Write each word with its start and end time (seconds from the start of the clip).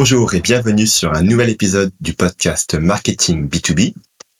Bonjour 0.00 0.32
et 0.34 0.40
bienvenue 0.40 0.86
sur 0.86 1.12
un 1.12 1.22
nouvel 1.22 1.50
épisode 1.50 1.90
du 2.00 2.14
podcast 2.14 2.74
Marketing 2.74 3.48
B2B. 3.48 3.94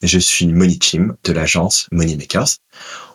Je 0.05 0.19
suis 0.21 0.47
Moni 0.47 0.79
Chim 0.81 1.17
de 1.25 1.33
l'agence 1.33 1.89
Moneymakers. 1.91 2.59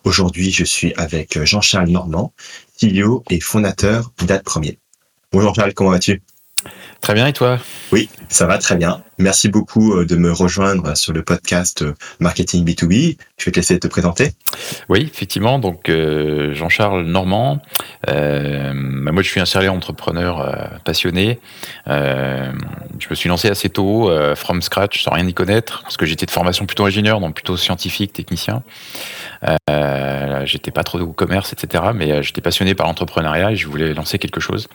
Aujourd'hui, 0.04 0.52
je 0.52 0.66
suis 0.66 0.94
avec 0.96 1.42
Jean-Charles 1.42 1.88
Normand, 1.88 2.34
CEO 2.78 3.24
et 3.30 3.40
fondateur 3.40 4.12
d'Ad 4.28 4.44
Premier. 4.44 4.78
Bonjour 5.32 5.56
Charles, 5.56 5.74
comment 5.74 5.92
vas-tu? 5.92 6.22
Très 7.00 7.14
bien, 7.14 7.28
et 7.28 7.34
toi? 7.34 7.60
Oui, 7.94 8.10
ça 8.28 8.46
va 8.46 8.58
très 8.58 8.76
bien. 8.76 9.02
Merci 9.20 9.48
beaucoup 9.48 9.94
euh, 9.94 10.06
de 10.06 10.16
me 10.16 10.32
rejoindre 10.32 10.98
sur 10.98 11.14
le 11.14 11.22
podcast 11.22 11.84
euh, 11.84 11.94
Marketing 12.20 12.66
B2B. 12.66 13.18
Je 13.38 13.46
vais 13.46 13.52
te 13.52 13.60
laisser 13.60 13.80
te 13.80 13.88
présenter. 13.88 14.32
Oui, 14.90 15.10
effectivement. 15.12 15.60
Donc, 15.60 15.90
euh, 15.90 16.54
Jean-Charles 16.54 17.06
Normand. 17.06 17.60
Bah, 18.08 19.12
moi, 19.12 19.22
je 19.22 19.30
suis 19.30 19.40
un 19.40 19.46
sérieux 19.46 19.70
entrepreneur 19.70 20.80
passionné. 20.86 21.40
Je 21.88 23.10
me 23.10 23.16
suis 23.16 23.30
lancé 23.30 23.50
assez 23.50 23.70
tôt, 23.70 24.10
from 24.36 24.62
scratch, 24.62 25.04
sans 25.04 25.12
rien 25.12 25.28
y 25.28 25.34
connaître, 25.34 25.82
parce 25.84 25.98
que 25.98 26.06
j'étais 26.06 26.26
de 26.26 26.32
formation 26.32 26.66
plutôt 26.66 26.86
ingénieur, 26.86 27.20
donc 27.20 27.36
plutôt 27.36 27.58
scientifique, 27.58 28.14
technicien. 28.14 28.64
j'étais 30.46 30.72
pas 30.72 30.84
trop 30.84 31.00
au 31.00 31.14
commerce, 31.14 31.54
etc. 31.54 31.86
Mais 31.94 32.24
j'étais 32.24 32.42
passionné 32.42 32.76
par 32.76 32.88
l'entrepreneuriat 32.88 33.52
et 33.52 33.56
je 33.56 33.68
voulais 33.68 33.94
lancer 33.94 34.20
quelque 34.20 34.40
chose. 34.40 34.68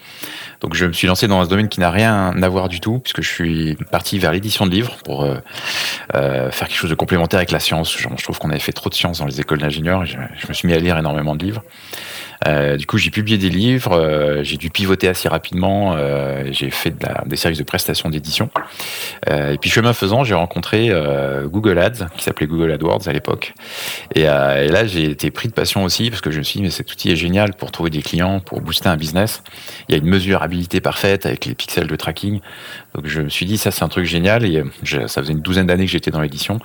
Donc, 0.61 0.75
je 0.75 0.87
me 0.87 0.93
suis 0.93 1.07
lancé 1.07 1.29
dans 1.29 1.41
un 1.41 1.47
domaine 1.47 1.69
qui 1.69 1.81
n'a 1.81 1.91
rien 1.91 2.43
à 2.43 2.49
voir 2.49 2.69
du 2.69 2.81
tout, 2.81 2.99
puisque 2.99 3.23
je 3.23 3.29
suis 3.29 3.77
parti 3.91 4.19
vers 4.19 4.28
l'édition 4.33 4.67
de 4.67 4.71
livres 4.71 4.97
pour 5.05 5.25
euh, 5.25 5.37
euh, 6.15 6.51
faire 6.51 6.69
quelque 6.69 6.79
chose 6.79 6.91
de 6.91 6.95
complémentaire 6.95 7.39
avec 7.39 7.51
la 7.51 7.61
science. 7.61 7.97
je 7.97 8.23
trouve 8.23 8.39
qu'on 8.39 8.51
avait 8.51 8.59
fait 8.59 8.73
trop 8.73 8.91
de 8.91 8.95
science 8.95 9.19
dans 9.19 9.27
les 9.27 9.41
écoles 9.41 9.59
d'ingénieurs. 9.59 10.05
Je, 10.07 10.17
je, 10.37 10.49
me 10.49 10.53
suis 10.53 10.67
mis 10.69 10.75
à 10.75 10.79
lire 10.79 10.99
énormément 10.99 11.37
de 11.37 11.45
livres. 11.45 11.63
Euh, 12.47 12.77
du 12.77 12.87
coup, 12.87 12.99
j'ai 12.99 13.11
publié 13.11 13.37
des 13.39 13.49
livres, 13.49 13.93
euh, 13.93 14.43
j'ai 14.43 14.57
dû 14.57 14.71
pivoter 14.71 15.09
assez 15.09 15.29
rapidement, 15.29 15.95
euh, 15.97 16.45
j'ai 16.53 16.71
fait 16.71 16.95
des 17.27 17.37
services 17.37 17.59
de 17.59 17.65
prestation 17.65 18.09
d'édition. 18.11 18.51
et 19.27 19.59
puis, 19.59 19.71
chemin 19.71 19.93
faisant, 19.93 20.25
j'ai 20.25 20.35
rencontré 20.35 20.93
Google 21.45 21.79
Ads, 21.79 22.07
qui 22.17 22.25
s'appelait 22.25 22.47
Google 22.47 22.73
AdWords 22.73 23.09
à 23.09 23.13
l'époque. 23.13 23.55
Et, 24.15 24.25
là, 24.25 24.87
j'ai 24.87 25.11
été 25.11 25.31
pris 25.31 25.49
de 25.49 25.53
passion 25.53 25.85
aussi, 25.85 26.11
parce 26.11 26.21
que 26.21 26.31
je 26.31 26.39
me 26.39 26.43
suis 26.43 26.59
dit, 26.59 26.63
mais 26.63 26.71
cet 26.71 26.91
outil 26.93 27.11
est 27.11 27.17
génial 27.17 27.55
pour 27.55 27.71
trouver 27.71 27.91
des 27.91 28.03
clients, 28.03 28.41
pour 28.41 28.61
booster 28.61 28.89
un 28.89 28.97
business. 28.97 29.43
Il 29.89 29.93
y 29.93 29.95
a 29.95 29.99
une 29.99 30.09
mesurabilité 30.09 30.81
parfaite 30.81 31.27
avec 31.27 31.47
les 31.47 31.55
pixels 31.55 31.87
de 31.87 31.97
tracking. 31.97 32.41
Donc, 32.95 33.07
je 33.07 33.21
me 33.21 33.29
suis 33.29 33.47
dit, 33.47 33.59
ça, 33.59 33.71
c'est 33.71 33.85
un 33.85 33.89
truc 33.89 34.05
génial. 34.05 34.47
Ça 34.85 35.23
faisait 35.23 35.33
une 35.33 35.41
douzaine 35.41 35.67
d'années 35.67 35.87
que 35.87 35.93
j'étais 35.93 36.11
dans 36.11 36.21
l'édition. 36.21 36.59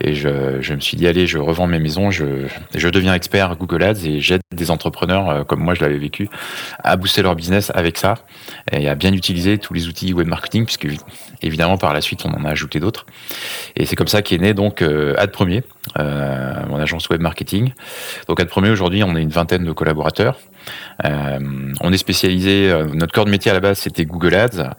Et 0.00 0.14
je, 0.14 0.28
me 0.72 0.80
suis 0.80 0.96
dit, 0.96 1.06
allez, 1.06 1.26
je 1.26 1.38
revends 1.38 1.66
mes 1.66 1.78
maisons, 1.78 2.10
je 2.10 2.88
deviens 2.88 3.14
expert 3.14 3.56
Google 3.56 3.82
Ads 3.82 4.04
et 4.04 4.20
j'aide 4.20 4.40
des 4.54 4.70
entrepreneurs 4.70 5.17
euh, 5.26 5.44
comme 5.44 5.60
moi 5.60 5.74
je 5.74 5.80
l'avais 5.80 5.98
vécu, 5.98 6.28
à 6.82 6.96
booster 6.96 7.22
leur 7.22 7.34
business 7.34 7.72
avec 7.74 7.98
ça 7.98 8.14
et 8.72 8.88
à 8.88 8.94
bien 8.94 9.12
utiliser 9.12 9.58
tous 9.58 9.74
les 9.74 9.88
outils 9.88 10.12
web 10.12 10.26
marketing, 10.26 10.64
puisque 10.64 10.88
évidemment 11.42 11.78
par 11.78 11.92
la 11.92 12.00
suite 12.00 12.24
on 12.24 12.30
en 12.30 12.44
a 12.44 12.50
ajouté 12.50 12.80
d'autres. 12.80 13.06
Et 13.76 13.86
c'est 13.86 13.96
comme 13.96 14.08
ça 14.08 14.22
qu'est 14.22 14.38
né 14.38 14.54
donc 14.54 14.82
euh, 14.82 15.14
Ad 15.18 15.30
Premier, 15.30 15.62
euh, 15.98 16.54
mon 16.68 16.78
agence 16.78 17.08
web 17.08 17.20
marketing. 17.20 17.72
Donc 18.26 18.40
Ad 18.40 18.48
Premier 18.48 18.70
aujourd'hui 18.70 19.02
on 19.02 19.16
est 19.16 19.22
une 19.22 19.30
vingtaine 19.30 19.64
de 19.64 19.72
collaborateurs. 19.72 20.38
Euh, 21.04 21.38
on 21.80 21.92
est 21.92 21.98
spécialisé, 21.98 22.70
euh, 22.70 22.86
notre 22.92 23.12
corps 23.12 23.24
de 23.24 23.30
métier 23.30 23.50
à 23.50 23.54
la 23.54 23.60
base 23.60 23.78
c'était 23.78 24.04
Google 24.04 24.34
Ads, 24.34 24.74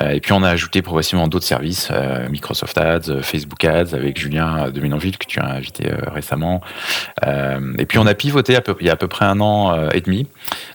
euh, 0.00 0.10
et 0.10 0.20
puis 0.20 0.32
on 0.32 0.42
a 0.42 0.48
ajouté 0.48 0.82
progressivement 0.82 1.26
d'autres 1.28 1.44
services, 1.44 1.90
Microsoft 2.30 2.78
Ads, 2.78 3.22
Facebook 3.22 3.64
Ads 3.64 3.94
avec 3.94 4.18
Julien 4.18 4.70
de 4.70 4.80
Ménonville 4.80 5.18
que 5.18 5.26
tu 5.26 5.40
as 5.40 5.46
invité 5.46 5.90
récemment. 6.06 6.60
et 7.26 7.86
puis 7.86 7.98
on 7.98 8.06
a 8.06 8.14
pivoté 8.14 8.52
il 8.52 8.86
y 8.86 8.90
a 8.90 8.92
à 8.92 8.96
peu 8.96 9.08
près 9.08 9.24
un 9.24 9.40
an 9.40 9.88
et 9.90 10.00
demi, 10.00 10.28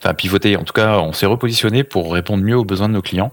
enfin 0.03 0.13
pivoté, 0.13 0.57
en 0.57 0.63
tout 0.63 0.73
cas 0.73 0.99
on 0.99 1.13
s'est 1.13 1.25
repositionné 1.25 1.83
pour 1.83 2.13
répondre 2.13 2.43
mieux 2.43 2.57
aux 2.57 2.65
besoins 2.65 2.89
de 2.89 2.93
nos 2.93 3.01
clients. 3.01 3.31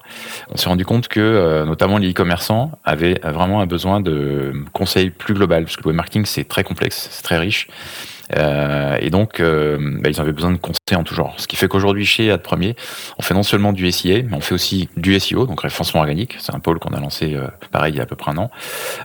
On 0.50 0.56
s'est 0.56 0.68
rendu 0.68 0.84
compte 0.84 1.08
que 1.08 1.64
notamment 1.66 1.98
les 1.98 2.10
e-commerçants 2.10 2.72
avaient 2.84 3.20
vraiment 3.22 3.60
un 3.60 3.66
besoin 3.66 4.00
de 4.00 4.52
conseils 4.72 5.10
plus 5.10 5.34
global, 5.34 5.64
parce 5.64 5.76
que 5.76 5.82
le 5.82 5.88
web 5.88 5.96
marketing 5.96 6.24
c'est 6.26 6.44
très 6.44 6.64
complexe, 6.64 7.08
c'est 7.10 7.22
très 7.22 7.38
riche. 7.38 7.68
Euh, 8.34 8.96
et 9.00 9.10
donc, 9.10 9.40
euh, 9.40 9.78
bah, 10.00 10.08
ils 10.10 10.20
avaient 10.20 10.32
besoin 10.32 10.50
de 10.50 10.56
conseils 10.56 10.96
en 10.96 11.04
tout 11.04 11.14
genre. 11.14 11.34
Ce 11.36 11.46
qui 11.46 11.56
fait 11.56 11.68
qu'aujourd'hui, 11.68 12.04
chez 12.04 12.30
Ad 12.30 12.42
Premier, 12.42 12.74
on 13.18 13.22
fait 13.22 13.34
non 13.34 13.42
seulement 13.42 13.72
du 13.72 13.90
SIA, 13.90 14.22
mais 14.22 14.34
on 14.34 14.40
fait 14.40 14.54
aussi 14.54 14.88
du 14.96 15.18
SEO, 15.18 15.46
donc 15.46 15.60
référencement 15.60 16.00
organique. 16.00 16.36
C'est 16.38 16.54
un 16.54 16.60
pôle 16.60 16.78
qu'on 16.78 16.94
a 16.94 17.00
lancé, 17.00 17.34
euh, 17.34 17.46
pareil, 17.70 17.94
il 17.94 17.96
y 17.96 18.00
a 18.00 18.02
à 18.02 18.06
peu 18.06 18.16
près 18.16 18.32
un 18.32 18.38
an. 18.38 18.50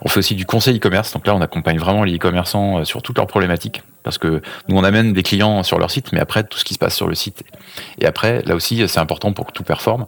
On 0.02 0.10
fait 0.10 0.20
aussi 0.20 0.36
du 0.36 0.46
conseil 0.46 0.78
e-commerce. 0.78 1.14
Donc 1.14 1.28
là, 1.28 1.36
on 1.36 1.42
accompagne 1.42 1.78
vraiment 1.78 2.04
les 2.04 2.16
e-commerçants 2.16 2.84
sur 2.86 3.02
toutes 3.02 3.18
leurs 3.18 3.28
problématiques. 3.28 3.84
Parce 4.04 4.18
que 4.18 4.42
nous, 4.68 4.76
on 4.76 4.84
amène 4.84 5.14
des 5.14 5.22
clients 5.22 5.62
sur 5.62 5.78
leur 5.78 5.92
site, 5.92 6.12
mais 6.12 6.20
après, 6.20 6.44
tout 6.44 6.58
ce 6.58 6.66
qui 6.66 6.74
se 6.74 6.80
passe 6.80 6.96
sur 6.96 7.08
le 7.08 7.14
site. 7.14 7.44
Et 8.00 8.08
après, 8.08 8.42
là 8.46 8.56
aussi, 8.56 8.88
c'est 8.88 9.00
important 9.00 9.31
pour 9.31 9.46
que 9.46 9.52
tout 9.52 9.64
performe. 9.64 10.08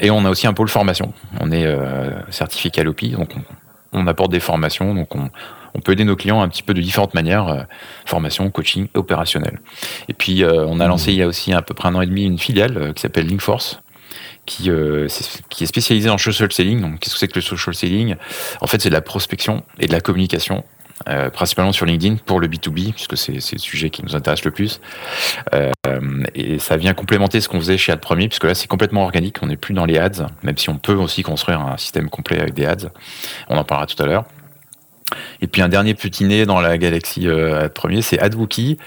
et 0.00 0.10
on 0.10 0.24
a 0.24 0.30
aussi 0.30 0.48
un 0.48 0.52
pôle 0.52 0.68
formation. 0.68 1.12
On 1.38 1.52
est 1.52 1.64
certifié 2.30 2.72
Calopi, 2.72 3.10
donc 3.10 3.30
on, 3.36 3.42
on 3.96 4.06
apporte 4.06 4.30
des 4.30 4.40
formations. 4.40 4.94
Donc 4.94 5.14
on, 5.14 5.30
peut 5.80 5.92
aider 5.92 6.04
nos 6.04 6.16
clients 6.16 6.40
un 6.40 6.48
petit 6.48 6.62
peu 6.62 6.72
de 6.72 6.80
différentes 6.80 7.12
manières, 7.12 7.48
euh, 7.48 7.62
formation, 8.06 8.50
coaching, 8.50 8.88
opérationnel. 8.94 9.60
Et 10.08 10.14
puis, 10.14 10.42
euh, 10.42 10.64
on 10.66 10.80
a 10.80 10.86
lancé 10.86 11.12
il 11.12 11.18
y 11.18 11.22
a 11.22 11.26
aussi 11.26 11.52
à 11.52 11.60
peu 11.60 11.74
près 11.74 11.88
un 11.88 11.94
an 11.94 12.00
et 12.00 12.06
demi 12.06 12.24
une 12.24 12.38
filiale 12.38 12.78
euh, 12.78 12.92
qui 12.94 13.02
s'appelle 13.02 13.28
Linkforce. 13.28 13.80
Qui, 14.46 14.70
est, 14.70 15.44
qui 15.48 15.64
est 15.64 15.66
spécialisée 15.66 16.08
en 16.08 16.18
social 16.18 16.52
selling. 16.52 16.80
Donc, 16.80 17.00
qu'est-ce 17.00 17.14
que 17.14 17.18
c'est 17.18 17.26
que 17.26 17.34
le 17.34 17.40
social 17.40 17.74
selling? 17.74 18.14
En 18.60 18.68
fait, 18.68 18.80
c'est 18.80 18.90
de 18.90 18.94
la 18.94 19.00
prospection 19.00 19.64
et 19.80 19.88
de 19.88 19.92
la 19.92 20.00
communication 20.00 20.62
principalement 21.32 21.72
sur 21.72 21.86
LinkedIn 21.86 22.16
pour 22.24 22.40
le 22.40 22.48
B2B, 22.48 22.92
puisque 22.92 23.16
c'est 23.16 23.32
le 23.32 23.58
sujet 23.58 23.90
qui 23.90 24.02
nous 24.02 24.16
intéresse 24.16 24.44
le 24.44 24.50
plus. 24.50 24.80
et 26.34 26.58
ça 26.58 26.76
vient 26.76 26.94
complémenter 26.94 27.40
ce 27.40 27.48
qu'on 27.48 27.60
faisait 27.60 27.78
chez 27.78 27.92
Ad 27.92 28.00
Premier, 28.00 28.28
puisque 28.28 28.44
là, 28.44 28.54
c'est 28.54 28.68
complètement 28.68 29.02
organique. 29.02 29.38
On 29.42 29.46
n'est 29.46 29.56
plus 29.56 29.74
dans 29.74 29.84
les 29.84 29.98
ads, 29.98 30.28
même 30.42 30.56
si 30.56 30.70
on 30.70 30.78
peut 30.78 30.94
aussi 30.94 31.22
construire 31.22 31.60
un 31.60 31.76
système 31.76 32.08
complet 32.08 32.40
avec 32.40 32.54
des 32.54 32.66
ads. 32.66 32.90
On 33.48 33.56
en 33.56 33.64
parlera 33.64 33.86
tout 33.86 34.02
à 34.02 34.06
l'heure. 34.06 34.24
Et 35.40 35.46
puis 35.46 35.62
un 35.62 35.68
dernier 35.68 35.94
petit 35.94 36.24
nez 36.24 36.46
dans 36.46 36.60
la 36.60 36.78
galaxie 36.78 37.28
euh, 37.28 37.68
premier, 37.68 38.02
c'est 38.02 38.18
AdWookie. 38.18 38.78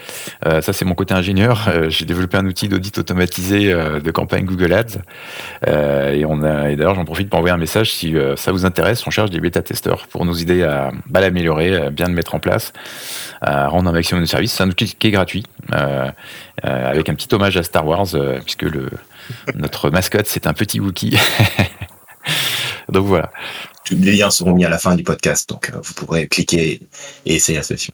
Euh, 0.46 0.60
ça, 0.60 0.72
c'est 0.72 0.84
mon 0.84 0.94
côté 0.94 1.14
ingénieur. 1.14 1.68
Euh, 1.68 1.88
j'ai 1.88 2.04
développé 2.04 2.36
un 2.36 2.46
outil 2.46 2.68
d'audit 2.68 2.98
automatisé 2.98 3.72
euh, 3.72 4.00
de 4.00 4.10
campagne 4.10 4.44
Google 4.44 4.72
Ads. 4.72 4.98
et 5.66 6.24
d'ailleurs, 6.76 6.94
j'en 6.94 7.04
profite 7.04 7.30
pour 7.30 7.38
envoyer 7.38 7.54
un 7.54 7.58
message 7.58 7.92
si 7.92 8.14
ça 8.36 8.52
vous 8.52 8.66
intéresse. 8.66 9.06
On 9.06 9.10
cherche 9.10 9.30
des 9.30 9.40
bêta-testeurs 9.40 10.06
pour 10.08 10.24
nous 10.24 10.42
aider 10.42 10.62
à 10.62 10.90
bah, 11.06 11.20
l'améliorer, 11.20 11.90
bien 11.90 12.06
le 12.06 12.12
mettre 12.12 12.34
en 12.34 12.38
place, 12.38 12.72
à 13.40 13.68
rendre 13.68 13.88
un 13.88 13.92
maximum 13.92 14.22
de 14.22 14.28
services. 14.28 14.52
C'est 14.52 14.62
un 14.62 14.68
outil 14.68 14.94
qui 14.94 15.06
est 15.06 15.10
gratuit, 15.10 15.44
avec 16.62 17.08
un 17.08 17.14
petit 17.14 17.32
hommage 17.34 17.56
à 17.56 17.62
Star 17.62 17.86
Wars, 17.86 18.08
puisque 18.44 18.66
notre 19.54 19.90
mascotte, 19.90 20.26
c'est 20.26 20.46
un 20.46 20.52
petit 20.52 20.80
Wookie. 20.80 21.16
Donc 22.88 23.06
voilà. 23.06 23.30
Les 23.90 24.16
liens 24.16 24.30
seront 24.30 24.54
mis 24.54 24.64
à 24.64 24.68
la 24.68 24.78
fin 24.78 24.94
du 24.94 25.02
podcast, 25.02 25.48
donc 25.48 25.70
euh, 25.70 25.78
vous 25.82 25.94
pourrez 25.94 26.28
cliquer 26.28 26.80
et 27.26 27.34
essayer 27.34 27.58
la 27.58 27.64
solution. 27.64 27.92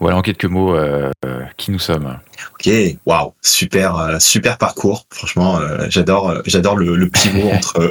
Voilà 0.00 0.16
en 0.16 0.22
quelques 0.22 0.46
mots 0.46 0.74
euh, 0.74 1.10
qui 1.58 1.70
nous 1.70 1.78
sommes. 1.78 2.18
Ok, 2.54 2.70
waouh, 3.04 3.34
super, 3.42 3.96
euh, 3.96 4.18
super 4.18 4.56
parcours. 4.56 5.04
Franchement, 5.10 5.60
j'adore, 5.90 6.40
j'adore 6.46 6.76
le, 6.76 6.96
le, 6.96 7.10
pivot 7.10 7.50
entre 7.52 7.90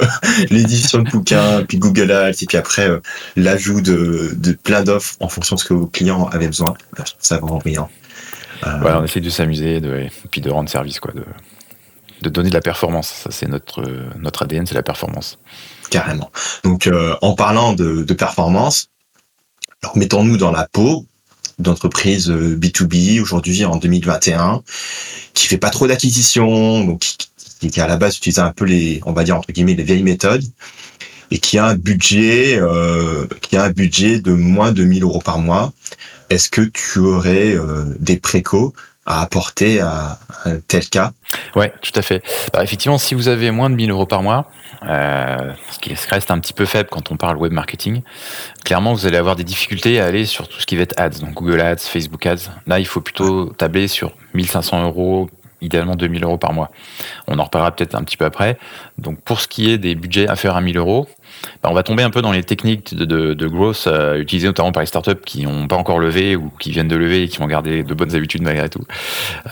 l'édition 0.50 1.02
de 1.02 1.10
bouquins, 1.10 1.64
puis 1.64 1.78
Google 1.78 2.10
Ads, 2.10 2.42
et 2.42 2.46
puis 2.46 2.56
après 2.56 2.88
l'ajout 3.36 3.80
de, 3.80 4.32
de, 4.34 4.52
plein 4.52 4.82
d'offres 4.82 5.14
en 5.20 5.28
fonction 5.28 5.54
de 5.54 5.60
ce 5.60 5.64
que 5.64 5.74
vos 5.74 5.86
clients 5.86 6.26
avaient 6.26 6.48
besoin. 6.48 6.74
Je 6.98 7.04
trouve 7.04 7.14
ça 7.20 7.38
vraiment 7.38 7.58
brillant. 7.58 7.88
Voilà, 8.62 9.00
on 9.00 9.04
essaie 9.04 9.20
de 9.20 9.30
s'amuser, 9.30 9.80
de, 9.80 9.94
et 9.96 10.10
puis 10.30 10.40
de 10.40 10.50
rendre 10.50 10.68
service, 10.68 10.98
quoi, 10.98 11.12
de, 11.12 11.24
de 12.22 12.28
donner 12.30 12.48
de 12.48 12.54
la 12.54 12.62
performance. 12.62 13.08
Ça, 13.08 13.30
c'est 13.30 13.46
notre 13.46 13.84
notre 14.18 14.42
ADN, 14.42 14.66
c'est 14.66 14.74
la 14.74 14.82
performance 14.82 15.38
carrément. 15.90 16.30
Donc, 16.64 16.86
euh, 16.86 17.14
en 17.22 17.34
parlant 17.34 17.72
de, 17.72 18.02
performance, 18.14 18.88
alors 19.82 19.96
mettons-nous 19.96 20.36
dans 20.36 20.50
la 20.50 20.66
peau 20.70 21.06
d'entreprise 21.58 22.30
B2B 22.30 23.18
euh, 23.18 23.22
aujourd'hui 23.22 23.64
en 23.64 23.76
2021 23.76 24.62
qui 25.34 25.46
fait 25.46 25.58
pas 25.58 25.70
trop 25.70 25.86
d'acquisitions, 25.86 26.98
qui, 26.98 27.80
à 27.80 27.86
la 27.86 27.96
base 27.96 28.16
utilise 28.16 28.38
un 28.38 28.52
peu 28.52 28.64
les, 28.64 29.00
on 29.06 29.12
va 29.12 29.24
dire 29.24 29.36
entre 29.36 29.52
guillemets 29.52 29.74
les 29.74 29.82
vieilles 29.82 30.02
méthodes 30.02 30.44
et 31.30 31.38
qui 31.38 31.58
a 31.58 31.66
un 31.66 31.74
budget, 31.74 32.58
euh, 32.58 33.26
qui 33.40 33.56
a 33.56 33.64
un 33.64 33.70
budget 33.70 34.20
de 34.20 34.32
moins 34.32 34.72
de 34.72 34.84
1000 34.84 35.02
euros 35.02 35.20
par 35.20 35.38
mois. 35.38 35.72
Est-ce 36.30 36.48
que 36.48 36.62
tu 36.62 36.98
aurais 37.00 37.56
des 38.00 38.16
précaux 38.16 38.74
à 39.06 39.22
apporter 39.22 39.80
à 39.80 40.18
tel 40.68 40.88
cas 40.88 41.12
Ouais, 41.54 41.72
tout 41.80 41.92
à 41.94 42.02
fait. 42.02 42.22
Alors, 42.52 42.64
effectivement, 42.64 42.98
si 42.98 43.14
vous 43.14 43.28
avez 43.28 43.50
moins 43.50 43.70
de 43.70 43.74
1000 43.74 43.90
euros 43.90 44.06
par 44.06 44.22
mois, 44.22 44.50
euh, 44.82 45.52
ce 45.70 45.78
qui 45.78 45.94
reste 46.10 46.30
un 46.30 46.38
petit 46.38 46.52
peu 46.52 46.66
faible 46.66 46.88
quand 46.90 47.10
on 47.10 47.16
parle 47.16 47.36
web 47.36 47.52
marketing, 47.52 48.02
clairement, 48.64 48.92
vous 48.92 49.06
allez 49.06 49.16
avoir 49.16 49.36
des 49.36 49.44
difficultés 49.44 50.00
à 50.00 50.06
aller 50.06 50.26
sur 50.26 50.48
tout 50.48 50.60
ce 50.60 50.66
qui 50.66 50.76
va 50.76 50.82
être 50.82 50.98
ads, 51.00 51.20
donc 51.20 51.34
Google 51.34 51.60
Ads, 51.60 51.78
Facebook 51.78 52.24
Ads. 52.26 52.50
Là, 52.66 52.78
il 52.78 52.86
faut 52.86 53.00
plutôt 53.00 53.46
tabler 53.50 53.88
sur 53.88 54.12
1500 54.34 54.84
euros, 54.84 55.30
idéalement 55.60 55.96
2000 55.96 56.24
euros 56.24 56.38
par 56.38 56.52
mois. 56.52 56.70
On 57.26 57.38
en 57.38 57.44
reparlera 57.44 57.74
peut-être 57.74 57.94
un 57.94 58.02
petit 58.02 58.16
peu 58.16 58.24
après. 58.24 58.58
Donc, 58.98 59.20
pour 59.22 59.40
ce 59.40 59.48
qui 59.48 59.70
est 59.70 59.78
des 59.78 59.94
budgets 59.94 60.28
inférieurs 60.28 60.56
à 60.56 60.60
1000 60.60 60.76
euros, 60.78 61.08
bah, 61.62 61.68
on 61.70 61.74
va 61.74 61.82
tomber 61.82 62.02
un 62.02 62.10
peu 62.10 62.22
dans 62.22 62.32
les 62.32 62.42
techniques 62.42 62.94
de, 62.94 63.34
de, 63.34 63.46
growth 63.46 63.84
euh, 63.86 64.20
utilisées 64.20 64.46
notamment 64.46 64.72
par 64.72 64.82
les 64.82 64.86
startups 64.86 65.20
qui 65.24 65.44
n'ont 65.44 65.66
pas 65.66 65.76
encore 65.76 65.98
levé 65.98 66.36
ou 66.36 66.50
qui 66.58 66.70
viennent 66.70 66.88
de 66.88 66.96
lever 66.96 67.24
et 67.24 67.28
qui 67.28 67.38
vont 67.38 67.46
garder 67.46 67.82
de 67.82 67.94
bonnes 67.94 68.14
habitudes 68.14 68.42
malgré 68.42 68.68
tout. 68.68 68.84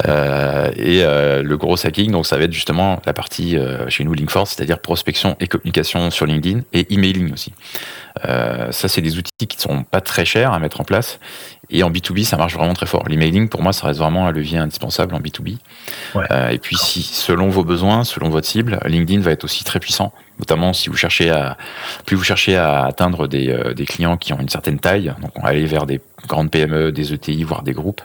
Euh, 0.06 0.70
et 0.76 1.02
euh, 1.02 1.42
le 1.42 1.56
gros 1.56 1.74
hacking, 1.84 2.10
donc 2.10 2.26
ça 2.26 2.36
va 2.36 2.44
être 2.44 2.52
justement 2.52 3.00
la 3.06 3.12
partie 3.12 3.56
chez 3.88 4.04
nous 4.04 4.14
Linkforce, 4.14 4.54
c'est-à-dire 4.54 4.78
prospection 4.78 5.36
et 5.40 5.46
communication 5.46 6.10
sur 6.10 6.26
LinkedIn 6.26 6.60
et 6.72 6.92
emailing 6.92 7.32
aussi. 7.32 7.52
Ça, 8.22 8.88
c'est 8.88 9.00
des 9.00 9.18
outils 9.18 9.46
qui 9.46 9.56
ne 9.56 9.62
sont 9.62 9.82
pas 9.82 10.00
très 10.00 10.24
chers 10.24 10.52
à 10.52 10.58
mettre 10.58 10.80
en 10.80 10.84
place. 10.84 11.18
Et 11.70 11.82
en 11.82 11.90
B2B, 11.90 12.24
ça 12.24 12.36
marche 12.36 12.54
vraiment 12.54 12.72
très 12.72 12.86
fort. 12.86 13.04
L'emailing, 13.08 13.48
pour 13.48 13.62
moi, 13.62 13.72
ça 13.72 13.86
reste 13.86 14.00
vraiment 14.00 14.26
un 14.26 14.32
levier 14.32 14.58
indispensable 14.58 15.14
en 15.14 15.20
B2B. 15.20 15.58
Ouais. 16.14 16.24
Euh, 16.30 16.48
et 16.48 16.58
puis, 16.58 16.76
si, 16.76 17.02
selon 17.02 17.48
vos 17.48 17.64
besoins, 17.64 18.04
selon 18.04 18.30
votre 18.30 18.46
cible, 18.46 18.80
LinkedIn 18.84 19.20
va 19.20 19.32
être 19.32 19.44
aussi 19.44 19.64
très 19.64 19.80
puissant. 19.80 20.12
Notamment 20.40 20.72
si 20.72 20.88
vous 20.88 20.96
cherchez 20.96 21.30
à, 21.30 21.56
plus 22.06 22.16
vous 22.16 22.24
cherchez 22.24 22.56
à 22.56 22.84
atteindre 22.84 23.28
des, 23.28 23.50
euh, 23.50 23.72
des 23.72 23.84
clients 23.84 24.16
qui 24.16 24.32
ont 24.32 24.40
une 24.40 24.48
certaine 24.48 24.80
taille. 24.80 25.14
Donc, 25.20 25.30
on 25.36 25.42
va 25.42 25.50
aller 25.50 25.64
vers 25.64 25.86
des 25.86 26.00
grandes 26.26 26.50
PME, 26.50 26.90
des 26.90 27.12
ETI, 27.12 27.44
voire 27.44 27.62
des 27.62 27.72
groupes. 27.72 28.00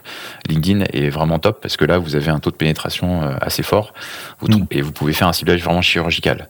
LinkedIn 0.48 0.84
est 0.92 1.08
vraiment 1.08 1.38
top 1.38 1.60
parce 1.60 1.76
que 1.76 1.84
là, 1.84 1.98
vous 1.98 2.14
avez 2.14 2.30
un 2.30 2.38
taux 2.38 2.50
de 2.50 2.56
pénétration 2.56 3.22
euh, 3.22 3.34
assez 3.40 3.62
fort. 3.62 3.94
Vous 4.40 4.50
Mm. 4.50 4.66
et 4.70 4.82
vous 4.82 4.92
pouvez 4.92 5.12
faire 5.12 5.28
un 5.28 5.32
ciblage 5.32 5.62
vraiment 5.62 5.82
chirurgical. 5.82 6.48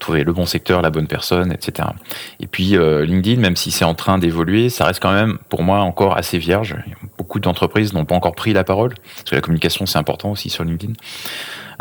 Trouver 0.00 0.24
le 0.24 0.32
bon 0.32 0.46
secteur, 0.46 0.82
la 0.82 0.90
bonne 0.90 1.06
personne, 1.06 1.52
etc. 1.52 1.88
Et 2.40 2.46
puis 2.46 2.76
euh, 2.76 3.04
LinkedIn, 3.04 3.40
même 3.40 3.56
si 3.56 3.70
c'est 3.70 3.84
en 3.84 3.94
train 3.94 4.18
d'évoluer, 4.18 4.68
ça 4.68 4.84
reste 4.84 5.00
quand 5.00 5.12
même 5.12 5.38
pour 5.48 5.62
moi 5.62 5.80
encore 5.80 6.16
assez 6.16 6.38
vierge. 6.38 6.76
Beaucoup 7.18 7.40
d'entreprises 7.40 7.92
n'ont 7.92 8.04
pas 8.04 8.14
encore 8.14 8.34
pris 8.34 8.52
la 8.52 8.64
parole, 8.64 8.94
parce 8.94 9.30
que 9.30 9.34
la 9.34 9.40
communication 9.40 9.86
c'est 9.86 9.98
important 9.98 10.30
aussi 10.30 10.50
sur 10.50 10.64
LinkedIn. 10.64 10.92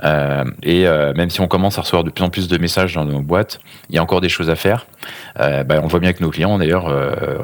Euh, 0.03 0.43
et 0.63 0.87
euh, 0.87 1.13
même 1.13 1.29
si 1.29 1.39
on 1.41 1.47
commence 1.47 1.77
à 1.77 1.81
recevoir 1.81 2.03
de 2.03 2.09
plus 2.09 2.23
en 2.23 2.29
plus 2.29 2.47
de 2.47 2.57
messages 2.57 2.93
dans 2.95 3.05
nos 3.05 3.21
boîtes, 3.21 3.59
il 3.89 3.95
y 3.95 3.97
a 3.97 4.03
encore 4.03 4.21
des 4.21 4.29
choses 4.29 4.49
à 4.49 4.55
faire. 4.55 4.85
Euh, 5.39 5.63
bah, 5.63 5.75
on 5.79 5.83
le 5.83 5.87
voit 5.87 5.99
bien 5.99 6.09
avec 6.09 6.19
nos 6.21 6.29
clients 6.31 6.57
d'ailleurs. 6.57 6.91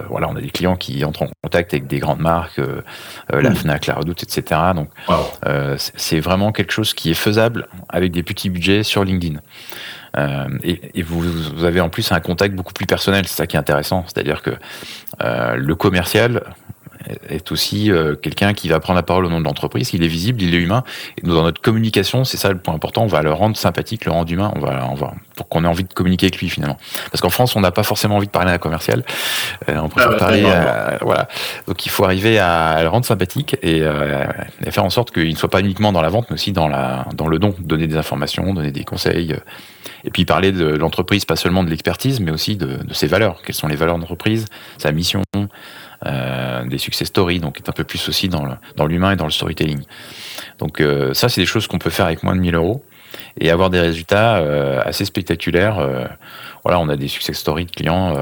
voilà, 0.09 0.27
on 0.30 0.36
a 0.36 0.42
des 0.42 0.50
clients 0.50 0.75
qui 0.75 1.03
entrent 1.06 1.24
en 1.24 1.30
contact 1.44 1.74
avec 1.74 1.88
des 1.88 2.00
grandes 2.00 2.19
marques, 2.19 2.59
la 3.31 3.50
Mm. 3.50 3.56
Fnac, 3.56 3.86
la 3.88 3.95
Redoute, 3.95 4.24
etc. 4.24 4.59
Donc 4.75 4.89
Wow. 5.07 5.15
c'est- 5.77 5.94
c'est 5.95 6.19
vraiment 6.19 6.51
quelque 6.51 6.71
chose 6.74 6.94
qui 6.94 7.12
est 7.12 7.15
faisable 7.15 7.68
avec 7.89 8.12
des 8.12 8.24
petits 8.24 8.50
budgets 8.50 8.83
sur 8.83 9.04
LinkedIn. 9.04 9.39
Euh, 10.18 10.47
et, 10.63 11.00
et 11.00 11.04
vous, 11.04 11.21
vous 11.21 11.63
avez 11.63 11.80
en 11.80 11.88
plus 11.88 12.12
un 12.12 12.19
contact 12.19 12.54
beaucoup 12.54 12.74
plus 12.74 12.86
personnel, 12.86 13.25
c'est 13.27 13.36
ça 13.38 13.47
qui 13.47 13.56
est 13.56 13.59
intéressant. 13.59 14.04
C'est-à-dire 14.07 14.42
que 14.42 14.51
euh, 15.24 15.56
le 15.56 15.74
commercial 15.75 16.44
est 17.30 17.51
aussi 17.51 17.92
euh, 17.92 18.15
quelqu'un 18.15 18.53
qui 18.53 18.69
va 18.69 18.80
prendre 18.80 18.98
la 18.98 19.03
parole 19.03 19.25
au 19.25 19.30
nom 19.30 19.39
de 19.39 19.45
l'entreprise, 19.45 19.92
il 19.94 20.03
est 20.03 20.07
visible, 20.07 20.42
il 20.42 20.53
est 20.53 20.59
humain. 20.59 20.83
Et 21.18 21.27
dans 21.27 21.44
notre 21.44 21.62
communication, 21.62 22.24
c'est 22.24 22.38
ça 22.38 22.50
le 22.50 22.57
point 22.57 22.74
important, 22.74 23.03
on 23.03 23.07
va 23.07 23.21
le 23.21 23.31
rendre 23.31 23.57
sympathique, 23.57 24.06
le 24.06 24.12
rendre 24.12 24.31
humain, 24.31 24.51
on 24.56 24.59
va, 24.59 24.88
on 24.89 24.95
va, 24.95 25.13
pour 25.36 25.48
qu'on 25.50 25.63
ait 25.63 25.68
envie 25.68 25.83
de 25.83 25.94
communiquer 25.94 26.27
avec 26.27 26.38
lui 26.39 26.50
finalement. 26.50 26.77
Parce 27.12 27.21
qu'en 27.21 27.30
France, 27.30 27.56
on 27.56 27.62
n'a 27.62 27.71
pas 27.71 27.83
forcément 27.83 28.18
envie 28.18 28.27
de 28.27 28.31
parler 28.31 28.51
à 28.51 28.53
un 28.56 28.57
commercial, 28.57 29.03
Euh, 29.69 29.77
on 29.81 29.89
préfère 29.89 30.12
ouais, 30.12 30.18
parler 30.18 30.42
d'accord. 30.44 30.68
à, 30.68 30.98
voilà. 31.01 31.27
Donc 31.68 31.86
il 31.86 31.89
faut 31.89 32.03
arriver 32.03 32.39
à 32.39 32.81
le 32.81 32.89
rendre 32.89 33.06
sympathique 33.06 33.56
et, 33.62 33.81
euh, 33.81 34.25
et 34.65 34.71
faire 34.71 34.83
en 34.86 34.89
sorte 34.89 35.12
qu'il 35.12 35.30
ne 35.30 35.36
soit 35.36 35.50
pas 35.50 35.59
uniquement 35.59 35.92
dans 35.92 36.01
la 36.01 36.09
vente, 36.09 36.27
mais 36.30 36.36
aussi 36.36 36.51
dans, 36.51 36.68
la, 36.68 37.06
dans 37.13 37.27
le 37.27 37.39
don, 37.39 37.54
donner 37.59 37.88
des 37.88 37.97
informations, 37.97 38.54
donner 38.54 38.71
des 38.71 38.83
conseils. 38.83 39.33
euh, 39.33 39.38
et 40.04 40.09
puis 40.09 40.25
parler 40.25 40.51
de 40.51 40.65
l'entreprise, 40.65 41.25
pas 41.25 41.36
seulement 41.36 41.63
de 41.63 41.69
l'expertise, 41.69 42.19
mais 42.21 42.31
aussi 42.31 42.56
de, 42.56 42.77
de 42.83 42.94
ses 42.94 43.06
valeurs. 43.07 43.42
Quelles 43.45 43.56
sont 43.56 43.68
les 43.68 43.75
valeurs 43.75 44.00
d'entreprise, 44.00 44.45
sa 44.80 44.92
mission, 44.92 45.21
euh, 46.07 46.65
des 46.65 46.80
success 46.80 47.07
stories, 47.07 47.39
donc 47.39 47.57
est 47.57 47.69
un 47.69 47.74
peu 47.74 47.83
plus 47.83 48.09
aussi 48.09 48.27
dans 48.27 48.88
l'humain 48.88 49.12
et 49.12 49.15
dans 49.15 49.25
le 49.25 49.31
storytelling. 49.31 49.83
Donc 50.57 50.81
euh, 50.81 51.13
ça, 51.13 51.30
c'est 51.30 51.42
des 51.42 51.48
choses 51.48 51.68
qu'on 51.68 51.77
peut 51.77 51.92
faire 51.92 52.07
avec 52.07 52.24
moins 52.24 52.36
de 52.36 52.42
1000 52.42 52.56
euros 52.56 52.83
et 53.39 53.51
avoir 53.51 53.69
des 53.69 53.80
résultats 53.80 54.38
euh, 54.38 54.81
assez 54.83 55.06
spectaculaires. 55.06 56.09
Voilà, 56.63 56.80
on 56.80 56.89
a 56.89 56.95
des 56.95 57.07
success 57.07 57.38
stories 57.38 57.65
de 57.65 57.71
clients 57.71 58.15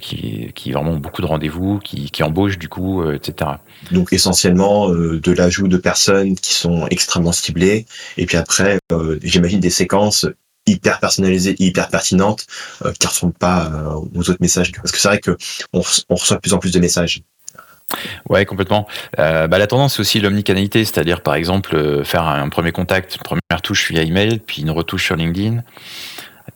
qui, 0.00 0.52
qui 0.54 0.72
vraiment 0.72 0.92
ont 0.92 0.98
beaucoup 0.98 1.20
de 1.20 1.26
rendez-vous, 1.26 1.78
qui, 1.78 2.10
qui 2.10 2.22
embauchent 2.22 2.58
du 2.58 2.68
coup, 2.68 3.08
etc. 3.10 3.50
Donc 3.92 4.12
essentiellement 4.12 4.88
de 4.88 5.32
l'ajout 5.32 5.68
de 5.68 5.76
personnes 5.76 6.34
qui 6.34 6.54
sont 6.54 6.86
extrêmement 6.88 7.32
ciblées, 7.32 7.86
et 8.16 8.26
puis 8.26 8.36
après, 8.36 8.78
j'imagine 9.22 9.60
des 9.60 9.70
séquences 9.70 10.26
hyper 10.70 11.00
personnalisées, 11.00 11.56
hyper 11.58 11.88
pertinentes, 11.88 12.46
euh, 12.84 12.92
qui 12.92 13.06
ne 13.06 13.10
ressemblent 13.10 13.32
pas 13.32 13.66
euh, 13.66 14.00
aux 14.14 14.30
autres 14.30 14.40
messages. 14.40 14.72
Parce 14.72 14.92
que 14.92 14.98
c'est 14.98 15.08
vrai 15.08 15.20
que 15.20 15.36
on, 15.72 15.80
re- 15.80 16.04
on 16.08 16.14
reçoit 16.14 16.36
de 16.36 16.40
plus 16.40 16.54
en 16.54 16.58
plus 16.58 16.72
de 16.72 16.80
messages. 16.80 17.22
Ouais, 18.28 18.44
complètement. 18.44 18.86
Euh, 19.18 19.48
bah, 19.48 19.58
la 19.58 19.66
tendance, 19.66 19.94
c'est 19.94 20.00
aussi 20.00 20.20
l'omnicanalité, 20.20 20.84
c'est-à-dire 20.84 21.22
par 21.22 21.34
exemple 21.34 22.04
faire 22.04 22.22
un 22.22 22.48
premier 22.50 22.70
contact, 22.70 23.16
une 23.16 23.22
première 23.22 23.62
touche 23.62 23.90
via 23.90 24.02
email, 24.02 24.40
puis 24.46 24.60
une 24.60 24.70
retouche 24.70 25.06
sur 25.06 25.16
LinkedIn. 25.16 25.62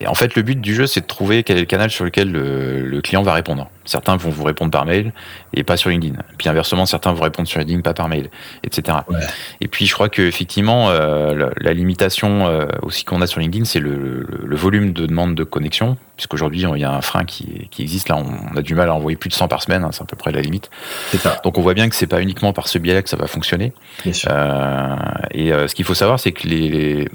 Et 0.01 0.07
en 0.07 0.15
fait, 0.15 0.35
le 0.35 0.43
but 0.43 0.61
du 0.61 0.75
jeu, 0.75 0.87
c'est 0.87 1.01
de 1.03 1.07
trouver 1.07 1.43
quel 1.45 1.57
est 1.59 1.61
le 1.61 1.67
canal 1.67 1.91
sur 1.91 2.05
lequel 2.05 2.31
le, 2.33 2.81
le 2.87 3.01
client 3.03 3.23
va 3.23 3.33
répondre. 3.35 3.69
Certains 3.85 4.17
vont 4.17 4.31
vous 4.31 4.45
répondre 4.45 4.71
par 4.71 4.85
mail 4.87 5.13
et 5.55 5.65
pas 5.65 5.77
sur 5.77 5.91
LinkedIn. 5.91 6.17
Puis 6.39 6.49
inversement, 6.49 6.87
certains 6.87 7.13
vont 7.13 7.23
répondre 7.23 7.49
sur 7.49 7.59
LinkedIn, 7.61 7.81
pas 7.83 7.95
par 7.95 8.09
mail, 8.09 8.31
etc. 8.65 8.99
Ouais. 9.09 9.19
Et 9.61 9.69
puis, 9.69 9.87
je 9.87 9.95
crois 9.95 10.09
que 10.09 10.23
effectivement, 10.23 10.89
euh, 10.91 11.35
la, 11.35 11.51
la 11.57 11.73
limitation 11.73 12.47
euh, 12.47 12.67
aussi 12.83 13.05
qu'on 13.05 13.21
a 13.23 13.27
sur 13.27 13.41
LinkedIn, 13.41 13.65
c'est 13.65 13.81
le, 13.81 13.95
le- 13.97 14.27
le 14.45 14.57
volume 14.57 14.93
de 14.93 15.07
demande 15.07 15.35
de 15.35 15.45
connexion, 15.45 15.97
puisqu'aujourd'hui, 16.17 16.61
il 16.63 16.81
y 16.81 16.85
a 16.85 16.93
un 16.93 17.01
frein 17.01 17.25
qui, 17.25 17.69
qui 17.71 17.83
existe. 17.83 18.09
Là, 18.09 18.17
on, 18.17 18.27
on 18.53 18.57
a 18.57 18.63
du 18.63 18.75
mal 18.75 18.89
à 18.89 18.95
envoyer 18.95 19.17
plus 19.17 19.29
de 19.29 19.35
100 19.35 19.49
par 19.49 19.63
semaine, 19.63 19.83
hein, 19.85 19.91
c'est 19.93 20.03
à 20.03 20.07
peu 20.07 20.17
près 20.17 20.33
la 20.33 20.41
limite. 20.41 20.71
Ça, 21.19 21.41
Donc, 21.45 21.59
on 21.59 21.63
voit 21.63 21.75
bien 21.75 21.89
que 21.89 21.95
c'est 21.97 22.07
pas 22.07 22.21
uniquement 22.23 22.53
par 22.53 22.69
ce 22.69 22.79
biais-là 22.79 23.03
que 23.03 23.09
ça 23.11 23.17
va 23.17 23.27
fonctionner. 23.27 23.73
bien 24.05 24.13
sûr. 24.13 24.31
Euh, 24.33 24.97
et 25.33 25.53
euh, 25.53 25.67
ce 25.69 25.75
qu'il 25.75 25.85
faut 25.85 25.95
savoir, 25.95 26.19
c'est 26.21 26.33
que 26.33 26.47
les, 26.49 26.69
les, 26.69 27.09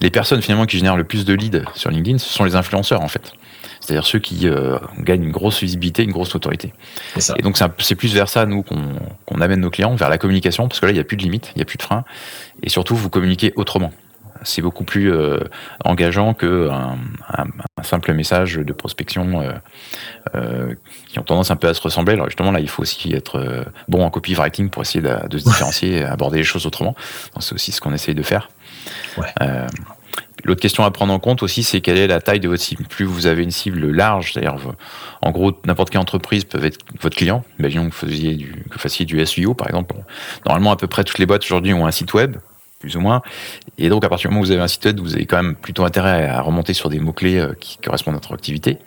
les 0.00 0.10
personnes 0.10 0.42
finalement 0.42 0.66
qui 0.66 0.78
génèrent 0.78 0.96
le 0.96 1.04
plus 1.04 1.24
de 1.24 1.34
leads 1.34 1.64
sur 1.74 1.90
LinkedIn, 1.90 2.18
ce 2.18 2.32
sont 2.32 2.44
les 2.44 2.56
influenceurs 2.56 3.02
en 3.02 3.08
fait. 3.08 3.32
C'est-à-dire 3.80 4.06
ceux 4.06 4.18
qui 4.18 4.46
euh, 4.46 4.78
gagnent 4.98 5.24
une 5.24 5.32
grosse 5.32 5.60
visibilité, 5.60 6.02
une 6.02 6.12
grosse 6.12 6.34
autorité. 6.34 6.72
C'est 7.14 7.20
ça. 7.20 7.34
Et 7.38 7.42
donc 7.42 7.58
c'est 7.78 7.94
plus 7.94 8.14
vers 8.14 8.28
ça, 8.28 8.44
nous, 8.46 8.62
qu'on 8.62 9.40
amène 9.40 9.60
nos 9.60 9.70
clients, 9.70 9.94
vers 9.94 10.10
la 10.10 10.18
communication, 10.18 10.68
parce 10.68 10.80
que 10.80 10.86
là, 10.86 10.92
il 10.92 10.94
n'y 10.94 11.00
a 11.00 11.04
plus 11.04 11.16
de 11.16 11.22
limite, 11.22 11.50
il 11.54 11.58
n'y 11.58 11.62
a 11.62 11.64
plus 11.64 11.78
de 11.78 11.82
frein. 11.82 12.04
Et 12.62 12.68
surtout, 12.68 12.94
vous 12.94 13.08
communiquez 13.08 13.52
autrement. 13.56 13.90
C'est 14.42 14.62
beaucoup 14.62 14.84
plus 14.84 15.12
euh, 15.12 15.38
engageant 15.84 16.32
qu'un 16.32 16.96
un, 17.28 17.46
un 17.76 17.82
simple 17.82 18.12
message 18.14 18.54
de 18.56 18.72
prospection 18.72 19.42
euh, 20.34 20.74
qui 21.08 21.18
ont 21.18 21.22
tendance 21.22 21.50
un 21.50 21.56
peu 21.56 21.68
à 21.68 21.74
se 21.74 21.80
ressembler. 21.80 22.14
Alors 22.14 22.26
justement, 22.26 22.52
là, 22.52 22.60
il 22.60 22.68
faut 22.68 22.82
aussi 22.82 23.12
être 23.12 23.66
bon 23.88 24.02
en 24.02 24.10
copywriting 24.10 24.70
pour 24.70 24.82
essayer 24.82 25.02
de, 25.02 25.28
de 25.28 25.38
se 25.38 25.44
différencier 25.44 25.98
et 25.98 26.04
aborder 26.04 26.38
les 26.38 26.44
choses 26.44 26.64
autrement. 26.64 26.94
C'est 27.38 27.54
aussi 27.54 27.72
ce 27.72 27.80
qu'on 27.80 27.92
essaye 27.92 28.14
de 28.14 28.22
faire. 28.22 28.48
Euh, 29.42 29.66
L'autre 30.44 30.62
question 30.62 30.84
à 30.84 30.90
prendre 30.90 31.12
en 31.12 31.18
compte 31.18 31.42
aussi, 31.42 31.62
c'est 31.62 31.82
quelle 31.82 31.98
est 31.98 32.06
la 32.06 32.22
taille 32.22 32.40
de 32.40 32.48
votre 32.48 32.62
cible. 32.62 32.84
Plus 32.88 33.04
vous 33.04 33.26
avez 33.26 33.42
une 33.42 33.50
cible 33.50 33.90
large, 33.90 34.32
c'est-à-dire, 34.32 34.56
vous- 34.56 34.72
en 35.20 35.30
gros, 35.32 35.52
n'importe 35.66 35.90
quelle 35.90 36.00
entreprise 36.00 36.44
peut 36.44 36.64
être 36.64 36.78
votre 36.98 37.14
client. 37.14 37.44
Imaginons 37.58 37.90
que 37.90 37.94
vous 37.94 38.00
fassiez 38.72 39.04
du, 39.04 39.16
que 39.18 39.24
SEO, 39.26 39.52
par 39.52 39.68
exemple. 39.68 39.96
Normalement, 40.46 40.72
à 40.72 40.76
peu 40.76 40.86
près 40.86 41.04
toutes 41.04 41.18
les 41.18 41.26
boîtes 41.26 41.44
aujourd'hui 41.44 41.74
ont 41.74 41.86
un 41.86 41.90
site 41.90 42.14
web, 42.14 42.36
plus 42.78 42.96
ou 42.96 43.00
moins. 43.00 43.20
Et 43.76 43.90
donc, 43.90 44.02
à 44.02 44.08
partir 44.08 44.30
du 44.30 44.32
moment 44.34 44.40
où 44.42 44.46
vous 44.46 44.50
avez 44.50 44.62
un 44.62 44.66
site 44.68 44.86
web, 44.86 44.98
vous 44.98 45.14
avez 45.14 45.26
quand 45.26 45.36
même 45.42 45.56
plutôt 45.56 45.84
intérêt 45.84 46.26
à 46.26 46.40
remonter 46.40 46.72
sur 46.72 46.88
des 46.88 47.00
mots-clés 47.00 47.38
euh, 47.38 47.52
qui 47.60 47.76
correspondent 47.76 48.14
à 48.14 48.16
votre 48.16 48.32
activité. 48.32 48.78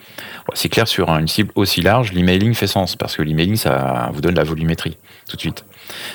C'est 0.55 0.69
clair, 0.69 0.87
sur 0.87 1.09
une 1.11 1.27
cible 1.27 1.51
aussi 1.53 1.81
large, 1.83 2.13
l'emailing 2.13 2.55
fait 2.55 2.65
sens, 2.67 2.95
parce 2.95 3.15
que 3.15 3.21
l'emailing, 3.21 3.57
ça 3.57 4.09
vous 4.11 4.21
donne 4.21 4.35
la 4.35 4.43
volumétrie, 4.43 4.97
tout 5.29 5.35
de 5.35 5.41
suite. 5.41 5.65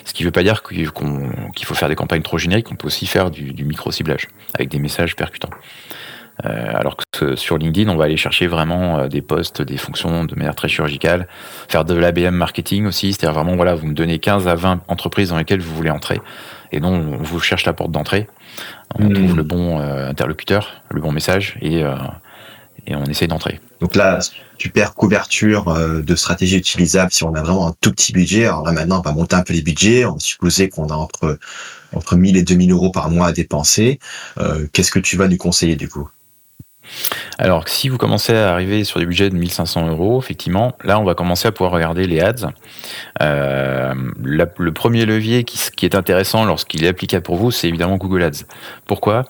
Ce 0.05 0.13
qui 0.13 0.23
ne 0.23 0.29
veut 0.29 0.33
pas 0.33 0.43
dire 0.43 0.63
qu'il 0.63 0.87
faut 1.65 1.75
faire 1.75 1.89
des 1.89 1.95
campagnes 1.95 2.23
trop 2.23 2.39
génériques, 2.39 2.71
on 2.71 2.77
peut 2.77 2.87
aussi 2.87 3.07
faire 3.07 3.31
du, 3.31 3.53
du 3.53 3.65
micro-ciblage, 3.65 4.29
avec 4.55 4.69
des 4.69 4.79
messages 4.79 5.17
percutants. 5.17 5.51
Euh, 6.45 6.71
alors 6.73 6.97
que 6.97 7.35
sur 7.35 7.59
LinkedIn, 7.59 7.91
on 7.91 7.97
va 7.97 8.05
aller 8.05 8.17
chercher 8.17 8.47
vraiment 8.47 8.99
euh, 8.99 9.09
des 9.09 9.23
postes, 9.23 9.61
des 9.61 9.77
fonctions 9.77 10.25
de 10.25 10.35
manière 10.37 10.55
très 10.55 10.69
chirurgicale, 10.69 11.27
faire 11.69 11.85
de 11.85 11.95
l'ABM 11.95 12.31
marketing 12.35 12.87
aussi, 12.87 13.13
c'est-à-dire 13.13 13.35
vraiment, 13.35 13.57
voilà, 13.57 13.75
vous 13.75 13.87
me 13.89 13.95
donnez 13.95 14.21
15 14.21 14.47
à 14.47 14.55
20 14.55 14.83
entreprises 14.87 15.31
dans 15.31 15.39
lesquelles 15.39 15.61
vous 15.61 15.75
voulez 15.75 15.91
entrer, 15.91 16.21
et 16.71 16.79
non, 16.79 16.93
on 16.93 17.23
vous 17.23 17.41
cherche 17.41 17.65
la 17.65 17.73
porte 17.73 17.91
d'entrée, 17.91 18.29
on 18.95 19.09
Mm. 19.09 19.13
trouve 19.15 19.37
le 19.37 19.43
bon 19.43 19.81
euh, 19.81 20.11
interlocuteur, 20.11 20.81
le 20.91 21.01
bon 21.01 21.11
message, 21.11 21.59
et, 21.61 21.83
euh, 21.83 21.97
et 22.89 22.97
on 22.97 23.05
essaye 23.05 23.29
d'entrer. 23.29 23.61
Donc 23.81 23.95
là, 23.95 24.19
super 24.59 24.95
couverture 24.95 25.69
euh, 25.69 26.01
de 26.01 26.15
stratégie 26.17 26.57
utilisable 26.57 27.13
si 27.13 27.23
on 27.23 27.35
a 27.35 27.43
vraiment 27.43 27.69
un 27.69 27.75
tout 27.81 27.93
petit 27.93 28.13
budget. 28.13 28.47
Alors 28.47 28.65
là, 28.65 28.73
maintenant, 28.73 28.99
on 28.99 29.03
va 29.03 29.13
monter 29.13 29.37
un 29.37 29.43
peu 29.43 29.53
les 29.53 29.63
budgets. 29.63 30.07
On 30.07 30.15
va 30.15 30.19
supposer 30.19 30.69
qu'on 30.69 30.89
a 30.89 30.95
entre, 30.95 31.39
entre 31.93 32.17
1000 32.17 32.37
et 32.37 32.43
2000 32.43 32.73
euros 32.73 32.91
par 32.91 33.11
mois 33.11 33.27
à 33.29 33.33
dépenser. 33.33 33.99
Euh, 34.39 34.67
Qu'est-ce 34.73 34.91
que 34.91 34.99
tu 34.99 35.17
vas 35.17 35.29
nous 35.29 35.37
conseiller 35.37 35.77
du 35.77 35.89
coup? 35.89 36.09
Alors, 37.39 37.69
si 37.69 37.89
vous 37.89 37.99
commencez 37.99 38.35
à 38.35 38.53
arriver 38.53 38.85
sur 38.85 39.01
des 39.01 39.07
budgets 39.07 39.31
de 39.31 39.37
1500 39.37 39.89
euros, 39.89 40.19
effectivement, 40.19 40.77
là, 40.85 40.99
on 41.01 41.05
va 41.05 41.15
commencer 41.15 41.49
à 41.49 41.53
pouvoir 41.53 41.73
regarder 41.73 42.07
les 42.07 42.21
ads. 42.21 42.53
Euh, 43.23 43.95
le 44.23 44.73
premier 44.73 45.07
levier 45.07 45.45
qui, 45.45 45.87
est 45.87 45.95
intéressant 45.95 46.45
lorsqu'il 46.45 46.85
est 46.85 46.89
applicable 46.89 47.23
pour 47.23 47.37
vous, 47.37 47.51
c'est 47.51 47.69
évidemment 47.69 47.97
Google 47.97 48.23
Ads. 48.23 48.45
Pourquoi? 48.87 49.25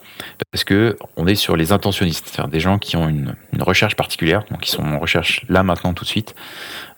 Parce 0.53 0.65
que 0.65 0.97
on 1.17 1.27
est 1.27 1.35
sur 1.35 1.57
les 1.57 1.73
intentionnistes, 1.73 2.29
c'est-à-dire 2.29 2.51
des 2.51 2.61
gens 2.61 2.79
qui 2.79 2.97
ont 2.97 3.09
une, 3.09 3.35
une, 3.53 3.63
recherche 3.63 3.97
particulière, 3.97 4.45
donc 4.51 4.61
qui 4.61 4.71
sont 4.71 4.83
en 4.83 4.99
recherche 4.99 5.43
là 5.49 5.63
maintenant 5.63 5.95
tout 5.95 6.05
de 6.05 6.09
suite. 6.09 6.35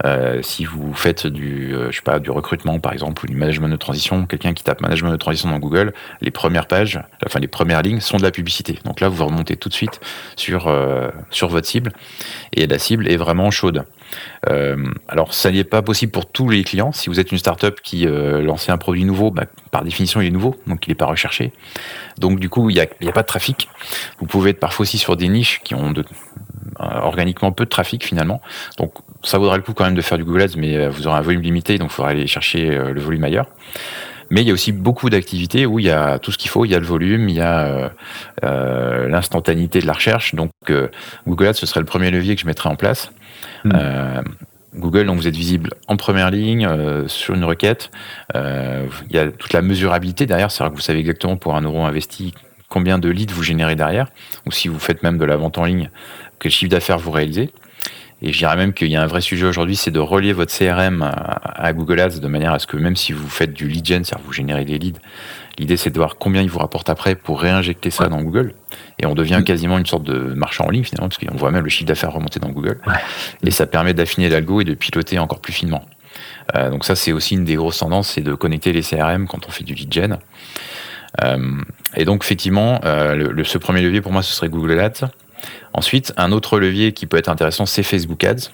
Euh, 0.05 0.41
si 0.43 0.65
vous 0.65 0.95
faites 0.95 1.27
du, 1.27 1.75
euh, 1.75 1.91
je 1.91 1.97
sais 1.97 2.03
pas, 2.03 2.19
du 2.19 2.31
recrutement 2.31 2.79
par 2.81 2.93
exemple 2.93 3.25
ou 3.25 3.29
du 3.29 3.37
management 3.37 3.69
de 3.69 3.77
transition, 3.77 4.27
quelqu'un 4.27 4.55
qui 4.55 4.65
tape 4.65 4.81
management 4.81 5.11
de 5.11 5.17
transition 5.17 5.51
dans 5.51 5.59
Google, 5.59 5.93
les 6.21 6.31
premières 6.31 6.67
pages, 6.67 7.01
enfin 7.27 7.39
les 7.39 7.49
premières 7.49 7.83
lignes 7.83 8.01
sont 8.01 8.17
de 8.17 8.23
la 8.23 8.31
publicité. 8.31 8.79
Donc 8.85 9.01
là, 9.01 9.09
vous 9.09 9.25
remontez 9.25 9.57
tout 9.57 9.69
de 9.69 9.75
suite 9.75 10.01
sur 10.37 10.50
euh, 10.67 11.11
sur 11.31 11.49
votre 11.49 11.67
cible 11.67 11.93
et 12.53 12.67
la 12.67 12.79
cible 12.79 13.09
est 13.09 13.17
vraiment 13.17 13.51
chaude. 13.51 13.85
Euh, 14.49 14.77
alors, 15.09 15.35
ça 15.35 15.51
n'est 15.51 15.65
pas 15.65 15.83
possible 15.83 16.13
pour 16.13 16.31
tous 16.31 16.49
les 16.49 16.65
clients. 16.65 16.93
Si 16.93 17.09
vous 17.09 17.21
êtes 17.21 17.33
une 17.33 17.39
startup 17.39 17.81
qui 17.81 18.07
euh, 18.07 18.47
un 18.69 18.79
produit 18.79 19.05
nouveau, 19.05 19.31
bah, 19.31 19.45
par 19.71 19.85
définition, 19.85 20.21
il 20.21 20.29
est 20.29 20.31
nouveau, 20.31 20.57
donc 20.67 20.87
il 20.87 20.91
n'est 20.91 20.97
pas 20.97 21.07
recherché. 21.07 21.53
Donc, 22.19 22.39
du 22.39 22.49
coup, 22.49 22.71
il 22.71 22.75
n'y 22.75 22.81
a, 22.81 22.87
a, 23.09 23.13
pas 23.13 23.23
de 23.23 23.27
trafic. 23.27 23.69
Vous 24.19 24.27
pouvez 24.27 24.51
être 24.51 24.61
parfois 24.61 24.85
aussi 24.85 24.99
sur 24.99 25.17
des 25.17 25.29
niches 25.29 25.61
qui 25.65 25.75
ont 25.75 25.91
de, 25.93 26.03
euh, 26.81 26.85
organiquement 27.01 27.53
peu 27.53 27.65
de 27.65 27.71
trafic 27.71 28.05
finalement. 28.05 28.41
Donc, 28.79 28.95
ça 29.23 29.39
vaudra 29.39 29.57
le 29.57 29.63
coup 29.63 29.75
quand 29.75 29.85
même 29.85 29.95
de 29.95 30.03
faire 30.03 30.19
du 30.19 30.25
Google 30.25 30.43
Ads, 30.43 30.57
mais 30.57 30.89
vous 30.89 31.07
aurez 31.07 31.19
un 31.19 31.23
volume 31.23 31.43
limité, 31.43 31.79
donc 31.79 31.91
il 31.91 31.95
faudra 31.95 32.11
aller 32.11 32.27
chercher 32.27 32.71
le 32.71 33.01
volume 33.01 33.25
ailleurs. 33.25 33.47
Mais 34.31 34.43
il 34.43 34.47
y 34.47 34.51
a 34.51 34.55
aussi 34.55 34.73
beaucoup 34.73 35.11
d'activités 35.11 35.67
où 35.67 35.79
il 35.81 35.87
y 35.87 35.91
a 35.91 36.19
tout 36.19 36.31
ce 36.31 36.39
qu'il 36.39 36.51
faut. 36.51 36.65
Il 36.65 36.71
y 36.71 36.75
a 36.75 36.79
le 36.79 36.87
volume, 36.87 37.29
il 37.29 37.37
y 37.37 37.41
a 37.41 37.67
euh, 37.67 37.89
euh, 38.45 39.09
l'instantanéité 39.09 39.81
de 39.81 39.87
la 39.87 39.93
recherche. 39.93 40.35
Donc 40.35 40.53
euh, 40.71 40.89
Google 41.27 41.49
Ads, 41.49 41.55
ce 41.55 41.67
serait 41.67 41.81
le 41.81 41.87
premier 41.87 42.11
levier 42.11 42.37
que 42.37 42.41
je 42.41 42.47
mettrais 42.47 42.69
en 42.69 42.77
place. 42.77 43.11
Mmh. 43.65 43.73
Google, 44.77 45.07
donc 45.07 45.19
vous 45.19 45.27
êtes 45.27 45.37
visible 45.37 45.71
en 45.89 45.97
première 45.97 46.31
ligne 46.31 46.69
sur 47.09 47.35
une 47.35 47.45
requête. 47.45 47.91
il 48.35 48.89
y 49.11 49.19
a 49.19 49.31
toute 49.31 49.53
la 49.53 49.63
mesurabilité 49.63 50.27
derrière, 50.27 50.51
c'est-à-dire 50.51 50.73
que 50.73 50.77
vous 50.77 50.83
savez 50.83 51.01
exactement 51.01 51.37
pour 51.37 51.57
un 51.57 51.63
euro 51.63 51.85
investi 51.85 52.33
combien 52.69 52.99
de 52.99 53.09
leads 53.09 53.35
vous 53.35 53.43
générez 53.43 53.75
derrière, 53.75 54.07
ou 54.47 54.53
si 54.53 54.69
vous 54.69 54.79
faites 54.79 55.03
même 55.03 55.19
de 55.19 55.25
la 55.25 55.37
vente 55.37 55.59
en 55.59 55.65
ligne, 55.65 55.91
quel 56.39 56.53
chiffre 56.53 56.71
d'affaires 56.71 56.99
vous 56.99 57.11
réalisez. 57.11 57.51
Et 58.23 58.33
je 58.33 58.39
dirais 58.39 58.57
même 58.57 58.75
qu'il 58.75 58.89
y 58.89 58.97
a 58.97 59.03
un 59.03 59.07
vrai 59.07 59.21
sujet 59.21 59.47
aujourd'hui, 59.47 59.77
c'est 59.77 59.91
de 59.91 59.99
relier 59.99 60.33
votre 60.33 60.57
CRM 60.57 61.03
à, 61.03 61.73
Google 61.73 62.01
Ads 62.01 62.21
de 62.21 62.29
manière 62.29 62.53
à 62.53 62.59
ce 62.59 62.67
que 62.67 62.77
même 62.77 62.97
si 62.97 63.13
vous 63.13 63.29
faites 63.29 63.55
du 63.55 63.67
lead 63.67 63.87
gen, 63.87 64.05
c'est-à-dire 64.05 64.25
vous 64.27 64.33
générez 64.33 64.65
des 64.65 64.79
leads, 64.79 65.01
l'idée 65.59 65.77
c'est 65.77 65.91
de 65.91 65.97
voir 65.97 66.17
combien 66.19 66.43
il 66.43 66.51
vous 66.51 66.59
rapporte 66.59 66.91
après 66.91 67.15
pour 67.15 67.41
réinjecter 67.41 67.91
ça 67.91 68.09
dans 68.09 68.21
Google. 68.21 68.53
Et 68.99 69.07
on 69.07 69.15
devient 69.15 69.43
quasiment 69.45 69.79
une 69.79 69.87
sorte 69.87 70.05
de 70.05 70.19
marchand 70.35 70.67
en 70.67 70.71
ligne 70.71 70.85
finalement, 70.85 71.09
parce 71.09 71.19
qu'on 71.19 71.37
voit 71.37 71.51
même 71.51 71.65
le 71.65 71.71
chiffre 71.71 71.89
d'affaires 71.89 72.13
remonter 72.13 72.41
dans 72.41 72.51
Google. 72.51 72.79
Ouais. 72.87 72.93
Et 73.43 73.51
ça 73.51 73.67
permet 73.67 73.95
d'affiner 73.95 74.29
l'algo 74.29 74.61
et 74.61 74.65
de 74.65 74.75
piloter 74.75 75.19
encore 75.19 75.41
plus 75.41 75.55
finement. 75.55 75.85
Euh, 76.57 76.71
donc 76.71 76.85
ça 76.85 76.97
c'est 76.97 77.13
aussi 77.13 77.35
une 77.35 77.45
des 77.45 77.55
grosses 77.55 77.79
tendances, 77.79 78.11
c'est 78.11 78.21
de 78.21 78.35
connecter 78.35 78.73
les 78.73 78.83
CRM 78.83 79.27
quand 79.27 79.49
on 79.49 79.51
fait 79.51 79.65
du 79.65 79.75
lead 79.75 79.93
gen. 79.93 80.19
Euh, 81.25 81.61
et 81.97 82.05
donc 82.05 82.23
effectivement, 82.23 82.81
euh, 82.85 83.15
le, 83.15 83.33
le, 83.33 83.45
ce 83.45 83.59
premier 83.59 83.81
levier 83.81 84.01
pour 84.01 84.13
moi 84.13 84.23
ce 84.23 84.33
serait 84.33 84.49
Google 84.49 84.79
Ads. 84.79 85.09
Ensuite, 85.73 86.13
un 86.17 86.33
autre 86.33 86.59
levier 86.59 86.93
qui 86.93 87.07
peut 87.07 87.17
être 87.17 87.29
intéressant, 87.29 87.67
c'est 87.67 87.83
Facebook 87.83 88.25
Ads. 88.25 88.51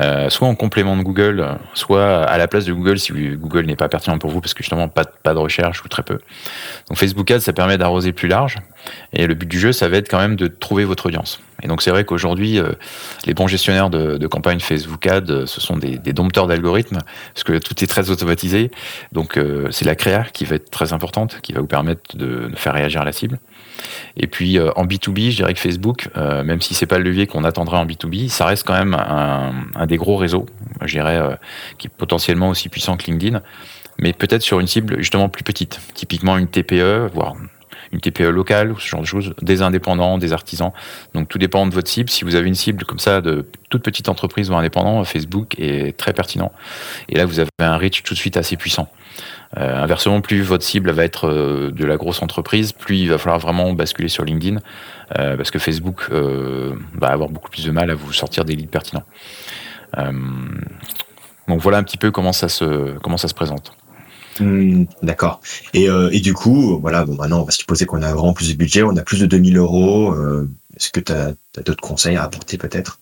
Euh, 0.00 0.30
soit 0.30 0.46
en 0.46 0.54
complément 0.54 0.96
de 0.96 1.02
Google, 1.02 1.58
soit 1.74 2.24
à 2.24 2.38
la 2.38 2.46
place 2.46 2.64
de 2.64 2.72
Google 2.72 2.98
si 2.98 3.12
Google 3.12 3.66
n'est 3.66 3.76
pas 3.76 3.88
pertinent 3.88 4.18
pour 4.18 4.30
vous 4.30 4.40
parce 4.40 4.54
que 4.54 4.62
justement 4.62 4.88
pas, 4.88 5.04
de 5.04 5.38
recherche 5.38 5.84
ou 5.84 5.88
très 5.88 6.02
peu. 6.02 6.18
Donc 6.88 6.98
Facebook 6.98 7.30
Ads, 7.30 7.40
ça 7.40 7.52
permet 7.52 7.78
d'arroser 7.78 8.12
plus 8.12 8.28
large 8.28 8.56
et 9.12 9.26
le 9.26 9.34
but 9.34 9.48
du 9.48 9.58
jeu, 9.58 9.72
ça 9.72 9.88
va 9.88 9.96
être 9.96 10.08
quand 10.08 10.18
même 10.18 10.36
de 10.36 10.46
trouver 10.46 10.84
votre 10.84 11.06
audience. 11.06 11.40
Et 11.62 11.68
donc 11.68 11.82
c'est 11.82 11.90
vrai 11.90 12.04
qu'aujourd'hui, 12.04 12.58
euh, 12.58 12.72
les 13.26 13.34
bons 13.34 13.48
gestionnaires 13.48 13.90
de, 13.90 14.26
campagne 14.26 14.60
Facebook 14.60 15.06
Ads, 15.06 15.30
euh, 15.30 15.46
ce 15.46 15.60
sont 15.60 15.76
des, 15.76 15.98
dompteurs 16.12 16.46
d'algorithmes 16.46 16.98
parce 17.34 17.44
que 17.44 17.58
tout 17.58 17.82
est 17.82 17.88
très 17.88 18.10
automatisé. 18.10 18.70
Donc 19.12 19.38
c'est 19.70 19.84
la 19.84 19.94
créa 19.96 20.24
qui 20.24 20.44
va 20.44 20.56
être 20.56 20.70
très 20.70 20.92
importante, 20.92 21.40
qui 21.42 21.52
va 21.52 21.60
vous 21.60 21.66
permettre 21.66 22.16
de, 22.16 22.48
de 22.48 22.56
faire 22.56 22.74
réagir 22.74 23.04
la 23.04 23.12
cible. 23.12 23.38
Et 24.16 24.26
puis 24.26 24.58
euh, 24.58 24.70
en 24.76 24.86
B2B, 24.86 25.30
je 25.30 25.36
dirais 25.36 25.54
que 25.54 25.60
Facebook, 25.60 26.08
euh, 26.16 26.42
même 26.44 26.60
si 26.60 26.74
c'est 26.74 26.86
pas 26.86 26.98
le 26.98 27.04
levier 27.04 27.26
qu'on 27.26 27.44
attendrait 27.44 27.76
en 27.76 27.86
B2B, 27.86 28.28
ça 28.28 28.46
reste 28.46 28.66
quand 28.66 28.74
même 28.74 28.94
un, 28.94 29.52
un 29.74 29.86
des 29.86 29.96
gros 29.96 30.16
réseaux, 30.16 30.46
je 30.82 30.92
dirais, 30.92 31.16
euh, 31.16 31.34
qui 31.78 31.86
est 31.88 31.90
potentiellement 31.96 32.48
aussi 32.48 32.68
puissant 32.68 32.96
que 32.96 33.06
LinkedIn, 33.06 33.42
mais 33.98 34.12
peut-être 34.12 34.42
sur 34.42 34.60
une 34.60 34.66
cible 34.66 34.98
justement 34.98 35.28
plus 35.28 35.44
petite, 35.44 35.80
typiquement 35.94 36.36
une 36.38 36.48
TPE, 36.48 37.10
voire 37.12 37.34
une 37.92 38.00
TPE 38.00 38.28
locale 38.28 38.72
ou 38.72 38.78
ce 38.78 38.88
genre 38.88 39.00
de 39.00 39.06
choses, 39.06 39.34
des 39.42 39.62
indépendants, 39.62 40.18
des 40.18 40.32
artisans. 40.32 40.72
Donc 41.14 41.28
tout 41.28 41.38
dépend 41.38 41.66
de 41.66 41.74
votre 41.74 41.88
cible. 41.88 42.10
Si 42.10 42.24
vous 42.24 42.34
avez 42.34 42.48
une 42.48 42.54
cible 42.54 42.84
comme 42.84 42.98
ça 42.98 43.20
de 43.20 43.46
toute 43.70 43.82
petite 43.82 44.08
entreprise 44.08 44.50
ou 44.50 44.54
indépendant, 44.54 45.02
Facebook 45.04 45.54
est 45.58 45.96
très 45.96 46.12
pertinent. 46.12 46.52
Et 47.08 47.16
là, 47.16 47.26
vous 47.26 47.38
avez 47.40 47.50
un 47.58 47.76
reach 47.76 48.02
tout 48.02 48.14
de 48.14 48.18
suite 48.18 48.36
assez 48.36 48.56
puissant. 48.56 48.88
Euh, 49.56 49.82
inversement, 49.82 50.20
plus 50.20 50.42
votre 50.42 50.64
cible 50.64 50.90
va 50.90 51.04
être 51.04 51.26
euh, 51.26 51.70
de 51.70 51.84
la 51.86 51.96
grosse 51.96 52.22
entreprise, 52.22 52.72
plus 52.72 52.98
il 52.98 53.08
va 53.08 53.18
falloir 53.18 53.38
vraiment 53.38 53.72
basculer 53.72 54.08
sur 54.08 54.24
LinkedIn, 54.24 54.58
euh, 55.18 55.36
parce 55.36 55.50
que 55.50 55.58
Facebook 55.58 56.10
va 56.10 57.08
avoir 57.08 57.30
beaucoup 57.30 57.50
plus 57.50 57.64
de 57.64 57.70
mal 57.70 57.90
à 57.90 57.94
vous 57.94 58.12
sortir 58.12 58.44
des 58.44 58.54
leads 58.54 58.70
pertinents. 58.70 59.04
Donc 61.48 61.60
voilà 61.60 61.78
un 61.78 61.82
petit 61.82 61.96
peu 61.96 62.10
comment 62.10 62.32
ça 62.32 62.48
se 62.48 63.34
présente. 63.34 63.72
Mmh, 64.40 64.86
D'accord. 65.02 65.40
Et, 65.74 65.88
euh, 65.88 66.10
et, 66.12 66.20
du 66.20 66.34
coup, 66.34 66.78
voilà, 66.80 67.04
bon, 67.04 67.14
maintenant, 67.14 67.40
on 67.40 67.44
va 67.44 67.50
supposer 67.50 67.86
qu'on 67.86 68.02
a 68.02 68.12
vraiment 68.12 68.32
plus 68.32 68.50
de 68.50 68.56
budget, 68.56 68.82
on 68.82 68.96
a 68.96 69.02
plus 69.02 69.20
de 69.20 69.26
2000 69.26 69.56
euros. 69.56 70.14
Est-ce 70.76 70.90
que 70.90 71.00
tu 71.00 71.12
as, 71.12 71.34
d'autres 71.62 71.82
conseils 71.82 72.16
à 72.16 72.22
apporter 72.24 72.56
peut-être? 72.56 73.00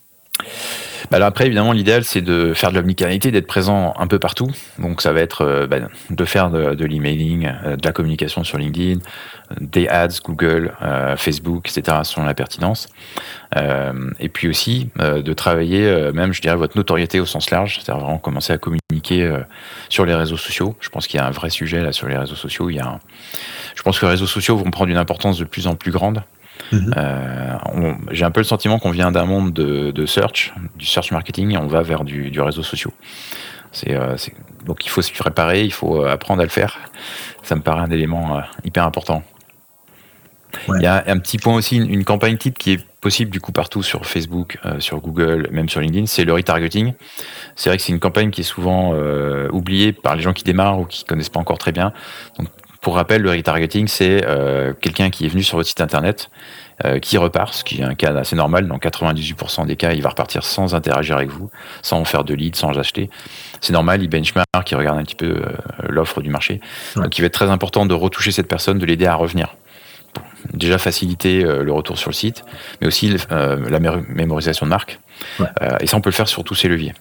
Alors 1.13 1.29
après, 1.29 1.47
évidemment, 1.47 1.73
l'idéal, 1.73 2.05
c'est 2.05 2.21
de 2.21 2.53
faire 2.55 2.71
de 2.71 2.77
l'omnicanalité, 2.77 3.31
d'être 3.31 3.47
présent 3.47 3.95
un 3.99 4.07
peu 4.07 4.19
partout. 4.19 4.51
Donc, 4.79 5.03
ça 5.03 5.13
va 5.13 5.21
être 5.21 5.43
euh, 5.43 5.67
bah, 5.67 5.79
de 6.11 6.25
faire 6.25 6.51
de, 6.51 6.75
de 6.75 6.85
l'emailing, 6.85 7.51
euh, 7.65 7.77
de 7.77 7.87
la 7.87 7.93
communication 7.93 8.45
sur 8.45 8.59
LinkedIn, 8.59 9.01
des 9.61 9.89
ads, 9.89 10.21
Google, 10.25 10.75
euh, 10.83 11.17
Facebook, 11.17 11.69
etc., 11.71 11.99
selon 12.03 12.27
la 12.27 12.35
pertinence. 12.35 12.89
Euh, 13.57 14.11
et 14.19 14.29
puis 14.29 14.49
aussi, 14.49 14.91
euh, 15.01 15.23
de 15.23 15.33
travailler 15.33 15.77
même, 16.13 16.33
je 16.33 16.41
dirais, 16.41 16.57
votre 16.57 16.77
notoriété 16.77 17.21
au 17.21 17.27
sens 17.27 17.51
large, 17.51 17.77
c'est-à-dire 17.77 18.03
vraiment 18.03 18.19
commencer 18.19 18.53
à 18.53 18.59
communiquer 18.59 19.31
sur 19.89 20.05
les 20.05 20.15
réseaux 20.15 20.37
sociaux. 20.37 20.77
Je 20.81 20.89
pense 20.89 21.07
qu'il 21.07 21.19
y 21.19 21.23
a 21.23 21.27
un 21.27 21.31
vrai 21.31 21.51
sujet 21.51 21.81
là 21.81 21.93
sur 21.93 22.09
les 22.09 22.17
réseaux 22.17 22.35
sociaux. 22.35 22.71
Il 22.71 22.77
y 22.77 22.81
a 22.81 22.87
un... 22.87 23.01
Je 23.75 23.83
pense 23.83 23.99
que 23.99 24.07
les 24.07 24.11
réseaux 24.11 24.27
sociaux 24.27 24.57
vont 24.57 24.71
prendre 24.71 24.91
une 24.91 24.97
importance 24.97 25.39
de 25.39 25.45
plus 25.45 25.67
en 25.67 25.75
plus 25.75 25.91
grande. 25.91 26.23
Mmh. 26.73 26.91
Euh, 26.97 27.93
J'ai 28.11 28.25
un 28.25 28.31
peu 28.31 28.41
le 28.41 28.45
sentiment 28.45 28.79
qu'on 28.79 28.91
vient 28.91 29.13
d'un 29.13 29.25
monde 29.25 29.53
de, 29.53 29.91
de, 29.91 30.07
search, 30.07 30.53
du 30.77 30.87
search 30.87 31.13
marketing, 31.13 31.53
et 31.53 31.59
on 31.59 31.67
va 31.67 31.83
vers 31.83 32.05
du, 32.05 32.31
du 32.31 32.41
réseau 32.41 32.63
social. 32.63 32.93
C'est 33.73 33.95
euh, 33.95 34.17
donc 34.65 34.85
il 34.85 34.89
faut 34.89 35.03
se 35.03 35.13
préparer, 35.13 35.65
il 35.65 35.73
faut 35.73 36.05
apprendre 36.05 36.41
à 36.41 36.45
le 36.45 36.51
faire. 36.51 36.79
Ça 37.43 37.55
me 37.55 37.61
paraît 37.61 37.83
un 37.83 37.91
élément 37.91 38.39
euh, 38.39 38.41
hyper 38.65 38.85
important. 38.85 39.23
Ouais. 40.69 40.79
Il 40.81 40.83
y 40.83 40.87
a 40.87 41.05
un 41.07 41.19
petit 41.19 41.39
point 41.39 41.55
aussi, 41.55 41.77
une, 41.77 41.89
une, 41.89 42.05
campagne 42.05 42.37
type 42.37 42.59
qui 42.59 42.73
est 42.73 42.85
possible 43.01 43.31
du 43.31 43.41
coup 43.41 43.53
partout 43.53 43.83
sur 43.85 44.07
Facebook, 44.07 44.59
euh, 44.65 44.81
sur 44.81 45.01
Google, 45.01 45.49
même 45.53 45.69
sur 45.69 45.81
LinkedIn, 45.81 46.07
c'est 46.07 46.25
le 46.25 46.33
retargeting. 46.33 46.95
C'est 47.55 47.71
vrai 47.71 47.77
que 47.77 47.83
c'est 47.85 47.93
une 47.93 48.01
campagne 48.01 48.31
qui 48.31 48.41
est 48.41 48.45
souvent 48.45 48.93
euh, 48.95 49.49
oubliée 49.53 49.93
par 49.93 50.17
les 50.17 50.23
gens 50.23 50.33
qui 50.33 50.43
démarrent 50.43 50.81
ou 50.81 50.87
qui 50.87 51.05
connaissent 51.05 51.29
pas 51.29 51.39
encore 51.39 51.59
très 51.59 51.73
bien. 51.73 51.93
Donc 52.39 52.49
pour 52.87 52.95
rappel, 52.95 53.21
le 53.21 53.33
retargeting, 53.33 53.88
c'est 53.88 54.25
euh, 54.28 54.73
quelqu'un 54.81 55.11
qui 55.11 55.26
est 55.26 55.28
venu 55.28 55.43
sur 55.43 55.57
votre 55.57 55.69
site 55.69 55.81
internet, 55.81 56.31
euh, 56.85 57.00
qui 57.00 57.19
repart, 57.19 57.52
ce 57.52 57.64
qui 57.64 57.81
est 57.81 57.83
un 57.83 57.97
cas 57.97 58.14
assez 58.14 58.37
normal. 58.37 58.69
Dans 58.69 58.78
98% 58.78 59.66
des 59.66 59.75
cas, 59.75 59.90
il 59.90 60.02
va 60.02 60.11
repartir 60.11 60.45
sans 60.45 60.73
interagir 60.73 61.16
avec 61.16 61.28
vous, 61.28 61.50
sans 61.83 62.05
faire 62.05 62.23
de 62.23 62.33
lead, 62.33 62.55
sans 62.55 62.78
acheter. 62.78 63.11
C'est 63.61 63.73
normal, 63.73 64.05
il 64.05 64.09
benchmark, 64.09 64.47
il 64.71 64.76
regarde 64.76 65.00
un 65.00 65.02
petit 65.02 65.16
peu 65.16 65.26
euh, 65.26 65.43
l'offre 65.88 66.23
du 66.23 66.31
marché. 66.31 66.61
Ouais. 66.95 67.02
Donc 67.02 67.19
il 67.19 67.23
va 67.23 67.26
être 67.26 67.33
très 67.35 67.50
important 67.50 67.87
de 67.87 67.95
retoucher 67.95 68.31
cette 68.31 68.47
personne, 68.47 68.78
de 68.78 68.87
l'aider 68.87 69.07
à 69.07 69.16
revenir. 69.16 69.57
Déjà 70.52 70.78
faciliter 70.78 71.43
le 71.43 71.73
retour 71.73 71.99
sur 71.99 72.11
le 72.11 72.14
site, 72.14 72.45
mais 72.81 72.87
aussi 72.87 73.16
la 73.31 73.81
mémorisation 73.81 74.64
de 74.64 74.71
marque. 74.71 75.00
Ouais. 75.40 75.47
Et 75.81 75.88
ça, 75.88 75.97
on 75.97 76.00
peut 76.00 76.11
le 76.11 76.14
faire 76.14 76.28
sur 76.28 76.45
tous 76.45 76.55
ces 76.55 76.69
leviers. 76.69 76.95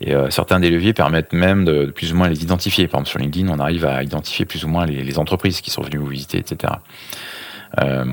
Et 0.00 0.14
euh, 0.14 0.30
certains 0.30 0.60
des 0.60 0.70
leviers 0.70 0.92
permettent 0.92 1.32
même 1.32 1.64
de, 1.64 1.86
de, 1.86 1.90
plus 1.90 2.12
ou 2.12 2.16
moins 2.16 2.28
les 2.28 2.42
identifier. 2.42 2.88
Par 2.88 3.00
exemple, 3.00 3.10
sur 3.10 3.18
LinkedIn, 3.18 3.48
on 3.48 3.58
arrive 3.58 3.84
à 3.84 4.02
identifier 4.02 4.44
plus 4.44 4.64
ou 4.64 4.68
moins 4.68 4.86
les, 4.86 5.02
les 5.02 5.18
entreprises 5.18 5.60
qui 5.60 5.70
sont 5.70 5.82
venues 5.82 5.98
vous 5.98 6.06
visiter, 6.06 6.38
etc. 6.38 6.74
Euh, 7.80 8.04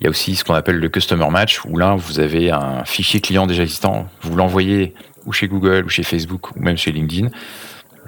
il 0.00 0.04
y 0.04 0.06
a 0.06 0.10
aussi 0.10 0.36
ce 0.36 0.44
qu'on 0.44 0.54
appelle 0.54 0.78
le 0.78 0.88
customer 0.88 1.28
match, 1.30 1.60
où 1.64 1.76
là, 1.76 1.94
vous 1.96 2.20
avez 2.20 2.50
un 2.50 2.84
fichier 2.84 3.20
client 3.20 3.46
déjà 3.46 3.62
existant. 3.62 4.08
Vous 4.22 4.36
l'envoyez 4.36 4.94
ou 5.26 5.32
chez 5.32 5.48
Google, 5.48 5.84
ou 5.84 5.88
chez 5.88 6.02
Facebook, 6.02 6.56
ou 6.56 6.60
même 6.60 6.76
chez 6.76 6.92
LinkedIn. 6.92 7.28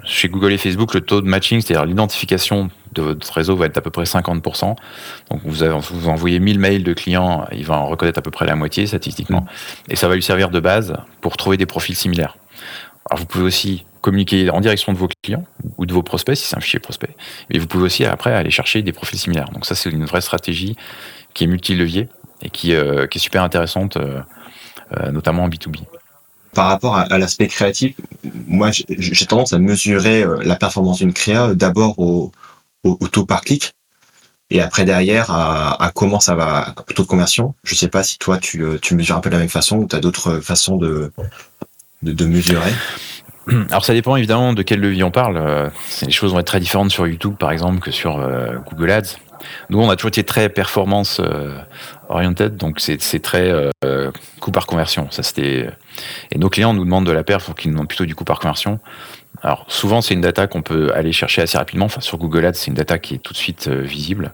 Chez 0.03 0.29
Google 0.29 0.53
et 0.53 0.57
Facebook, 0.57 0.95
le 0.95 1.01
taux 1.01 1.21
de 1.21 1.27
matching, 1.27 1.61
c'est-à-dire 1.61 1.85
l'identification 1.85 2.69
de 2.93 3.01
votre 3.03 3.31
réseau 3.31 3.55
va 3.55 3.67
être 3.67 3.77
à 3.77 3.81
peu 3.81 3.91
près 3.91 4.03
50%. 4.03 4.75
Donc 5.29 5.41
vous, 5.45 5.61
avez, 5.61 5.77
vous 5.91 6.07
envoyez 6.07 6.39
1000 6.39 6.59
mails 6.59 6.83
de 6.83 6.93
clients, 6.93 7.45
il 7.51 7.65
va 7.65 7.75
en 7.75 7.85
reconnaître 7.85 8.17
à 8.17 8.21
peu 8.23 8.31
près 8.31 8.47
la 8.47 8.55
moitié 8.55 8.87
statistiquement. 8.87 9.45
Et 9.89 9.95
ça 9.95 10.07
va 10.07 10.15
lui 10.15 10.23
servir 10.23 10.49
de 10.49 10.59
base 10.59 10.95
pour 11.21 11.37
trouver 11.37 11.57
des 11.57 11.67
profils 11.67 11.95
similaires. 11.95 12.35
Alors 13.09 13.19
vous 13.19 13.25
pouvez 13.25 13.43
aussi 13.43 13.85
communiquer 14.01 14.49
en 14.49 14.61
direction 14.61 14.93
de 14.93 14.97
vos 14.97 15.07
clients 15.23 15.45
ou 15.77 15.85
de 15.85 15.93
vos 15.93 16.03
prospects 16.03 16.35
si 16.35 16.47
c'est 16.47 16.57
un 16.57 16.61
fichier 16.61 16.79
prospect. 16.79 17.15
Mais 17.49 17.59
vous 17.59 17.67
pouvez 17.67 17.85
aussi 17.85 18.05
après 18.05 18.33
aller 18.33 18.49
chercher 18.49 18.81
des 18.81 18.91
profils 18.91 19.19
similaires. 19.19 19.49
Donc 19.51 19.65
ça 19.65 19.75
c'est 19.75 19.89
une 19.89 20.05
vraie 20.05 20.21
stratégie 20.21 20.75
qui 21.33 21.45
est 21.45 21.47
multi-levier 21.47 22.09
et 22.41 22.49
qui, 22.49 22.73
euh, 22.73 23.07
est 23.11 23.19
super 23.19 23.43
intéressante, 23.43 23.97
euh, 23.97 24.21
notamment 25.11 25.43
en 25.43 25.49
B2B. 25.49 25.77
par 26.53 26.67
rapport 26.67 26.97
à, 26.97 27.17
l'aspect 27.17 27.47
créatif, 27.47 27.95
moi, 28.47 28.71
j'ai 28.71 29.25
tendance 29.25 29.53
à 29.53 29.59
mesurer 29.59 30.25
la 30.43 30.55
performance 30.55 30.97
d'une 30.97 31.13
créa 31.13 31.53
d'abord 31.53 31.97
au, 31.99 32.31
au, 32.83 33.07
taux 33.07 33.25
par 33.25 33.41
clic 33.41 33.73
et 34.49 34.59
après 34.59 34.83
derrière 34.83 35.31
à, 35.31 35.91
comment 35.95 36.19
ça 36.19 36.35
va, 36.35 36.75
taux 36.93 37.03
de 37.03 37.07
conversion. 37.07 37.53
Je 37.63 37.75
sais 37.75 37.87
pas 37.87 38.03
si 38.03 38.17
toi 38.17 38.37
tu 38.37 38.95
mesures 38.95 39.15
un 39.15 39.21
peu 39.21 39.29
de 39.29 39.35
la 39.35 39.39
même 39.39 39.49
façon 39.49 39.77
ou 39.77 39.87
tu 39.87 39.95
as 39.95 39.99
d'autres 39.99 40.39
façons 40.39 40.75
de, 40.75 41.13
de, 42.03 42.25
mesurer. 42.25 42.71
Alors 43.69 43.85
ça 43.85 43.93
dépend 43.93 44.15
évidemment 44.15 44.53
de 44.53 44.61
quel 44.61 44.79
levier 44.79 45.03
on 45.03 45.11
parle. 45.11 45.37
Euh, 45.37 45.69
les 46.03 46.11
choses 46.11 46.33
vont 46.33 46.39
être 46.39 46.47
très 46.47 46.59
différentes 46.59 46.91
sur 46.91 47.07
YouTube 47.07 47.35
par 47.37 47.51
exemple 47.51 47.79
que 47.79 47.91
sur 47.91 48.19
euh, 48.19 48.55
Google 48.69 48.91
Ads. 48.91 49.17
Nous 49.69 49.79
on 49.79 49.89
a 49.89 49.95
toujours 49.95 50.09
été 50.09 50.23
très 50.23 50.49
performance 50.49 51.19
euh, 51.19 51.57
oriented, 52.09 52.57
donc 52.57 52.79
c'est 52.79 52.97
très 53.19 53.51
coût 54.39 54.51
par 54.51 54.67
conversion. 54.67 55.09
Et 56.31 56.37
nos 56.37 56.49
clients 56.49 56.73
nous 56.73 56.85
demandent 56.85 57.07
de 57.07 57.11
la 57.11 57.23
perf, 57.23 57.45
faut 57.45 57.53
qu'ils 57.53 57.71
nous 57.71 57.77
demandent 57.77 57.87
plutôt 57.87 58.05
du 58.05 58.13
coût 58.13 58.23
par 58.23 58.39
conversion. 58.39 58.79
Alors 59.41 59.65
souvent 59.67 60.01
c'est 60.01 60.13
une 60.13 60.21
data 60.21 60.45
qu'on 60.45 60.61
peut 60.61 60.91
aller 60.93 61.11
chercher 61.11 61.41
assez 61.41 61.57
rapidement. 61.57 61.85
Enfin 61.85 62.01
sur 62.01 62.19
Google 62.19 62.45
Ads 62.45 62.53
c'est 62.53 62.67
une 62.67 62.75
data 62.75 62.99
qui 62.99 63.15
est 63.15 63.19
tout 63.19 63.33
de 63.33 63.37
suite 63.37 63.67
visible. 63.67 64.33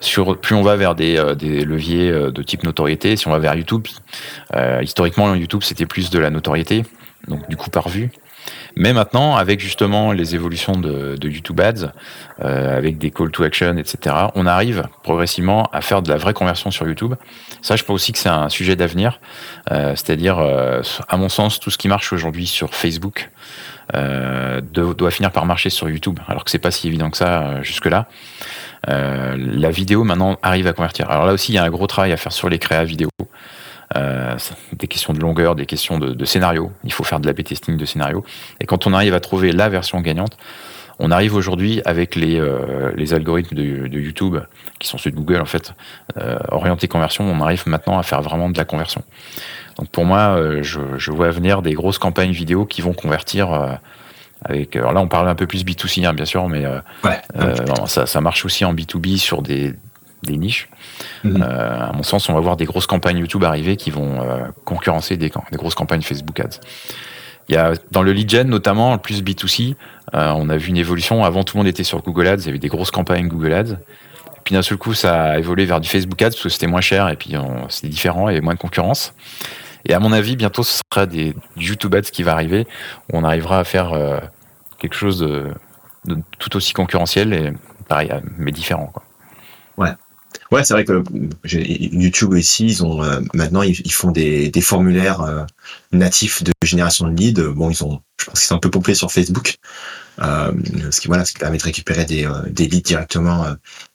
Sur, 0.00 0.38
plus 0.38 0.54
on 0.54 0.62
va 0.62 0.76
vers 0.76 0.94
des, 0.94 1.34
des, 1.36 1.64
leviers 1.64 2.10
de 2.10 2.42
type 2.42 2.62
notoriété, 2.62 3.16
si 3.16 3.26
on 3.26 3.30
va 3.30 3.38
vers 3.38 3.54
YouTube, 3.54 3.86
historiquement 4.80 5.34
YouTube 5.34 5.62
c'était 5.62 5.86
plus 5.86 6.10
de 6.10 6.18
la 6.18 6.30
notoriété, 6.30 6.84
donc 7.26 7.48
du 7.48 7.56
coup 7.56 7.70
par 7.70 7.88
vue. 7.88 8.10
Mais 8.76 8.92
maintenant, 8.92 9.36
avec 9.36 9.60
justement 9.60 10.12
les 10.12 10.34
évolutions 10.34 10.72
de, 10.72 11.18
YouTube 11.22 11.60
Ads, 11.60 11.92
euh, 12.42 12.76
avec 12.76 12.98
des 12.98 13.10
call 13.10 13.30
to 13.30 13.42
action, 13.42 13.76
etc., 13.76 14.14
on 14.34 14.46
arrive 14.46 14.84
progressivement 15.02 15.68
à 15.72 15.80
faire 15.80 16.02
de 16.02 16.08
la 16.08 16.16
vraie 16.16 16.34
conversion 16.34 16.70
sur 16.70 16.86
YouTube. 16.86 17.14
Ça, 17.62 17.76
je 17.76 17.84
pense 17.84 17.94
aussi 17.94 18.12
que 18.12 18.18
c'est 18.18 18.28
un 18.28 18.48
sujet 18.48 18.76
d'avenir. 18.76 19.20
Euh, 19.72 19.96
c'est-à-dire, 19.96 20.38
euh, 20.38 20.82
à 21.08 21.16
mon 21.16 21.28
sens, 21.28 21.60
tout 21.60 21.70
ce 21.70 21.78
qui 21.78 21.88
marche 21.88 22.12
aujourd'hui 22.12 22.46
sur 22.46 22.74
Facebook 22.74 23.30
doit 24.72 25.10
finir 25.10 25.32
par 25.32 25.46
marcher 25.46 25.70
sur 25.70 25.88
YouTube, 25.88 26.20
alors 26.28 26.44
que 26.44 26.50
c'est 26.50 26.58
pas 26.58 26.70
si 26.70 26.88
évident 26.88 27.08
que 27.08 27.16
ça 27.16 27.62
jusque-là. 27.62 28.06
La 28.86 29.70
vidéo 29.70 30.04
maintenant 30.04 30.38
arrive 30.42 30.66
à 30.66 30.72
convertir. 30.72 31.10
Alors 31.10 31.26
là 31.26 31.32
aussi, 31.32 31.52
il 31.52 31.56
y 31.56 31.58
a 31.58 31.64
un 31.64 31.70
gros 31.70 31.86
travail 31.86 32.12
à 32.12 32.16
faire 32.16 32.32
sur 32.32 32.48
les 32.48 32.58
créas 32.58 32.84
vidéo. 32.84 33.08
Euh, 33.96 34.36
des 34.74 34.86
questions 34.86 35.14
de 35.14 35.20
longueur, 35.20 35.54
des 35.54 35.64
questions 35.64 35.98
de, 35.98 36.24
scénario. 36.26 36.70
Il 36.84 36.92
faut 36.92 37.04
faire 37.04 37.20
de 37.20 37.26
la 37.26 37.32
testing 37.32 37.76
de 37.78 37.84
scénario. 37.86 38.22
Et 38.60 38.66
quand 38.66 38.86
on 38.86 38.92
arrive 38.92 39.14
à 39.14 39.20
trouver 39.20 39.50
la 39.50 39.70
version 39.70 40.00
gagnante, 40.02 40.36
on 40.98 41.10
arrive 41.10 41.34
aujourd'hui 41.34 41.80
avec 41.86 42.14
les, 42.14 42.38
euh, 42.38 42.92
algorithmes 43.12 43.56
de, 43.56 43.98
YouTube, 43.98 44.36
qui 44.78 44.88
sont 44.88 44.98
ceux 44.98 45.10
de 45.10 45.16
Google 45.16 45.40
en 45.40 45.46
fait, 45.46 45.72
euh, 46.18 46.38
orientés 46.50 46.88
conversion, 46.88 47.24
on 47.24 47.40
arrive 47.40 47.62
maintenant 47.66 47.98
à 47.98 48.02
faire 48.02 48.20
vraiment 48.20 48.50
de 48.50 48.58
la 48.58 48.64
conversion. 48.64 49.02
Donc 49.78 49.88
pour 49.88 50.04
moi, 50.04 50.36
je, 50.60 51.10
vois 51.10 51.30
venir 51.30 51.62
des 51.62 51.72
grosses 51.72 51.98
campagnes 51.98 52.32
vidéo 52.32 52.66
qui 52.66 52.82
vont 52.82 52.92
convertir 52.92 53.78
avec. 54.44 54.76
Alors 54.76 54.92
là, 54.92 55.00
on 55.00 55.08
parle 55.08 55.28
un 55.28 55.34
peu 55.34 55.46
plus 55.46 55.64
B2C, 55.64 56.06
hein, 56.06 56.14
bien 56.14 56.24
sûr, 56.24 56.48
mais 56.48 56.64
ça, 57.86 58.06
ça, 58.06 58.20
marche 58.20 58.44
aussi 58.44 58.64
en 58.64 58.74
B2B 58.74 59.18
sur 59.18 59.42
des, 59.42 59.74
des 60.22 60.36
niches. 60.36 60.68
Mhm. 61.24 61.42
Euh, 61.42 61.88
à 61.88 61.92
mon 61.92 62.02
sens, 62.02 62.28
on 62.28 62.34
va 62.34 62.40
voir 62.40 62.56
des 62.56 62.64
grosses 62.64 62.86
campagnes 62.86 63.18
YouTube 63.18 63.44
arriver 63.44 63.76
qui 63.76 63.90
vont 63.90 64.20
euh, 64.20 64.40
concurrencer 64.64 65.16
des, 65.16 65.30
des, 65.50 65.56
grosses 65.56 65.74
campagnes 65.74 66.02
Facebook 66.02 66.38
Ads. 66.40 66.60
Il 67.48 67.54
y 67.54 67.58
a, 67.58 67.72
dans 67.92 68.02
le 68.02 68.12
lead 68.12 68.28
gen, 68.28 68.48
notamment, 68.48 68.98
plus 68.98 69.22
B2C, 69.22 69.74
euh, 70.14 70.32
on 70.36 70.48
a 70.50 70.56
vu 70.56 70.68
une 70.68 70.76
évolution. 70.76 71.24
Avant, 71.24 71.44
tout 71.44 71.56
le 71.56 71.60
monde 71.60 71.68
était 71.68 71.84
sur 71.84 72.02
Google 72.02 72.26
Ads, 72.26 72.42
il 72.42 72.46
y 72.46 72.48
avait 72.50 72.58
des 72.58 72.68
grosses 72.68 72.90
campagnes 72.90 73.28
Google 73.28 73.52
Ads. 73.52 73.76
puis 74.44 74.54
d'un 74.54 74.62
seul 74.62 74.76
coup, 74.76 74.94
ça 74.94 75.22
a 75.22 75.38
évolué 75.38 75.64
vers 75.64 75.80
du 75.80 75.88
Facebook 75.88 76.20
Ads 76.20 76.30
parce 76.30 76.42
que 76.42 76.48
c'était 76.48 76.66
moins 76.66 76.80
cher 76.82 77.08
et 77.08 77.16
puis 77.16 77.34
c'était 77.68 77.88
différent 77.88 78.28
et 78.28 78.40
moins 78.40 78.54
de 78.54 78.58
concurrence. 78.58 79.14
Et 79.88 79.94
à 79.94 80.00
mon 80.00 80.12
avis, 80.12 80.36
bientôt, 80.36 80.62
ce 80.62 80.80
sera 80.92 81.06
des, 81.06 81.34
YouTube 81.56 81.94
Ads 81.94 82.10
qui 82.12 82.22
va 82.22 82.32
arriver, 82.32 82.66
où 83.10 83.16
on 83.18 83.24
arrivera 83.24 83.58
à 83.58 83.64
faire 83.64 83.92
quelque 84.78 84.94
chose 84.94 85.20
de, 85.20 85.50
tout 86.38 86.56
aussi 86.56 86.72
concurrentiel 86.72 87.32
et 87.32 87.52
pareil, 87.88 88.12
mais 88.36 88.52
différent. 88.52 88.86
Quoi. 88.86 89.02
Ouais. 89.76 89.92
Ouais, 90.50 90.64
c'est 90.64 90.72
vrai 90.72 90.84
que 90.84 91.02
YouTube 91.44 92.34
ici, 92.34 92.66
ils 92.66 92.84
ont 92.84 93.02
euh, 93.02 93.20
maintenant 93.34 93.62
ils, 93.62 93.92
font 93.92 94.10
des, 94.10 94.50
formulaires 94.60 95.20
euh, 95.20 95.44
natifs 95.92 96.42
de 96.42 96.52
génération 96.62 97.06
de 97.06 97.14
leads. 97.14 97.42
Bon, 97.52 97.70
ils 97.70 97.84
ont, 97.84 98.00
je 98.18 98.26
pense 98.26 98.40
qu'ils 98.40 98.46
sont 98.48 98.56
un 98.56 98.60
peu 98.60 98.70
pomplés 98.70 98.94
sur 98.94 99.12
Facebook, 99.12 99.56
euh, 100.20 100.52
ce 100.90 101.00
qui 101.00 101.08
voilà, 101.08 101.24
ce 101.24 101.32
qui 101.32 101.38
permet 101.38 101.58
de 101.58 101.62
récupérer 101.62 102.04
des, 102.04 102.24
euh, 102.26 102.42
des 102.48 102.66
leads 102.66 102.86
directement 102.86 103.46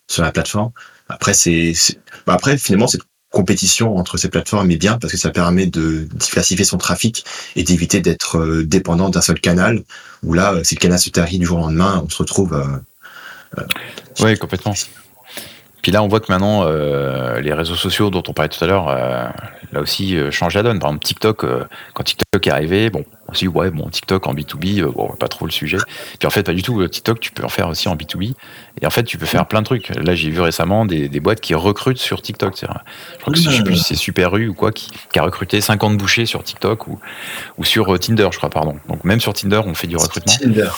sur 0.08 0.24
la 0.24 0.32
plateforme. 0.32 0.72
Après, 1.10 1.34
c'est, 1.34 1.74
bah 2.26 2.34
après 2.34 2.58
finalement 2.58 2.88
cette 2.88 3.04
compétition 3.34 3.98
entre 3.98 4.18
ces 4.18 4.30
plateformes 4.30 4.72
est 4.72 4.78
bien 4.78 4.98
parce 4.98 5.12
que 5.12 5.20
ça 5.20 5.32
permet 5.32 5.66
de 5.66 6.08
diversifier 6.14 6.64
son 6.64 6.78
trafic 6.78 7.26
et 7.58 7.64
d'éviter 7.64 8.00
d'être 8.00 8.62
dépendant 8.62 9.10
d'un 9.10 9.22
seul 9.22 9.42
canal. 9.42 9.84
Où 10.22 10.34
là, 10.34 10.64
si 10.64 10.76
le 10.76 10.80
canal 10.80 11.00
se 11.00 11.10
tarit 11.10 11.40
du 11.40 11.46
jour 11.46 11.58
au 11.58 11.62
lendemain, 11.62 12.02
on 12.06 12.10
se 12.10 12.18
retrouve. 12.18 12.82
oui, 14.22 14.38
complètement. 14.38 14.74
Puis 15.84 15.92
là, 15.92 16.02
on 16.02 16.08
voit 16.08 16.22
que 16.22 16.32
maintenant, 16.32 16.64
euh, 16.66 17.42
les 17.42 17.54
réseaux 17.54 17.76
sociaux 17.76 18.10
dont 18.10 18.24
on 18.26 18.32
parlait 18.32 18.48
tout 18.48 18.64
à 18.64 18.68
l'heure, 18.68 18.88
euh, 18.88 19.28
là 19.74 19.82
aussi, 19.82 20.16
euh, 20.16 20.32
changent 20.32 20.56
la 20.56 20.64
donne. 20.64 20.80
Par 20.80 20.90
exemple, 20.90 21.06
TikTok, 21.06 21.46
quand 21.94 22.04
TikTok 22.04 22.48
est 22.48 22.52
arrivé, 22.52 22.90
bon, 22.90 23.04
on 23.28 23.34
s'est 23.34 23.48
dit, 23.48 23.48
ouais, 23.50 23.70
bon, 23.70 23.90
TikTok 23.90 24.26
en 24.26 24.34
B2B, 24.34 24.82
bon, 24.86 25.10
pas 25.10 25.28
trop 25.28 25.46
le 25.46 25.52
sujet. 25.52 25.78
Puis 26.18 26.26
en 26.26 26.30
fait, 26.30 26.44
pas 26.44 26.54
du 26.54 26.62
tout. 26.62 26.88
TikTok, 26.88 27.20
tu 27.20 27.32
peux 27.32 27.44
en 27.44 27.50
faire 27.50 27.68
aussi 27.68 27.90
en 27.90 27.98
B2B. 27.98 28.34
Et 28.82 28.88
en 28.88 28.90
fait, 28.90 29.04
tu 29.04 29.18
peux 29.18 29.26
faire 29.26 29.46
plein 29.46 29.60
de 29.60 29.66
trucs. 29.66 29.90
Là, 29.90 30.16
j'ai 30.16 30.30
vu 30.30 30.40
récemment 30.40 30.86
des, 30.86 31.10
des, 31.10 31.20
boîtes 31.20 31.42
qui 31.42 31.54
recrutent 31.54 31.98
sur 31.98 32.22
TikTok. 32.22 32.56
Je 32.62 32.66
crois 33.20 33.34
que 33.34 33.76
c'est 33.76 33.96
Super 33.96 34.38
U 34.38 34.48
ou 34.48 34.54
quoi, 34.54 34.72
qui, 34.72 34.90
qui, 35.12 35.20
a 35.20 35.24
recruté 35.24 35.60
50 35.60 35.98
bouchers 35.98 36.26
sur 36.26 36.44
TikTok 36.44 36.88
ou, 36.88 36.98
ou 37.58 37.66
sur 37.66 38.00
Tinder, 38.00 38.30
je 38.32 38.38
crois, 38.38 38.50
pardon. 38.50 38.78
Donc 38.88 39.04
même 39.04 39.20
sur 39.20 39.34
Tinder, 39.34 39.62
on 39.66 39.74
fait 39.74 39.88
du 39.88 39.98
recrutement. 39.98 40.34
Tinder 40.34 40.70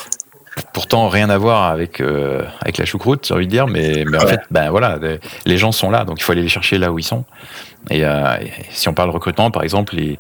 pourtant 0.74 1.10
rien 1.10 1.30
à 1.30 1.38
voir 1.38 1.64
avec 1.64 2.00
euh, 2.00 2.44
avec 2.62 2.78
la 2.78 2.86
choucroute, 2.86 3.28
j'ai 3.28 3.34
envie 3.34 3.46
de 3.46 3.52
dire, 3.52 3.68
mais, 3.68 4.06
mais 4.08 4.18
en 4.18 4.28
fait, 4.28 4.42
ben 4.52 4.70
voilà, 4.70 5.00
les 5.46 5.58
gens 5.58 5.72
sont 5.72 5.90
là, 5.90 6.06
donc 6.06 6.20
il 6.20 6.24
faut 6.24 6.32
aller 6.32 6.42
les 6.42 6.48
chercher 6.48 6.78
là 6.78 6.92
où 6.92 7.00
ils 7.00 7.04
sont. 7.04 7.26
Et, 7.92 8.04
euh, 8.04 8.38
si 8.72 8.90
on 8.90 8.94
parle 8.94 9.10
recrutement, 9.12 9.52
par 9.52 9.64
exemple, 9.64 9.96
les 9.96 10.18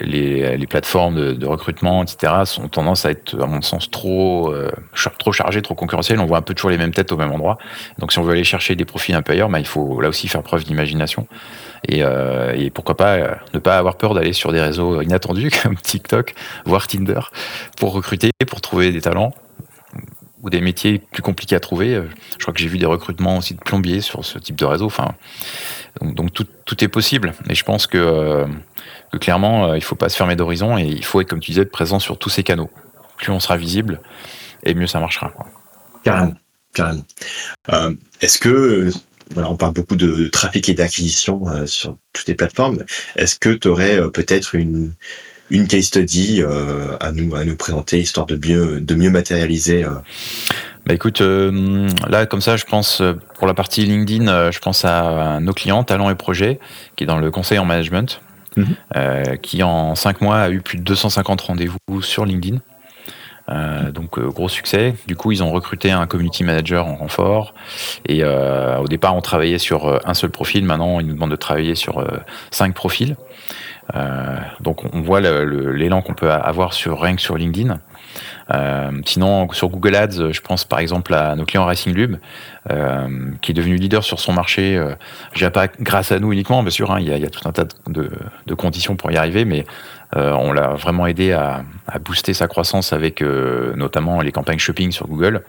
les, 0.00 0.56
les 0.56 0.66
plateformes 0.66 1.14
de, 1.14 1.32
de, 1.32 1.46
recrutement, 1.46 2.02
etc., 2.02 2.32
sont 2.44 2.68
tendance 2.68 3.04
à 3.04 3.10
être, 3.10 3.40
à 3.40 3.46
mon 3.46 3.62
sens, 3.62 3.90
trop 3.90 4.52
euh, 4.52 4.70
trop 5.18 5.32
chargées, 5.32 5.62
trop 5.62 5.74
concurrentielles. 5.74 6.20
On 6.20 6.26
voit 6.26 6.38
un 6.38 6.42
peu 6.42 6.54
toujours 6.54 6.70
les 6.70 6.78
mêmes 6.78 6.92
têtes 6.92 7.12
au 7.12 7.16
même 7.16 7.32
endroit. 7.32 7.58
Donc, 7.98 8.12
si 8.12 8.18
on 8.18 8.22
veut 8.22 8.32
aller 8.32 8.44
chercher 8.44 8.74
des 8.74 8.84
profils 8.84 9.14
un 9.14 9.22
peu 9.22 9.32
ailleurs, 9.32 9.48
ben, 9.48 9.58
il 9.58 9.66
faut 9.66 10.00
là 10.00 10.08
aussi 10.08 10.28
faire 10.28 10.42
preuve 10.42 10.64
d'imagination. 10.64 11.26
Et, 11.86 12.02
euh, 12.02 12.54
et, 12.56 12.70
pourquoi 12.70 12.96
pas 12.96 13.14
euh, 13.14 13.34
ne 13.54 13.58
pas 13.58 13.78
avoir 13.78 13.96
peur 13.96 14.14
d'aller 14.14 14.32
sur 14.32 14.52
des 14.52 14.60
réseaux 14.60 15.00
inattendus 15.00 15.50
comme 15.62 15.76
TikTok, 15.76 16.34
voire 16.64 16.86
Tinder, 16.86 17.20
pour 17.76 17.92
recruter, 17.92 18.30
pour 18.48 18.60
trouver 18.60 18.92
des 18.92 19.00
talents 19.00 19.32
ou 20.42 20.50
des 20.50 20.60
métiers 20.60 20.98
plus 20.98 21.22
compliqués 21.22 21.56
à 21.56 21.60
trouver. 21.60 21.94
Euh, 21.94 22.04
je 22.32 22.38
crois 22.38 22.54
que 22.54 22.60
j'ai 22.60 22.68
vu 22.68 22.78
des 22.78 22.86
recrutements 22.86 23.38
aussi 23.38 23.54
de 23.54 23.60
plombiers 23.60 24.00
sur 24.00 24.24
ce 24.24 24.38
type 24.38 24.56
de 24.56 24.64
réseau. 24.64 24.90
Donc, 26.00 26.32
tout, 26.32 26.84
est 26.84 26.88
possible. 26.88 27.34
Et 27.48 27.54
je 27.54 27.64
pense 27.64 27.86
que, 27.86 27.98
euh, 27.98 28.46
clairement, 29.20 29.66
euh, 29.66 29.76
il 29.76 29.80
ne 29.80 29.84
faut 29.84 29.96
pas 29.96 30.08
se 30.08 30.16
fermer 30.16 30.36
d'horizon 30.36 30.78
et 30.78 30.84
il 30.84 31.04
faut 31.04 31.20
être, 31.20 31.28
comme 31.28 31.40
tu 31.40 31.50
disais, 31.50 31.64
présent 31.64 31.98
sur 31.98 32.18
tous 32.18 32.28
ces 32.28 32.42
canaux. 32.42 32.70
Plus 33.16 33.32
on 33.32 33.40
sera 33.40 33.56
visible, 33.56 34.00
et 34.62 34.74
mieux 34.74 34.86
ça 34.86 35.00
marchera. 35.00 35.32
Carrément, 36.04 36.34
carrément. 36.72 37.02
Est-ce 38.20 38.38
que 38.38 38.90
voilà, 39.32 39.50
on 39.50 39.56
parle 39.56 39.72
beaucoup 39.72 39.96
de 39.96 40.28
trafic 40.28 40.68
et 40.68 40.74
d'acquisition 40.74 41.66
sur 41.66 41.96
toutes 42.12 42.28
les 42.28 42.34
plateformes. 42.34 42.84
Est-ce 43.16 43.36
que 43.36 43.50
tu 43.50 43.66
aurais 43.66 44.08
peut-être 44.12 44.54
une, 44.54 44.94
une 45.50 45.66
case 45.66 45.84
study 45.84 46.42
euh, 46.42 46.96
à 47.00 47.12
nous 47.12 47.34
à 47.34 47.44
nous 47.44 47.56
présenter 47.56 48.00
histoire 48.00 48.26
de 48.26 48.36
mieux 48.36 48.80
de 48.80 48.94
mieux 48.94 49.10
matérialiser 49.10 49.84
euh. 49.84 49.90
bah 50.86 50.94
écoute, 50.94 51.20
euh, 51.20 51.88
là 52.08 52.26
comme 52.26 52.40
ça, 52.40 52.56
je 52.56 52.64
pense 52.64 53.02
pour 53.36 53.46
la 53.46 53.54
partie 53.54 53.84
LinkedIn, 53.84 54.50
je 54.50 54.58
pense 54.58 54.84
à, 54.84 55.38
nos 55.40 55.52
clients 55.52 55.84
Talents 55.84 56.10
et 56.10 56.14
Projets, 56.14 56.58
qui 56.96 57.04
est 57.04 57.06
dans 57.06 57.18
le 57.18 57.30
conseil 57.30 57.58
en 57.58 57.64
management, 57.64 58.20
mhm. 58.56 59.38
qui 59.42 59.62
en 59.62 59.94
cinq 59.94 60.22
mois 60.22 60.38
a 60.38 60.50
eu 60.50 60.60
plus 60.60 60.78
de 60.78 60.82
250 60.84 61.40
rendez-vous 61.42 62.02
sur 62.02 62.24
LinkedIn. 62.24 62.58
donc 63.92 64.18
gros 64.18 64.48
succès. 64.48 64.94
Du 65.06 65.14
coup, 65.14 65.30
ils 65.30 65.42
ont 65.42 65.52
recruté 65.52 65.90
un 65.90 66.06
community 66.06 66.42
manager 66.42 66.86
en 66.86 66.96
renfort. 66.96 67.52
Et 68.06 68.24
au 68.24 68.88
départ, 68.88 69.14
on 69.14 69.20
travaillait 69.20 69.58
sur 69.58 70.00
un 70.08 70.14
seul 70.14 70.30
profil. 70.30 70.64
Maintenant, 70.64 71.00
ils 71.00 71.06
nous 71.06 71.14
demandent 71.14 71.30
de 71.30 71.36
travailler 71.36 71.74
sur 71.74 72.02
cinq 72.50 72.74
profils. 72.74 73.14
Euh, 73.96 74.36
donc 74.60 74.84
on 74.94 75.00
voit 75.00 75.20
l'élan 75.20 76.02
qu'on 76.02 76.14
peut 76.14 76.30
avoir 76.30 76.72
sur 76.72 77.00
que 77.00 77.18
sur 77.18 77.36
LinkedIn. 77.36 77.78
Euh, 78.50 78.90
sinon, 79.04 79.50
sur 79.52 79.68
Google 79.68 79.94
Ads, 79.94 80.32
je 80.32 80.40
pense 80.40 80.64
par 80.64 80.78
exemple 80.78 81.12
à 81.14 81.36
nos 81.36 81.44
clients 81.44 81.64
Racing 81.64 81.94
Lube, 81.94 82.16
euh, 82.70 83.30
qui 83.42 83.52
est 83.52 83.54
devenu 83.54 83.76
leader 83.76 84.04
sur 84.04 84.20
son 84.20 84.32
marché. 84.32 84.76
Euh, 84.76 84.94
pas 85.50 85.68
grâce 85.68 86.12
à 86.12 86.18
nous 86.18 86.32
uniquement, 86.32 86.62
bien 86.62 86.70
sûr, 86.70 86.90
hein, 86.90 87.00
il, 87.00 87.08
y 87.08 87.24
a, 87.24 87.30
tout 87.30 87.46
un 87.46 87.52
tas 87.52 87.64
de, 87.86 88.10
de, 88.46 88.54
conditions 88.54 88.96
pour 88.96 89.10
y 89.10 89.16
arriver, 89.16 89.44
mais 89.44 89.66
on 90.14 90.52
l'a 90.52 90.68
vraiment 90.68 91.06
aidé 91.06 91.32
à, 91.32 91.62
booster 92.00 92.32
sa 92.32 92.48
croissance 92.48 92.94
avec 92.94 93.22
notamment 93.22 94.22
les 94.22 94.32
campagnes 94.32 94.58
shopping 94.58 94.90
sur 94.90 95.06
Google. 95.06 95.42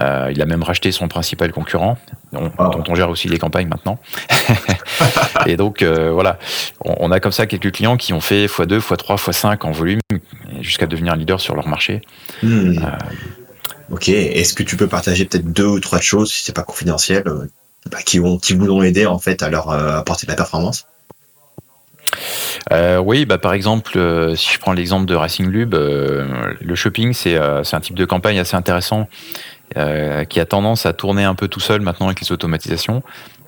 Il 0.00 0.40
a 0.42 0.46
même 0.46 0.62
racheté 0.62 0.92
son 0.92 1.08
principal 1.08 1.52
concurrent, 1.52 1.98
dont, 2.32 2.50
dont 2.58 2.84
on 2.88 2.94
gère 2.94 3.10
aussi 3.10 3.28
les 3.28 3.38
campagnes 3.38 3.68
maintenant. 3.68 3.98
et 5.46 5.56
donc 5.56 5.82
voilà, 5.82 6.38
on, 6.84 7.10
a 7.10 7.20
comme 7.20 7.32
ça 7.32 7.46
quelques 7.46 7.72
clients 7.72 7.96
qui 7.96 8.12
ont 8.12 8.20
fait 8.20 8.46
x2, 8.46 8.78
x3, 8.80 9.16
x5 9.16 9.66
en 9.66 9.70
volume 9.70 10.00
jusqu'à 10.60 10.86
devenir 10.86 11.16
leader 11.16 11.40
sur 11.40 11.54
leur 11.54 11.68
marché. 11.68 12.02
Hmm. 12.42 12.78
Ok, 13.90 14.08
est-ce 14.08 14.54
que 14.54 14.62
tu 14.62 14.76
peux 14.76 14.86
partager 14.86 15.24
peut-être 15.26 15.52
deux 15.52 15.66
ou 15.66 15.80
trois 15.80 16.00
choses, 16.00 16.32
si 16.32 16.44
c'est 16.44 16.54
pas 16.54 16.62
confidentiel, 16.62 17.24
bah, 17.90 17.98
qui, 18.04 18.20
ont, 18.20 18.38
qui 18.38 18.54
vous 18.54 18.70
ont 18.70 18.82
aidé 18.82 19.06
en 19.06 19.18
fait 19.18 19.42
à 19.42 19.50
leur 19.50 19.70
apporter 19.70 20.26
de 20.26 20.32
la 20.32 20.36
performance? 20.36 20.86
Euh, 22.72 22.98
oui, 22.98 23.24
bah, 23.24 23.38
par 23.38 23.52
exemple, 23.52 23.96
euh, 23.96 24.34
si 24.34 24.52
je 24.52 24.58
prends 24.58 24.72
l'exemple 24.72 25.06
de 25.06 25.14
Racing 25.14 25.46
Lube, 25.46 25.74
euh, 25.74 26.54
le 26.60 26.74
shopping, 26.74 27.12
c'est 27.12 27.36
un 27.36 27.80
type 27.80 27.96
de 27.96 28.04
campagne 28.04 28.38
assez 28.38 28.56
intéressant 28.56 29.08
qui 30.28 30.38
a 30.38 30.44
tendance 30.44 30.84
à 30.84 30.92
tourner 30.92 31.24
un 31.24 31.34
peu 31.34 31.48
tout 31.48 31.58
seul 31.58 31.80
maintenant 31.80 32.08
avec 32.08 32.20
les 32.20 32.30
automatisations. 32.30 33.02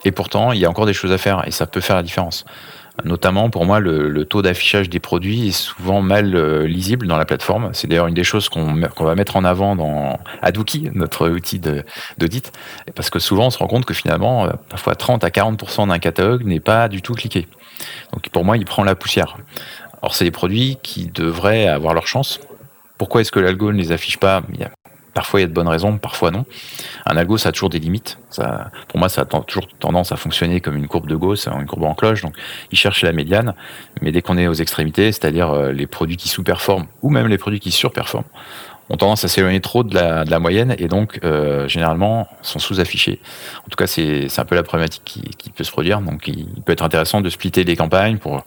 Et 0.07 0.11
pourtant, 0.11 0.53
il 0.53 0.59
y 0.59 0.65
a 0.65 0.71
encore 0.71 0.87
des 0.87 0.95
choses 0.95 1.13
à 1.13 1.19
faire 1.19 1.47
et 1.47 1.51
ça 1.51 1.67
peut 1.67 1.83
faire 1.83 1.97
la 1.97 2.03
différence. 2.03 2.47
Notamment, 3.05 3.51
pour 3.51 3.67
moi, 3.67 3.79
le, 3.79 4.25
taux 4.25 4.41
d'affichage 4.41 4.89
des 4.89 5.01
produits 5.01 5.49
est 5.49 5.53
souvent 5.53 6.01
mal 6.01 6.65
lisible 6.65 7.07
dans 7.09 7.19
la 7.19 7.27
plateforme. 7.27 7.69
C'est 7.75 7.89
d'ailleurs 7.89 8.07
une 8.07 8.15
des 8.15 8.25
choses 8.25 8.49
qu'on 8.49 8.81
va 9.01 9.15
mettre 9.15 9.37
en 9.37 9.45
avant 9.45 9.77
dans 9.77 10.19
Adwookie, 10.41 10.89
notre 10.95 11.29
outil 11.29 11.61
d'audit, 11.61 12.53
parce 12.95 13.11
que 13.11 13.19
souvent, 13.19 13.49
on 13.49 13.51
se 13.51 13.59
rend 13.59 13.67
compte 13.67 13.85
que 13.85 13.93
finalement, 13.93 14.49
parfois 14.71 14.95
30 14.95 15.25
à 15.25 15.29
40% 15.29 15.89
d'un 15.89 15.99
catalogue 15.99 16.47
n'est 16.47 16.61
pas 16.61 16.89
du 16.89 17.03
tout 17.03 17.13
cliqué. 17.13 17.49
Donc 18.13 18.29
pour 18.31 18.45
moi, 18.45 18.57
il 18.57 18.65
prend 18.65 18.85
la 18.85 18.95
poussière. 18.95 19.37
Or, 20.03 20.15
c'est 20.15 20.25
des 20.25 20.31
produits 20.31 20.79
qui 20.83 21.07
devraient 21.07 21.67
avoir 21.67 21.95
leur 21.95 22.07
chance. 22.07 22.41
Pourquoi 22.99 23.23
est-ce 23.23 23.33
que 23.33 23.41
l'algo 23.41 23.73
ne 23.73 23.79
les 23.79 23.91
affiche 23.91 24.19
pas? 24.19 24.43
Parfois, 25.15 25.41
il 25.41 25.45
y 25.45 25.47
a 25.47 25.49
de 25.49 25.53
bonnes 25.53 25.69
raisons, 25.69 25.97
parfois 25.97 26.33
non. 26.33 26.45
Un 27.07 27.17
algo, 27.17 27.39
ça 27.39 27.51
a 27.51 27.53
toujours 27.53 27.71
des 27.71 27.79
limites. 27.79 28.19
Pour 28.89 28.99
moi, 28.99 29.09
ça 29.09 29.23
a 29.23 29.25
toujours 29.25 29.69
tendance 29.79 30.11
à 30.11 30.17
fonctionner 30.17 30.61
comme 30.61 30.77
une 30.77 30.89
courbe 30.89 31.07
de 31.07 31.15
Gauss, 31.15 31.47
une 31.47 31.67
courbe 31.67 31.85
en 31.85 31.95
cloche. 31.95 32.23
Donc, 32.23 32.35
il 32.73 32.77
cherche 32.77 33.03
la 33.03 33.13
médiane. 33.13 33.55
Mais 34.03 34.11
dès 34.11 34.23
qu'on 34.23 34.37
est 34.37 34.49
aux 34.49 34.55
extrémités, 34.55 35.13
c'est-à-dire 35.13 35.51
euh, 35.51 35.73
les 35.73 35.87
produits 35.87 36.17
qui 36.17 36.29
sous-performent 36.29 36.87
ou 37.03 37.11
même 37.11 37.29
les 37.29 37.39
produits 37.39 37.61
qui 37.61 37.71
surperforment, 37.71 38.27
ont 38.91 38.97
tendance 38.97 39.25
à 39.25 39.29
s'éloigner 39.29 39.61
trop 39.61 39.83
de 39.83 39.95
la, 39.95 40.39
moyenne 40.39 40.75
et 40.79 40.89
donc 40.89 41.21
euh, 41.25 41.67
généralement 41.69 42.29
sont 42.43 42.59
sous-affichés. 42.59 43.21
En 43.67 43.71
tout 43.71 43.77
cas, 43.77 43.87
c'est 43.87 44.39
un 44.39 44.45
peu 44.45 44.55
la 44.55 44.63
problématique 44.63 45.03
qui, 45.05 45.51
peut 45.51 45.65
se 45.65 45.71
produire. 45.71 46.01
Donc, 46.01 46.27
il, 46.29 46.47
peut 46.65 46.73
être 46.73 46.83
intéressant 46.83 47.21
de 47.21 47.31
splitter 47.31 47.65
les 47.65 47.77
campagnes 47.77 48.19
pour 48.19 48.45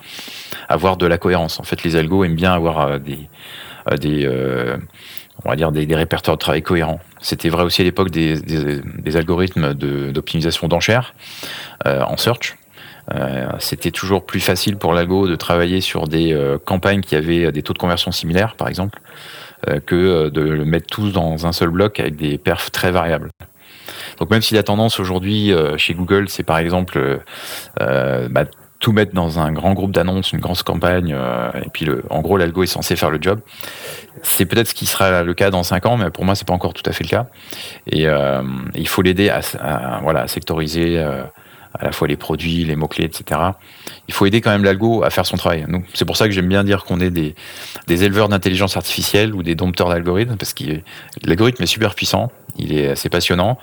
avoir 0.70 0.98
de 0.98 1.06
la 1.06 1.18
cohérence. 1.18 1.60
En 1.60 1.64
fait, 1.64 1.84
les 1.84 1.96
algos 1.96 2.24
aiment 2.24 2.36
bien 2.36 2.54
avoir 2.54 2.82
euh, 2.82 3.00
des, 3.00 3.28
euh, 4.28 4.78
des 5.72 5.96
répertoires 5.96 6.38
de 6.38 6.42
travail 6.42 6.62
cohérents. 6.62 7.00
C'était 7.22 7.50
vrai 7.50 7.64
aussi 7.64 7.82
à 7.82 7.86
l'époque 7.86 8.12
des, 8.12 9.16
algorithmes 9.16 9.74
d'optimisation 9.74 10.68
d'enchères 10.68 11.14
en 11.86 12.18
search. 12.18 12.58
C'était 13.60 13.92
toujours 13.92 14.26
plus 14.26 14.42
facile 14.42 14.76
pour 14.78 14.94
l'algo 14.94 15.28
de 15.28 15.36
travailler 15.36 15.80
sur 15.80 16.08
des 16.08 16.38
campagnes 16.66 17.02
qui 17.02 17.16
avaient 17.16 17.52
des 17.52 17.64
taux 17.64 17.74
de 17.74 17.78
conversion 17.80 18.12
similaires, 18.12 18.56
par 18.56 18.68
exemple, 18.68 19.00
que 19.86 19.96
euh, 19.96 20.30
de 20.30 20.42
le 20.42 20.66
mettre 20.66 20.88
tous 20.88 21.12
dans 21.12 21.46
un 21.46 21.52
seul 21.52 21.70
bloc 21.70 22.00
avec 22.00 22.16
des 22.16 22.38
perfs 22.38 22.72
très 22.72 22.92
variables. 22.92 23.30
Donc 24.20 24.30
même 24.30 24.42
si 24.42 24.54
la 24.54 24.64
tendance 24.64 25.00
aujourd'hui 25.00 25.52
euh, 25.52 25.78
chez 25.78 25.94
Google, 25.94 26.30
c'est 26.30 26.44
par 26.44 26.58
exemple 26.58 27.20
bah, 27.80 28.46
tout 28.80 28.92
mettre 28.92 29.14
dans 29.14 29.40
un 29.40 29.52
grand 29.52 29.74
groupe 29.74 29.92
d'annonces, 29.92 30.34
une 30.34 30.40
grosse 30.40 30.62
campagne, 30.62 31.16
et 31.56 31.70
puis 31.74 31.86
le, 31.86 32.04
en 32.12 32.22
gros 32.22 32.38
l'algo 32.38 32.62
est 32.62 32.68
censé 32.68 32.96
faire 32.96 33.10
le 33.10 33.18
job. 33.20 33.40
C'est 34.22 34.46
peut-être 34.46 34.68
ce 34.68 34.76
qui 34.76 34.86
sera 34.86 35.24
le 35.24 35.34
cas 35.34 35.50
dans 35.50 35.64
5 35.64 35.86
ans, 35.88 35.98
mais 35.98 36.12
pour 36.12 36.26
moi 36.26 36.36
c'est 36.36 36.48
pas 36.48 36.54
encore 36.54 36.74
tout 36.74 36.88
à 36.88 36.92
fait 36.92 37.04
le 37.04 37.10
cas. 37.10 37.28
Et 37.88 38.06
il 38.76 38.88
faut 38.88 39.02
l'aider 39.02 39.30
à, 39.30 40.00
voilà, 40.04 40.22
à 40.22 40.28
sectoriser 40.28 41.04
à 41.80 41.86
la 41.86 41.92
fois 41.92 42.08
les 42.08 42.18
produits, 42.18 42.64
les 42.64 42.76
mots-clés, 42.76 43.06
etc. 43.06 43.42
Il 44.08 44.14
faut 44.14 44.26
aider 44.26 44.42
quand 44.42 44.52
même 44.52 44.64
l'algo 44.64 45.04
à 45.04 45.10
faire 45.10 45.26
son 45.26 45.38
travail. 45.38 45.66
C'est 45.94 46.06
pour 46.06 46.18
ça 46.18 46.26
que 46.26 46.32
j'aime 46.32 46.48
bien 46.48 46.64
dire 46.64 46.84
qu'on 46.84 47.00
est 47.00 47.12
des, 47.12 47.36
éleveurs 47.88 48.30
d'intelligence 48.30 48.78
artificielle 48.78 49.34
ou 49.34 49.44
des 49.44 49.56
dompteurs 49.56 49.90
d'algorithmes, 49.90 50.38
parce 50.38 50.54
que 50.54 50.64
l'algorithme 51.24 51.64
est 51.64 51.68
super 51.68 51.96
puissant, 51.96 52.32
il 52.58 52.78
est 52.78 52.90
assez 52.90 53.10
passionnant. 53.10 53.58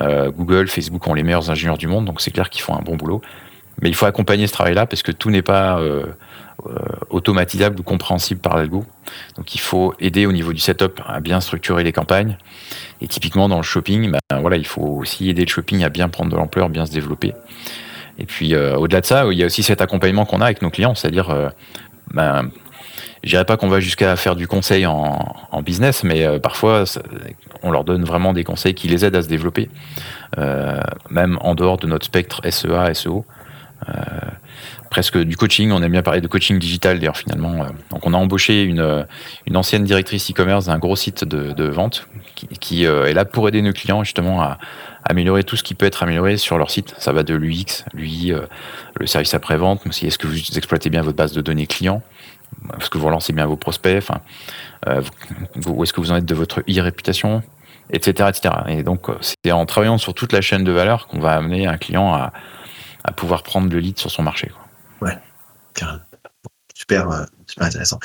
Euh, 0.00 0.30
Google, 0.30 0.68
Facebook 0.68 1.06
ont 1.06 1.14
les 1.14 1.22
meilleurs 1.22 1.50
ingénieurs 1.50 1.78
du 1.78 1.88
monde, 1.88 2.04
donc 2.04 2.20
c'est 2.20 2.30
clair 2.30 2.50
qu'ils 2.50 2.62
font 2.62 2.76
un 2.76 2.82
bon 2.82 2.96
boulot. 2.96 3.20
Mais 3.82 3.88
il 3.88 3.94
faut 3.94 4.06
accompagner 4.06 4.46
ce 4.46 4.52
travail-là, 4.52 4.86
parce 4.86 5.02
que 5.02 5.12
tout 5.12 5.30
n'est 5.30 5.42
pas 5.42 5.78
euh, 5.78 6.06
euh, 6.66 6.74
automatisable 7.08 7.80
ou 7.80 7.82
compréhensible 7.82 8.40
par 8.40 8.56
l'algo. 8.56 8.84
Donc 9.36 9.54
il 9.54 9.60
faut 9.60 9.94
aider 9.98 10.26
au 10.26 10.32
niveau 10.32 10.52
du 10.52 10.60
setup 10.60 11.00
à 11.06 11.20
bien 11.20 11.40
structurer 11.40 11.82
les 11.82 11.92
campagnes. 11.92 12.36
Et 13.02 13.08
typiquement 13.08 13.48
dans 13.48 13.56
le 13.56 13.62
shopping, 13.62 14.10
ben, 14.10 14.40
voilà, 14.40 14.56
il 14.56 14.66
faut 14.66 14.82
aussi 14.82 15.30
aider 15.30 15.44
le 15.44 15.50
shopping 15.50 15.84
à 15.84 15.88
bien 15.88 16.08
prendre 16.08 16.30
de 16.30 16.36
l'ampleur, 16.36 16.68
bien 16.68 16.86
se 16.86 16.92
développer. 16.92 17.34
Et 18.18 18.26
puis 18.26 18.54
euh, 18.54 18.76
au-delà 18.76 19.00
de 19.00 19.06
ça, 19.06 19.24
il 19.30 19.38
y 19.38 19.42
a 19.42 19.46
aussi 19.46 19.62
cet 19.62 19.80
accompagnement 19.80 20.26
qu'on 20.26 20.40
a 20.40 20.44
avec 20.44 20.60
nos 20.60 20.70
clients, 20.70 20.94
c'est-à-dire, 20.94 21.30
euh, 21.30 21.48
ben, 22.12 22.50
je 23.24 23.30
dirais 23.30 23.46
pas 23.46 23.56
qu'on 23.56 23.68
va 23.68 23.80
jusqu'à 23.80 24.14
faire 24.16 24.36
du 24.36 24.46
conseil 24.46 24.86
en, 24.86 25.62
business, 25.62 26.04
mais 26.04 26.24
euh, 26.24 26.38
parfois 26.38 26.84
on 27.62 27.70
leur 27.70 27.84
donne 27.84 28.04
vraiment 28.04 28.32
des 28.32 28.44
conseils 28.44 28.74
qui 28.74 28.88
les 28.88 29.04
aident 29.04 29.16
à 29.16 29.22
se 29.22 29.28
développer, 29.28 29.68
même 31.10 31.38
en 31.40 31.54
dehors 31.54 31.76
de 31.76 31.86
notre 31.86 32.06
spectre 32.06 32.40
SEA, 32.48 32.94
SEO 32.94 33.26
presque 34.90 35.16
du 35.16 35.36
coaching. 35.36 35.70
On 35.70 35.82
aime 35.82 35.92
bien 35.92 36.02
parler 36.02 36.20
de 36.20 36.26
coaching 36.26 36.58
digital 36.58 36.98
d'ailleurs 36.98 37.16
finalement. 37.16 37.62
Euh. 37.62 37.68
Donc 37.90 38.06
on 38.06 38.12
a 38.12 38.16
embauché 38.16 38.62
une, 38.62 38.80
euh, 38.80 39.04
une 39.46 39.56
ancienne 39.56 39.84
directrice 39.84 40.30
e-commerce 40.30 40.66
d'un 40.66 40.78
gros 40.78 40.96
site 40.96 41.24
de, 41.24 41.64
vente 41.64 42.08
qui, 42.34 42.84
euh, 42.84 43.06
est 43.06 43.14
là 43.14 43.24
pour 43.24 43.48
aider 43.48 43.62
nos 43.62 43.72
clients 43.72 44.04
justement 44.04 44.42
à, 44.42 44.58
améliorer 45.04 45.44
tout 45.44 45.56
ce 45.56 45.62
qui 45.62 45.74
peut 45.74 45.86
être 45.86 46.02
amélioré 46.02 46.36
sur 46.36 46.58
leur 46.58 46.70
site. 46.70 46.94
Ça 46.98 47.12
va 47.12 47.22
de 47.22 47.34
l'UX, 47.34 47.84
l'UI, 47.94 48.34
le 48.98 49.06
service 49.06 49.32
après-vente, 49.32 49.80
mais 49.84 49.88
aussi 49.88 50.06
est-ce 50.06 50.18
que 50.18 50.26
vous 50.26 50.36
exploitez 50.36 50.90
bien 50.90 51.00
votre 51.00 51.16
base 51.16 51.32
de 51.32 51.40
données 51.40 51.66
clients? 51.66 52.02
Est-ce 52.78 52.90
que 52.90 52.98
vous 52.98 53.06
relancez 53.06 53.32
bien 53.32 53.46
vos 53.46 53.56
prospects? 53.56 54.04
Où 55.66 55.82
est-ce 55.82 55.92
que 55.94 56.00
vous 56.02 56.12
en 56.12 56.16
êtes 56.16 56.26
de 56.26 56.34
votre 56.34 56.60
e-réputation? 56.68 57.42
Etc., 57.92 58.28
etc. 58.28 58.54
Et 58.68 58.82
donc, 58.82 59.06
c'est 59.22 59.52
en 59.52 59.64
travaillant 59.64 59.96
sur 59.96 60.12
toute 60.12 60.34
la 60.34 60.42
chaîne 60.42 60.64
de 60.64 60.70
valeur 60.70 61.06
qu'on 61.06 61.18
va 61.18 61.32
amener 61.32 61.66
un 61.66 61.78
client 61.78 62.12
à, 62.12 62.32
à 63.02 63.12
pouvoir 63.12 63.42
prendre 63.42 63.72
le 63.72 63.78
lead 63.78 63.98
sur 63.98 64.10
son 64.10 64.22
marché. 64.22 64.50
Super, 66.80 67.10
euh, 67.10 67.24
super 67.46 67.66
intéressant. 67.66 67.98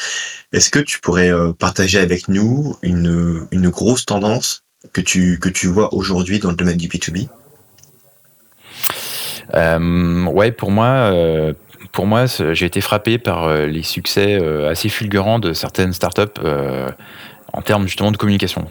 Est-ce 0.52 0.70
que 0.70 0.80
tu 0.80 1.00
pourrais 1.00 1.32
euh, 1.32 1.54
partager 1.54 1.98
avec 1.98 2.28
nous 2.28 2.76
une, 2.82 3.48
une 3.52 3.70
grosse 3.70 4.06
tendance 4.06 4.66
que 4.92 5.00
tu, 5.00 5.40
que 5.40 5.48
tu 5.48 5.68
vois 5.68 5.94
aujourd'hui 5.94 6.40
dans 6.40 6.50
le 6.50 6.58
domaine 6.58 6.76
du 6.76 6.90
B2B 6.90 7.30
euh, 9.54 10.26
Ouais, 10.26 10.52
pour 10.52 10.72
moi, 10.72 11.10
pour 11.94 12.06
moi 12.06 12.26
j'ai 12.26 12.66
été 12.66 12.82
frappé 12.82 13.18
par 13.18 13.50
les 13.66 13.82
succès 13.82 14.36
assez 14.68 14.90
fulgurants 14.90 15.40
de 15.40 15.54
certaines 15.54 15.94
startups 15.94 16.42
en 17.54 17.62
termes 17.62 17.88
justement 17.88 18.12
de 18.12 18.18
communication. 18.18 18.68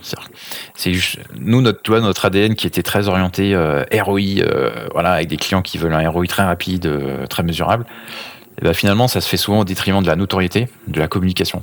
C'est 0.76 0.92
nous 1.40 1.62
notre 1.62 1.98
notre 1.98 2.26
ADN 2.26 2.54
qui 2.54 2.66
était 2.66 2.83
très 2.83 3.09
orienté 3.09 3.57
ROI, 3.57 4.44
voilà, 4.92 5.14
avec 5.14 5.28
des 5.28 5.38
clients 5.38 5.62
qui 5.62 5.78
veulent 5.78 5.94
un 5.94 6.09
ROI 6.09 6.26
très 6.26 6.44
rapide, 6.44 6.88
très 7.28 7.42
mesurable. 7.42 7.87
Et 8.60 8.64
ben 8.64 8.72
finalement, 8.72 9.08
ça 9.08 9.20
se 9.20 9.28
fait 9.28 9.36
souvent 9.36 9.60
au 9.60 9.64
détriment 9.64 10.02
de 10.02 10.06
la 10.06 10.16
notoriété, 10.16 10.68
de 10.86 11.00
la 11.00 11.08
communication. 11.08 11.62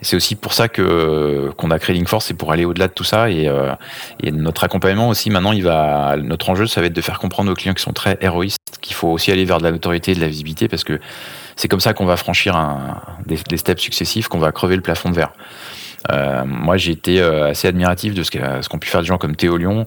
C'est 0.00 0.16
aussi 0.16 0.34
pour 0.34 0.52
ça 0.52 0.68
que 0.68 1.50
qu'on 1.56 1.70
a 1.70 1.78
créé 1.78 1.96
Linkforce, 1.96 2.26
c'est 2.26 2.34
pour 2.34 2.50
aller 2.50 2.64
au-delà 2.64 2.88
de 2.88 2.92
tout 2.92 3.04
ça. 3.04 3.30
Et, 3.30 3.48
et, 4.20 4.32
notre 4.32 4.64
accompagnement 4.64 5.08
aussi, 5.08 5.30
maintenant, 5.30 5.52
il 5.52 5.62
va, 5.62 6.16
notre 6.20 6.50
enjeu, 6.50 6.66
ça 6.66 6.80
va 6.80 6.88
être 6.88 6.92
de 6.92 7.00
faire 7.00 7.20
comprendre 7.20 7.52
aux 7.52 7.54
clients 7.54 7.74
qui 7.74 7.82
sont 7.82 7.92
très 7.92 8.18
héroïstes 8.20 8.58
qu'il 8.84 8.94
faut 8.94 9.08
aussi 9.08 9.32
aller 9.32 9.44
vers 9.44 9.58
de 9.58 9.64
la 9.64 9.72
notoriété 9.72 10.12
et 10.12 10.14
de 10.14 10.20
la 10.20 10.28
visibilité, 10.28 10.68
parce 10.68 10.84
que 10.84 11.00
c'est 11.56 11.68
comme 11.68 11.80
ça 11.80 11.94
qu'on 11.94 12.04
va 12.04 12.16
franchir 12.16 12.56
un, 12.56 13.00
des, 13.26 13.38
des 13.48 13.56
steps 13.56 13.80
successifs, 13.80 14.28
qu'on 14.28 14.38
va 14.38 14.52
crever 14.52 14.76
le 14.76 14.82
plafond 14.82 15.10
de 15.10 15.14
verre. 15.14 15.32
Euh, 16.12 16.44
moi, 16.44 16.76
j'ai 16.76 16.92
été 16.92 17.20
euh, 17.20 17.50
assez 17.50 17.68
admiratif 17.68 18.14
de 18.14 18.22
ce 18.22 18.68
qu'ont 18.68 18.78
pu 18.78 18.88
faire 18.88 19.00
des 19.00 19.06
gens 19.06 19.18
comme 19.18 19.36
Théo 19.36 19.56
Lyon, 19.56 19.86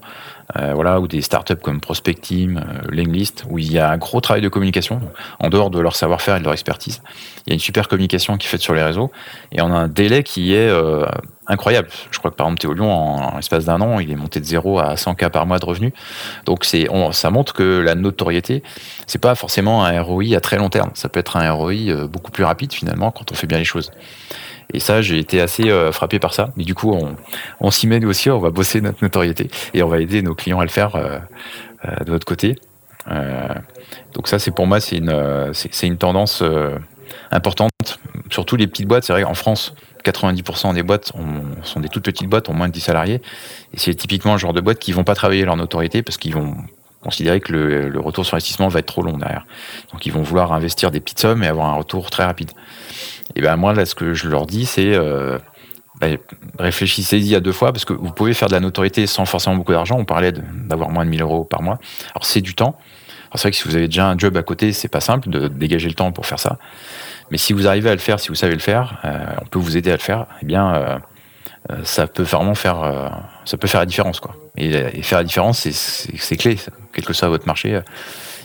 euh, 0.56 0.72
voilà, 0.74 1.00
ou 1.00 1.06
des 1.06 1.20
startups 1.20 1.56
comme 1.56 1.80
Prospectim, 1.80 2.60
Langlist, 2.90 3.44
où 3.48 3.58
il 3.58 3.70
y 3.70 3.78
a 3.78 3.90
un 3.90 3.98
gros 3.98 4.20
travail 4.20 4.42
de 4.42 4.48
communication, 4.48 5.00
en 5.38 5.48
dehors 5.48 5.70
de 5.70 5.78
leur 5.78 5.94
savoir-faire 5.94 6.36
et 6.36 6.38
de 6.40 6.44
leur 6.44 6.54
expertise. 6.54 7.02
Il 7.46 7.50
y 7.50 7.52
a 7.52 7.54
une 7.54 7.60
super 7.60 7.86
communication 7.88 8.36
qui 8.36 8.46
est 8.46 8.50
faite 8.50 8.60
sur 8.60 8.74
les 8.74 8.82
réseaux, 8.82 9.12
et 9.52 9.60
on 9.60 9.66
a 9.66 9.76
un 9.76 9.88
délai 9.88 10.22
qui 10.22 10.54
est 10.54 10.70
incroyable. 11.46 11.88
Je 12.10 12.18
crois 12.18 12.30
que 12.30 12.36
par 12.36 12.46
exemple 12.46 12.60
Théo 12.60 12.72
Lyon, 12.72 12.90
en, 12.90 13.36
l'espace 13.36 13.66
d'un 13.66 13.80
an, 13.80 14.00
il 14.00 14.10
est 14.10 14.16
monté 14.16 14.40
de 14.40 14.44
0 14.44 14.78
à 14.78 14.96
100 14.96 15.14
k 15.14 15.28
par 15.28 15.46
mois 15.46 15.58
de 15.58 15.64
revenus. 15.64 15.92
Donc 16.46 16.64
ça 16.64 17.30
montre 17.30 17.52
que 17.52 17.80
la 17.80 17.94
notoriété, 17.94 18.62
c'est 19.06 19.20
pas 19.20 19.34
forcément 19.34 19.84
un 19.84 20.00
ROI 20.00 20.34
à 20.34 20.40
très 20.40 20.56
long 20.56 20.70
terme. 20.70 20.90
Ça 20.94 21.08
peut 21.08 21.20
être 21.20 21.36
un 21.36 21.50
ROI 21.50 22.06
beaucoup 22.06 22.30
plus 22.30 22.44
rapide 22.44 22.72
finalement 22.72 23.10
quand 23.10 23.32
on 23.32 23.34
fait 23.34 23.46
bien 23.46 23.58
les 23.58 23.64
choses. 23.64 23.90
Et 24.74 24.80
ça, 24.80 25.00
j'ai 25.00 25.18
été 25.18 25.40
assez 25.40 25.70
euh, 25.70 25.92
frappé 25.92 26.18
par 26.18 26.34
ça. 26.34 26.50
Mais 26.56 26.64
du 26.64 26.74
coup, 26.74 26.96
on, 27.60 27.70
s'y 27.70 27.86
met 27.86 28.00
nous 28.00 28.08
aussi, 28.08 28.30
on 28.30 28.38
va 28.38 28.50
bosser 28.50 28.80
notre 28.80 29.02
notoriété 29.02 29.50
et 29.74 29.82
on 29.82 29.88
va 29.88 30.00
aider 30.00 30.22
nos 30.22 30.34
clients 30.34 30.60
à 30.60 30.64
le 30.64 30.70
faire 30.70 30.96
euh, 30.96 31.18
euh, 31.84 32.04
de 32.04 32.10
notre 32.10 32.26
côté. 32.26 32.56
donc 34.14 34.28
ça, 34.28 34.38
c'est 34.38 34.50
pour 34.50 34.66
moi, 34.66 34.80
c'est 34.80 34.96
une, 34.96 35.52
une 35.82 35.96
tendance 35.96 36.42
importante. 37.30 37.70
Surtout 38.30 38.56
les 38.56 38.66
petites 38.66 38.86
boîtes, 38.86 39.04
c'est 39.04 39.14
vrai 39.14 39.22
qu'en 39.22 39.34
France, 39.34 39.74
90% 40.04 40.74
des 40.74 40.82
boîtes 40.82 41.12
sont 41.62 41.80
des 41.80 41.88
toutes 41.88 42.04
petites 42.04 42.28
boîtes, 42.28 42.50
ont 42.50 42.54
moins 42.54 42.68
de 42.68 42.72
10 42.72 42.80
salariés. 42.80 43.22
Et 43.72 43.78
c'est 43.78 43.94
typiquement 43.94 44.32
le 44.32 44.38
genre 44.38 44.52
de 44.52 44.60
boîtes 44.60 44.78
qui 44.78 44.92
vont 44.92 45.04
pas 45.04 45.14
travailler 45.14 45.44
leur 45.44 45.56
notoriété 45.56 46.02
parce 46.02 46.18
qu'ils 46.18 46.34
vont 46.34 46.56
considérer 47.02 47.40
que 47.40 47.52
le, 47.52 48.00
retour 48.00 48.26
sur 48.26 48.34
investissement 48.34 48.68
va 48.68 48.80
être 48.80 48.86
trop 48.86 49.02
long 49.02 49.16
derrière. 49.16 49.46
Donc 49.92 50.06
ils 50.06 50.12
vont 50.12 50.22
vouloir 50.22 50.52
investir 50.52 50.90
des 50.90 51.00
petites 51.00 51.20
sommes 51.20 51.42
et 51.42 51.46
avoir 51.46 51.68
un 51.68 51.74
retour 51.74 52.10
très 52.10 52.24
rapide. 52.24 52.50
Et 53.36 53.40
ben 53.40 53.56
moi 53.56 53.74
là, 53.74 53.86
ce 53.86 53.94
que 53.94 54.14
je 54.14 54.28
leur 54.28 54.46
dis, 54.46 54.66
c'est 54.66 54.94
euh, 54.94 55.38
ben, 56.00 56.18
réfléchissez-y 56.58 57.34
à 57.34 57.40
deux 57.40 57.52
fois 57.52 57.72
parce 57.72 57.84
que 57.84 57.92
vous 57.92 58.12
pouvez 58.12 58.34
faire 58.34 58.48
de 58.48 58.54
la 58.54 58.60
notoriété 58.60 59.06
sans 59.06 59.26
forcément 59.26 59.56
beaucoup 59.56 59.72
d'argent. 59.72 59.96
On 59.98 60.04
parlait 60.04 60.32
d'avoir 60.32 60.90
moins 60.90 61.04
de 61.04 61.10
1000 61.10 61.22
euros 61.22 61.44
par 61.44 61.62
mois. 61.62 61.78
Alors 62.14 62.24
c'est 62.24 62.40
du 62.40 62.54
temps. 62.54 62.78
C'est 63.34 63.42
vrai 63.42 63.50
que 63.50 63.56
si 63.56 63.68
vous 63.68 63.76
avez 63.76 63.88
déjà 63.88 64.08
un 64.08 64.16
job 64.16 64.36
à 64.36 64.42
côté, 64.42 64.72
c'est 64.72 64.88
pas 64.88 65.00
simple 65.00 65.28
de 65.28 65.48
dégager 65.48 65.88
le 65.88 65.94
temps 65.94 66.12
pour 66.12 66.26
faire 66.26 66.40
ça. 66.40 66.58
Mais 67.30 67.36
si 67.36 67.52
vous 67.52 67.66
arrivez 67.66 67.90
à 67.90 67.94
le 67.94 68.00
faire, 68.00 68.20
si 68.20 68.28
vous 68.28 68.34
savez 68.34 68.54
le 68.54 68.60
faire, 68.60 68.98
euh, 69.04 69.26
on 69.42 69.46
peut 69.46 69.58
vous 69.58 69.76
aider 69.76 69.90
à 69.90 69.96
le 69.96 70.00
faire. 70.00 70.26
Eh 70.42 70.46
bien, 70.46 70.74
euh, 70.74 70.98
ça 71.84 72.06
peut 72.06 72.22
vraiment 72.22 72.54
faire, 72.54 73.12
ça 73.44 73.56
peut 73.56 73.68
faire 73.68 73.80
la 73.80 73.86
différence, 73.86 74.20
quoi. 74.20 74.34
Et, 74.56 75.02
faire 75.02 75.18
la 75.18 75.24
différence, 75.24 75.68
c'est 75.68 76.36
clé. 76.36 76.56
Quel 76.92 77.04
que 77.04 77.12
soit 77.12 77.28
votre 77.28 77.46
marché, 77.46 77.80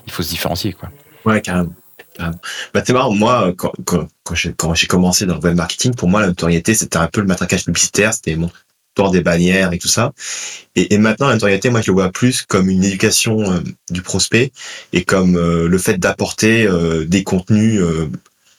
il 0.05 0.11
faut 0.11 0.23
se 0.23 0.29
différencier, 0.29 0.73
quoi. 0.73 0.89
Ouais, 1.25 1.41
carrément. 1.41 1.73
Bah, 2.19 2.83
c'est 2.85 2.93
marrant, 2.93 3.13
moi, 3.13 3.53
quand, 3.57 3.71
quand, 3.85 4.07
quand 4.23 4.73
j'ai 4.75 4.87
commencé 4.87 5.25
dans 5.25 5.35
le 5.35 5.39
web 5.39 5.55
marketing, 5.55 5.95
pour 5.95 6.09
moi, 6.09 6.21
la 6.21 6.27
notoriété, 6.27 6.73
c'était 6.73 6.97
un 6.97 7.07
peu 7.07 7.21
le 7.21 7.27
matraquage 7.27 7.65
publicitaire, 7.65 8.13
c'était 8.13 8.35
mon 8.35 8.51
tour 8.93 9.09
des 9.09 9.21
bannières 9.21 9.73
et 9.73 9.79
tout 9.79 9.87
ça. 9.87 10.11
Et, 10.75 10.93
et 10.93 10.97
maintenant, 10.99 11.27
la 11.27 11.33
notoriété, 11.33 11.69
moi, 11.69 11.81
je 11.81 11.87
le 11.87 11.93
vois 11.93 12.11
plus 12.11 12.43
comme 12.43 12.69
une 12.69 12.83
éducation 12.83 13.63
du 13.89 14.01
prospect 14.01 14.51
et 14.91 15.03
comme 15.03 15.35
le 15.35 15.77
fait 15.77 15.97
d'apporter 15.97 16.67
des 17.07 17.23
contenus 17.23 17.81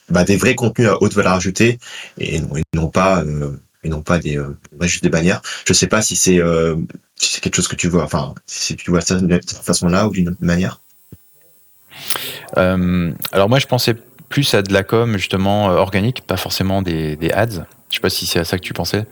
bah, 0.09 0.23
des 0.23 0.37
vrais 0.37 0.55
contenus 0.55 0.89
à 0.89 1.01
haute 1.01 1.13
valeur 1.13 1.33
ajoutée 1.33 1.79
et 2.17 2.39
non, 2.39 2.55
et 2.55 2.63
non 2.73 2.89
pas 2.89 3.23
euh, 3.23 3.51
et 3.85 3.89
non 3.89 4.01
pas 4.01 4.19
des 4.19 4.37
euh, 4.37 4.57
juste 4.81 5.03
des 5.03 5.09
bannières. 5.09 5.41
Je 5.65 5.73
sais 5.73 5.87
pas 5.87 6.01
si 6.01 6.15
c'est 6.15 6.41
euh, 6.41 6.75
si 7.15 7.33
c'est 7.33 7.41
quelque 7.41 7.55
chose 7.55 7.67
que 7.67 7.75
tu 7.75 7.87
vois, 7.87 8.03
enfin 8.03 8.33
si 8.47 8.75
tu 8.75 8.91
vois 8.91 9.01
ça 9.01 9.15
de 9.15 9.39
cette 9.45 9.63
façon-là 9.63 10.07
ou 10.07 10.11
d'une 10.11 10.29
autre 10.29 10.37
manière. 10.41 10.81
alors 12.55 13.49
moi 13.49 13.59
je 13.59 13.67
pensais 13.67 13.95
plus 14.27 14.53
à 14.53 14.61
de 14.61 14.73
la 14.73 14.83
com 14.83 15.13
justement 15.17 15.67
organique, 15.67 16.21
pas 16.25 16.37
forcément 16.37 16.81
des, 16.81 17.15
des 17.15 17.31
ads. 17.31 17.65
Je 17.89 17.95
sais 17.95 18.01
pas 18.01 18.09
si 18.09 18.25
c'est 18.25 18.39
à 18.39 18.43
ça 18.43 18.57
que 18.57 18.63
tu 18.63 18.73
pensais. 18.73 19.05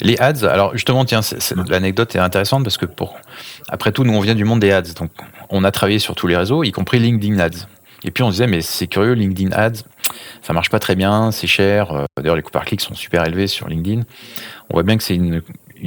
les 0.00 0.16
ads, 0.18 0.48
alors 0.48 0.72
justement, 0.72 1.04
tiens, 1.04 1.20
l'anecdote 1.68 2.16
est 2.16 2.18
intéressante 2.18 2.64
parce 2.64 2.78
que 2.78 2.86
pour, 2.86 3.18
après 3.68 3.92
tout, 3.92 4.02
nous 4.02 4.14
on 4.14 4.20
vient 4.20 4.34
du 4.34 4.44
monde 4.44 4.60
des 4.60 4.72
ads, 4.72 4.94
donc 4.96 5.10
on 5.50 5.62
a 5.64 5.70
travaillé 5.70 5.98
sur 5.98 6.14
tous 6.14 6.26
les 6.26 6.36
réseaux, 6.36 6.64
y 6.64 6.72
compris 6.72 6.98
LinkedIn 6.98 7.38
Ads. 7.38 7.66
Et 8.02 8.10
puis 8.10 8.22
on 8.22 8.28
se 8.28 8.36
disait, 8.36 8.46
mais 8.46 8.62
c'est 8.62 8.86
curieux, 8.86 9.12
LinkedIn 9.12 9.52
Ads, 9.52 9.82
ça 10.42 10.52
marche 10.52 10.70
pas 10.70 10.78
très 10.78 10.96
bien, 10.96 11.30
c'est 11.30 11.46
cher. 11.46 11.92
Euh, 11.92 12.04
d'ailleurs, 12.16 12.36
les 12.36 12.42
coûts 12.42 12.50
par 12.50 12.64
clic 12.64 12.80
sont 12.80 12.94
super 12.94 13.26
élevés 13.26 13.46
sur 13.46 13.68
LinkedIn. 13.68 14.02
On 14.68 14.74
voit 14.74 14.82
bien 14.82 14.96
que 14.96 15.02
c'est 15.02 15.14
une, 15.14 15.42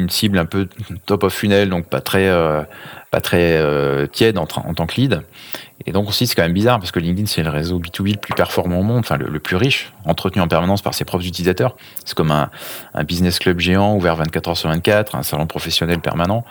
cible 0.10 0.40
un 0.40 0.46
peu 0.46 0.68
top 1.06 1.24
of 1.24 1.34
funnel, 1.34 1.70
donc 1.70 1.88
pas 1.88 2.02
très, 2.02 2.28
euh, 2.28 2.64
pas 3.12 3.22
très 3.22 3.58
euh, 3.58 4.08
tiède 4.08 4.38
en, 4.38 4.46
tant 4.48 4.86
que 4.88 4.96
lead. 4.96 5.22
Et 5.86 5.92
donc 5.92 6.10
aussi, 6.10 6.26
c'est 6.26 6.36
quand 6.36 6.44
même 6.44 6.54
bizarre 6.54 6.80
parce 6.80 6.92
que 6.92 7.00
LinkedIn, 7.00 7.28
c'est 7.28 7.44
le 7.44 7.50
réseau 7.50 7.80
B2B 7.80 8.14
le 8.14 8.18
plus 8.18 8.34
performant 8.34 8.80
au 8.80 8.84
monde, 8.84 9.00
enfin 9.00 9.18
le, 9.18 9.40
plus 9.40 9.56
riche, 9.56 9.92
entretenu 10.06 10.42
en 10.42 10.48
permanence 10.48 10.82
par 10.82 10.94
ses 10.94 11.06
propres 11.06 11.28
utilisateurs. 11.28 11.76
C'est 12.06 12.16
comme 12.16 12.32
un, 12.32 12.50
un, 12.94 13.04
business 13.04 13.38
club 13.38 13.60
géant 13.60 13.96
ouvert 13.96 14.16
24 14.16 14.50
heures 14.50 14.58
sur 14.58 14.70
24, 14.70 15.16
un 15.16 15.24
salon 15.24 15.46
professionnel 15.46 16.00
permanent. 16.00 16.44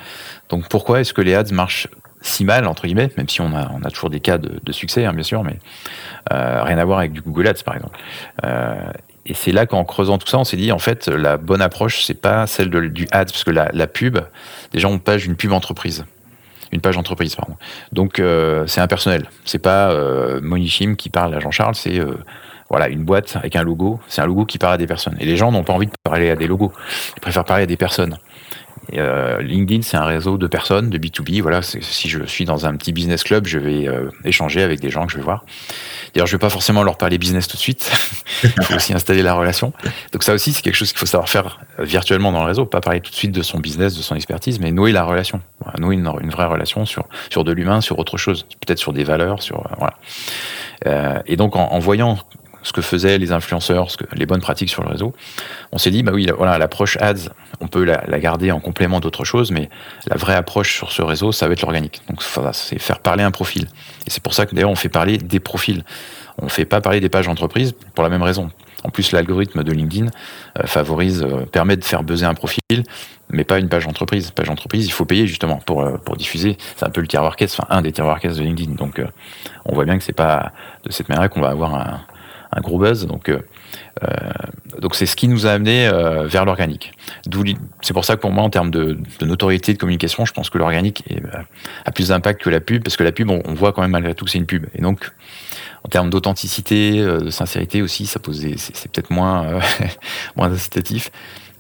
Donc 0.49 0.69
pourquoi 0.69 1.01
est-ce 1.01 1.13
que 1.13 1.23
les 1.23 1.35
ads 1.35 1.53
marchent 1.53 1.89
si 2.23 2.45
mal, 2.45 2.67
entre 2.67 2.85
guillemets, 2.87 3.11
même 3.17 3.29
si 3.29 3.41
on 3.41 3.55
a, 3.55 3.71
on 3.73 3.83
a 3.83 3.91
toujours 3.91 4.11
des 4.11 4.21
cas 4.21 4.39
de, 4.39 4.61
de 4.63 4.73
succès, 4.73 5.05
hein, 5.05 5.13
bien 5.13 5.23
sûr, 5.23 5.45
mais 5.45 5.59
euh, 6.33 6.63
rien 6.63 6.79
à 6.79 6.85
voir 6.85 6.99
avec 6.99 7.13
du 7.13 7.21
Google 7.21 7.49
Ads, 7.49 7.63
par 7.65 7.75
exemple. 7.75 7.99
Euh, 8.45 8.91
et 9.27 9.35
c'est 9.35 9.53
là 9.53 9.67
qu'en 9.67 9.85
creusant 9.85 10.19
tout 10.19 10.27
ça, 10.27 10.39
on 10.39 10.45
s'est 10.45 10.57
dit, 10.57 10.73
en 10.73 10.79
fait, 10.79 11.09
la 11.09 11.37
bonne 11.37 11.63
approche, 11.63 12.05
c'est 12.05 12.21
pas 12.21 12.47
celle 12.47 12.71
de, 12.71 12.81
du 12.81 13.07
ads, 13.13 13.27
parce 13.27 13.45
que 13.45 13.51
la, 13.51 13.71
la 13.73 13.87
pub, 13.87 14.19
déjà, 14.73 14.89
on 14.89 14.99
page 14.99 15.27
une 15.27 15.37
pub 15.37 15.53
entreprise. 15.53 16.05
Une 16.73 16.81
page 16.81 16.97
entreprise, 16.97 17.37
pardon. 17.37 17.57
Donc, 17.93 18.19
euh, 18.19 18.67
c'est 18.67 18.81
impersonnel. 18.81 19.29
C'est 19.45 19.59
pas 19.59 19.91
euh, 19.91 20.41
Monichim 20.41 20.95
qui 20.97 21.11
parle 21.11 21.35
à 21.35 21.41
Jean-Charles, 21.41 21.75
c'est 21.75 22.01
voilà, 22.73 22.89
une 22.89 23.05
boîte 23.05 23.37
avec 23.37 23.55
un 23.55 23.63
logo. 23.63 24.01
C'est 24.09 24.23
un 24.23 24.27
logo 24.27 24.47
qui 24.47 24.57
parle 24.57 24.73
à 24.73 24.79
des 24.79 24.87
personnes. 24.87 25.15
Et 25.21 25.27
les 25.27 25.37
gens 25.37 25.53
n'ont 25.53 25.63
pas 25.63 25.75
envie 25.75 25.87
de 25.87 25.93
parler 26.03 26.31
à 26.31 26.37
des 26.37 26.47
logos. 26.47 26.73
Ils 27.15 27.21
préfèrent 27.21 27.45
parler 27.45 27.65
à 27.65 27.67
des 27.67 27.77
personnes. 27.77 28.17
Euh, 28.95 29.41
LinkedIn, 29.41 29.83
c'est 29.83 29.97
un 29.97 30.05
réseau 30.05 30.39
de 30.39 30.47
personnes, 30.47 30.91
de 30.91 30.99
B2B. 30.99 31.41
Voilà, 31.41 31.63
si 31.63 32.09
je 32.09 32.25
suis 32.25 32.45
dans 32.45 32.67
un 32.67 32.77
petit 32.77 32.93
business 32.93 33.23
club, 33.23 33.47
je 33.47 33.59
vais 33.59 33.89
euh, 33.89 34.11
échanger 34.25 34.63
avec 34.63 34.81
des 34.81 34.91
gens 34.91 35.07
que 35.07 35.13
je 35.13 35.17
vais 35.17 35.23
voir. 35.23 35.45
D'ailleurs, 36.15 36.27
je 36.27 36.33
vais 36.33 36.41
pas 36.41 36.51
forcément 36.51 36.83
leur 36.83 36.99
parler 36.99 37.19
business 37.19 37.49
tout 37.49 37.57
de 37.57 37.63
suite. 37.63 37.91
Il 38.45 38.65
faut 38.65 38.75
aussi 38.75 38.93
installer 38.93 39.23
la 39.23 39.35
relation. 39.35 39.73
Donc 40.13 40.25
ça 40.25 40.35
aussi, 40.35 40.53
c'est 40.53 40.63
quelque 40.63 40.75
chose 40.75 40.91
qu'il 40.91 40.99
faut 40.99 41.07
savoir 41.07 41.29
faire 41.29 41.61
euh, 41.79 41.85
virtuellement 41.85 42.33
dans 42.33 42.43
le 42.43 42.49
réseau. 42.49 42.67
Pas 42.67 42.81
parler 42.81 43.01
tout 43.01 43.11
de 43.11 43.17
suite 43.17 43.33
de 43.33 43.43
son 43.43 43.59
business, 43.59 43.97
de 43.97 44.03
son 44.03 44.15
expertise, 44.15 44.61
mais 44.61 44.73
nouer 44.73 44.93
la 44.93 45.05
relation. 45.05 45.41
Nouer 45.79 45.95
une, 45.95 46.31
vraie 46.31 46.47
relation 46.47 46.85
sur, 46.85 47.07
sur 47.31 47.45
de 47.45 47.53
l'humain, 47.53 47.81
sur 47.81 47.99
autre 47.99 48.19
chose. 48.19 48.47
Peut-être 48.67 48.79
sur 48.79 48.93
des 48.93 49.05
valeurs, 49.05 49.43
sur, 49.43 49.65
voilà. 49.79 51.23
Et 51.27 51.37
donc, 51.37 51.55
en 51.55 51.79
voyant 51.79 52.19
ce 52.63 52.73
que 52.73 52.83
faisaient 52.83 53.19
les 53.19 53.33
influenceurs, 53.33 53.91
ce 53.91 53.97
que, 53.97 54.05
les 54.15 54.27
bonnes 54.27 54.41
pratiques 54.41 54.71
sur 54.71 54.83
le 54.83 54.91
réseau, 54.91 55.15
on 55.73 55.79
s'est 55.79 55.91
dit, 55.91 56.03
bah 56.03 56.13
oui, 56.15 56.29
voilà, 56.37 56.59
l'approche 56.59 56.97
ads, 56.99 57.31
on 57.61 57.69
peut 57.69 57.85
la, 57.85 58.19
garder 58.19 58.53
en 58.53 58.61
complément 58.61 59.01
d'autres 59.01 59.25
choses, 59.25 59.51
mais 59.51 59.69
la 60.07 60.17
vraie 60.17 60.35
approche 60.35 60.75
sur 60.75 60.93
ce 60.93 61.03
réseau, 61.03 61.33
ça 61.33 61.47
va 61.47 61.53
être 61.53 61.63
l'organique. 61.63 62.03
Donc, 62.09 62.23
c'est 62.53 62.79
faire 62.79 63.01
parler 63.01 63.25
un 63.25 63.31
profil. 63.31 63.67
Et 64.07 64.11
c'est 64.11 64.23
pour 64.23 64.35
ça 64.35 64.47
que 64.47 64.55
d'ailleurs, 64.55 64.71
on 64.71 64.77
fait 64.77 64.89
parler 64.89 65.19
des 65.19 65.41
profils. 65.41 65.85
On 66.39 66.47
ne 66.47 66.51
fait 66.51 66.65
pas 66.65 66.81
parler 66.81 67.01
des 67.01 67.09
pages 67.09 67.27
d'entreprise 67.27 67.75
pour 67.95 68.03
la 68.03 68.11
même 68.11 68.23
raison. 68.23 68.51
En 68.85 68.91
plus, 68.91 69.13
l'algorithme 69.13 69.63
de 69.63 69.73
LinkedIn 69.73 70.07
euh, 70.59 70.67
favorise, 70.67 71.23
euh, 71.23 71.47
permet 71.47 71.77
de 71.77 71.85
faire 71.85 72.03
buzzer 72.03 72.27
un 72.27 72.35
profil, 72.35 72.83
mais 73.31 73.45
pas 73.45 73.59
une 73.59 73.69
page 73.69 73.87
entreprise. 73.87 74.31
Page 74.31 74.51
entreprise, 74.51 74.87
il 74.87 74.91
faut 74.91 75.05
payer 75.05 75.27
justement 75.27 75.57
pour, 75.59 75.83
euh, 75.83 75.99
pour 75.99 76.17
diffuser. 76.17 76.57
C'est 76.77 76.85
un 76.85 76.91
peu 76.91 77.01
le 77.01 77.07
tiroir 77.07 77.37
caisse, 77.37 77.59
enfin 77.59 77.67
un 77.71 77.83
des 77.83 77.93
tiroirs 77.93 78.19
caisse 78.19 78.37
de 78.37 78.43
LinkedIn. 78.43 78.73
Donc, 78.73 79.01
on 79.65 79.75
voit 79.75 79.85
bien 79.85 79.99
que 79.99 80.05
c'est 80.05 80.13
pas 80.13 80.53
de 80.85 80.91
cette 80.91 81.09
manière 81.09 81.31
qu'on 81.31 81.41
va 81.41 81.51
avoir 81.51 81.75
un, 81.75 82.01
un 82.53 82.61
gros 82.61 82.79
buzz. 82.79 83.07
Donc, 83.07 83.29
euh, 83.29 83.41
euh, 84.03 84.09
donc 84.81 84.95
c'est 84.95 85.07
ce 85.07 85.17
qui 85.17 85.29
nous 85.29 85.47
a 85.47 85.51
amené 85.51 85.87
euh, 85.87 86.27
vers 86.27 86.45
l'organique. 86.45 86.93
C'est 87.83 87.95
pour 87.95 88.05
ça 88.05 88.17
que 88.17 88.21
pour 88.21 88.33
moi, 88.33 88.45
en 88.45 88.51
termes 88.51 88.71
de, 88.71 88.99
de, 89.19 89.27
notoriété 89.27 89.73
de 89.73 89.79
communication, 89.79 90.25
je 90.25 90.33
pense 90.33 90.51
que 90.51 90.59
l'organique 90.59 91.05
a 91.85 91.93
plus 91.93 92.09
d'impact 92.09 92.43
que 92.43 92.51
la 92.51 92.61
pub, 92.61 92.83
parce 92.83 92.97
que 92.97 93.05
la 93.05 93.13
pub, 93.13 93.31
on, 93.31 93.55
voit 93.55 93.73
quand 93.73 93.83
même 93.83 93.91
malgré 93.91 94.15
tout 94.15 94.25
que 94.25 94.31
c'est 94.31 94.39
une 94.39 94.47
pub. 94.47 94.67
Et 94.75 94.83
donc, 94.83 95.11
en 95.85 95.89
termes 95.89 96.11
d'authenticité, 96.11 97.03
de 97.03 97.31
sincérité 97.31 97.83
aussi, 97.83 98.07
ça 98.07 98.19
pose 98.19 98.47
c'est 98.57 98.91
peut-être 98.91 99.11
moins 99.11 99.61
moins 100.37 100.53
incitatif. 100.53 101.11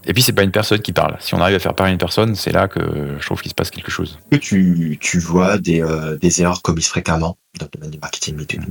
Et 0.04 0.14
puis 0.14 0.22
c'est 0.22 0.32
pas 0.32 0.42
une 0.42 0.50
personne 0.50 0.80
qui 0.80 0.92
parle. 0.92 1.16
Si 1.20 1.32
on 1.34 1.40
arrive 1.40 1.54
à 1.54 1.60
faire 1.60 1.74
parler 1.74 1.92
une 1.92 1.98
personne, 1.98 2.34
c'est 2.34 2.50
là 2.50 2.66
que 2.66 2.80
je 3.20 3.24
trouve 3.24 3.40
qu'il 3.40 3.50
se 3.50 3.54
passe 3.54 3.70
quelque 3.70 3.90
chose. 3.90 4.18
Tu, 4.40 4.98
tu 5.00 5.20
vois 5.20 5.58
des, 5.58 5.84
des 6.20 6.42
erreurs 6.42 6.60
commises 6.60 6.88
fréquemment 6.88 7.36
dans 7.60 7.66
le 7.66 7.78
domaine 7.78 7.90
du 7.92 7.98
marketing 8.00 8.36
B2B 8.36 8.64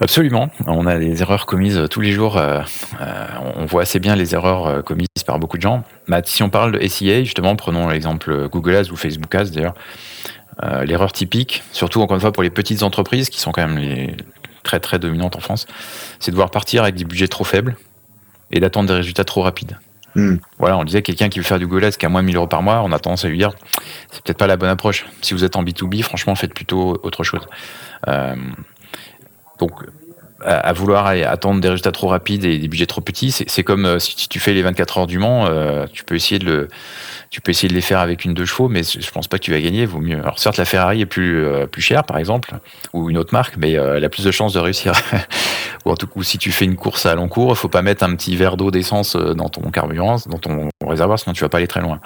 Absolument. 0.00 0.48
On 0.66 0.86
a 0.86 0.98
des 0.98 1.20
erreurs 1.20 1.44
commises 1.44 1.86
tous 1.90 2.00
les 2.00 2.12
jours. 2.12 2.38
Euh, 2.38 2.62
euh, 3.00 3.26
on 3.56 3.66
voit 3.66 3.82
assez 3.82 3.98
bien 3.98 4.16
les 4.16 4.34
erreurs 4.34 4.66
euh, 4.66 4.82
commises 4.82 5.08
par 5.26 5.38
beaucoup 5.38 5.58
de 5.58 5.62
gens. 5.62 5.84
Bah, 6.08 6.22
si 6.24 6.42
on 6.42 6.48
parle 6.48 6.72
de 6.72 6.86
SIA, 6.86 7.22
justement, 7.22 7.54
prenons 7.54 7.88
l'exemple 7.88 8.48
Google 8.48 8.76
Ads 8.76 8.90
ou 8.90 8.96
Facebook 8.96 9.34
Ads 9.34 9.50
d'ailleurs. 9.50 9.74
Euh, 10.62 10.84
L'erreur 10.84 11.12
typique, 11.12 11.62
surtout 11.72 12.00
encore 12.02 12.14
une 12.14 12.20
fois 12.20 12.32
pour 12.32 12.42
les 12.42 12.50
petites 12.50 12.82
entreprises 12.82 13.30
qui 13.30 13.40
sont 13.40 13.52
quand 13.52 13.66
même 13.66 13.78
les 13.78 14.16
très 14.62 14.80
très 14.80 14.98
dominantes 14.98 15.36
en 15.36 15.40
France, 15.40 15.66
c'est 16.18 16.30
de 16.30 16.34
devoir 16.34 16.50
partir 16.50 16.82
avec 16.82 16.94
des 16.94 17.04
budgets 17.04 17.28
trop 17.28 17.44
faibles 17.44 17.76
et 18.50 18.60
d'attendre 18.60 18.88
des 18.88 18.94
résultats 18.94 19.24
trop 19.24 19.42
rapides. 19.42 19.78
Mm. 20.16 20.36
Voilà, 20.58 20.76
on 20.76 20.84
disait 20.84 21.02
quelqu'un 21.02 21.28
qui 21.28 21.38
veut 21.38 21.44
faire 21.44 21.58
du 21.58 21.66
Google 21.66 21.86
Ads 21.86 21.92
qui 21.92 22.04
a 22.04 22.08
moins 22.08 22.20
de 22.20 22.26
1000 22.26 22.36
euros 22.36 22.46
par 22.46 22.62
mois, 22.62 22.82
on 22.84 22.92
a 22.92 22.98
tendance 22.98 23.24
à 23.24 23.28
lui 23.28 23.38
dire 23.38 23.52
c'est 24.10 24.22
peut-être 24.22 24.38
pas 24.38 24.46
la 24.46 24.56
bonne 24.56 24.68
approche. 24.68 25.06
Si 25.22 25.32
vous 25.34 25.44
êtes 25.44 25.56
en 25.56 25.62
B2B, 25.62 26.02
franchement, 26.02 26.34
faites 26.34 26.52
plutôt 26.52 26.98
autre 27.02 27.24
chose. 27.24 27.46
Euh, 28.08 28.34
donc, 29.60 29.84
à, 30.42 30.72
vouloir 30.72 31.06
attendre 31.06 31.60
des 31.60 31.68
résultats 31.68 31.92
trop 31.92 32.08
rapides 32.08 32.44
et 32.44 32.58
des 32.58 32.68
budgets 32.68 32.86
trop 32.86 33.00
petits, 33.00 33.30
c'est 33.30 33.64
comme 33.64 33.84
euh, 33.84 33.98
si 33.98 34.28
tu 34.28 34.40
fais 34.40 34.52
les 34.52 34.62
24 34.62 34.98
heures 34.98 35.06
du 35.06 35.18
Mans, 35.18 35.46
euh, 35.46 35.86
tu 35.92 36.04
peux 36.04 36.14
essayer 36.14 36.38
de 36.38 36.46
le, 36.46 36.68
tu 37.30 37.40
peux 37.40 37.50
essayer 37.50 37.68
de 37.68 37.74
les 37.74 37.80
faire 37.80 38.00
avec 38.00 38.24
une 38.24 38.34
deux 38.34 38.44
chevaux, 38.44 38.68
mais 38.68 38.82
je 38.82 39.10
pense 39.10 39.28
pas 39.28 39.38
que 39.38 39.44
tu 39.44 39.50
vas 39.50 39.60
gagner. 39.60 39.86
Vaut 39.86 40.00
mieux. 40.00 40.18
Alors 40.18 40.38
certes, 40.38 40.56
la 40.56 40.64
Ferrari 40.64 41.02
est 41.02 41.06
plus 41.06 41.44
euh, 41.44 41.66
plus 41.66 41.82
chère, 41.82 42.04
par 42.04 42.18
exemple, 42.18 42.54
ou 42.92 43.10
une 43.10 43.18
autre 43.18 43.32
marque, 43.32 43.56
mais 43.56 43.72
elle 43.72 44.04
a 44.04 44.08
plus 44.08 44.24
de 44.24 44.30
chances 44.30 44.54
de 44.54 44.58
réussir. 44.58 44.92
ou 45.84 45.90
en 45.90 45.96
tout 45.96 46.06
cas, 46.06 46.22
si 46.22 46.38
tu 46.38 46.52
fais 46.52 46.64
une 46.64 46.76
course 46.76 47.06
à 47.06 47.14
long 47.14 47.28
cours, 47.28 47.56
faut 47.56 47.68
pas 47.68 47.82
mettre 47.82 48.04
un 48.04 48.14
petit 48.14 48.36
verre 48.36 48.56
d'eau 48.56 48.70
d'essence 48.70 49.16
dans 49.16 49.48
ton 49.48 49.70
carburant, 49.70 50.16
dans 50.26 50.38
ton 50.38 50.70
réservoir, 50.86 51.18
sinon 51.18 51.34
tu 51.34 51.42
vas 51.42 51.48
pas 51.48 51.58
aller 51.58 51.66
très 51.66 51.80
loin. 51.80 52.00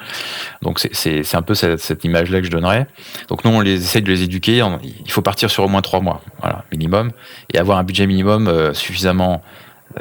Donc 0.61 0.79
c'est 0.79 1.35
un 1.35 1.41
peu 1.41 1.55
cette, 1.55 2.03
image-là 2.03 2.39
que 2.39 2.45
je 2.45 2.51
donnerais. 2.51 2.87
Donc 3.29 3.45
nous, 3.45 3.51
on 3.51 3.61
les 3.61 3.75
essaie 3.75 4.01
de 4.01 4.11
les 4.11 4.23
éduquer. 4.23 4.63
Il 4.83 5.11
faut 5.11 5.21
partir 5.21 5.49
sur 5.49 5.63
au 5.63 5.67
moins 5.67 5.81
trois 5.81 6.01
mois, 6.01 6.21
voilà, 6.41 6.65
minimum, 6.71 7.11
et 7.53 7.57
avoir 7.57 7.77
un 7.77 7.83
budget 7.83 8.05
minimum 8.05 8.24
euh, 8.27 8.73
suffisamment 8.73 9.41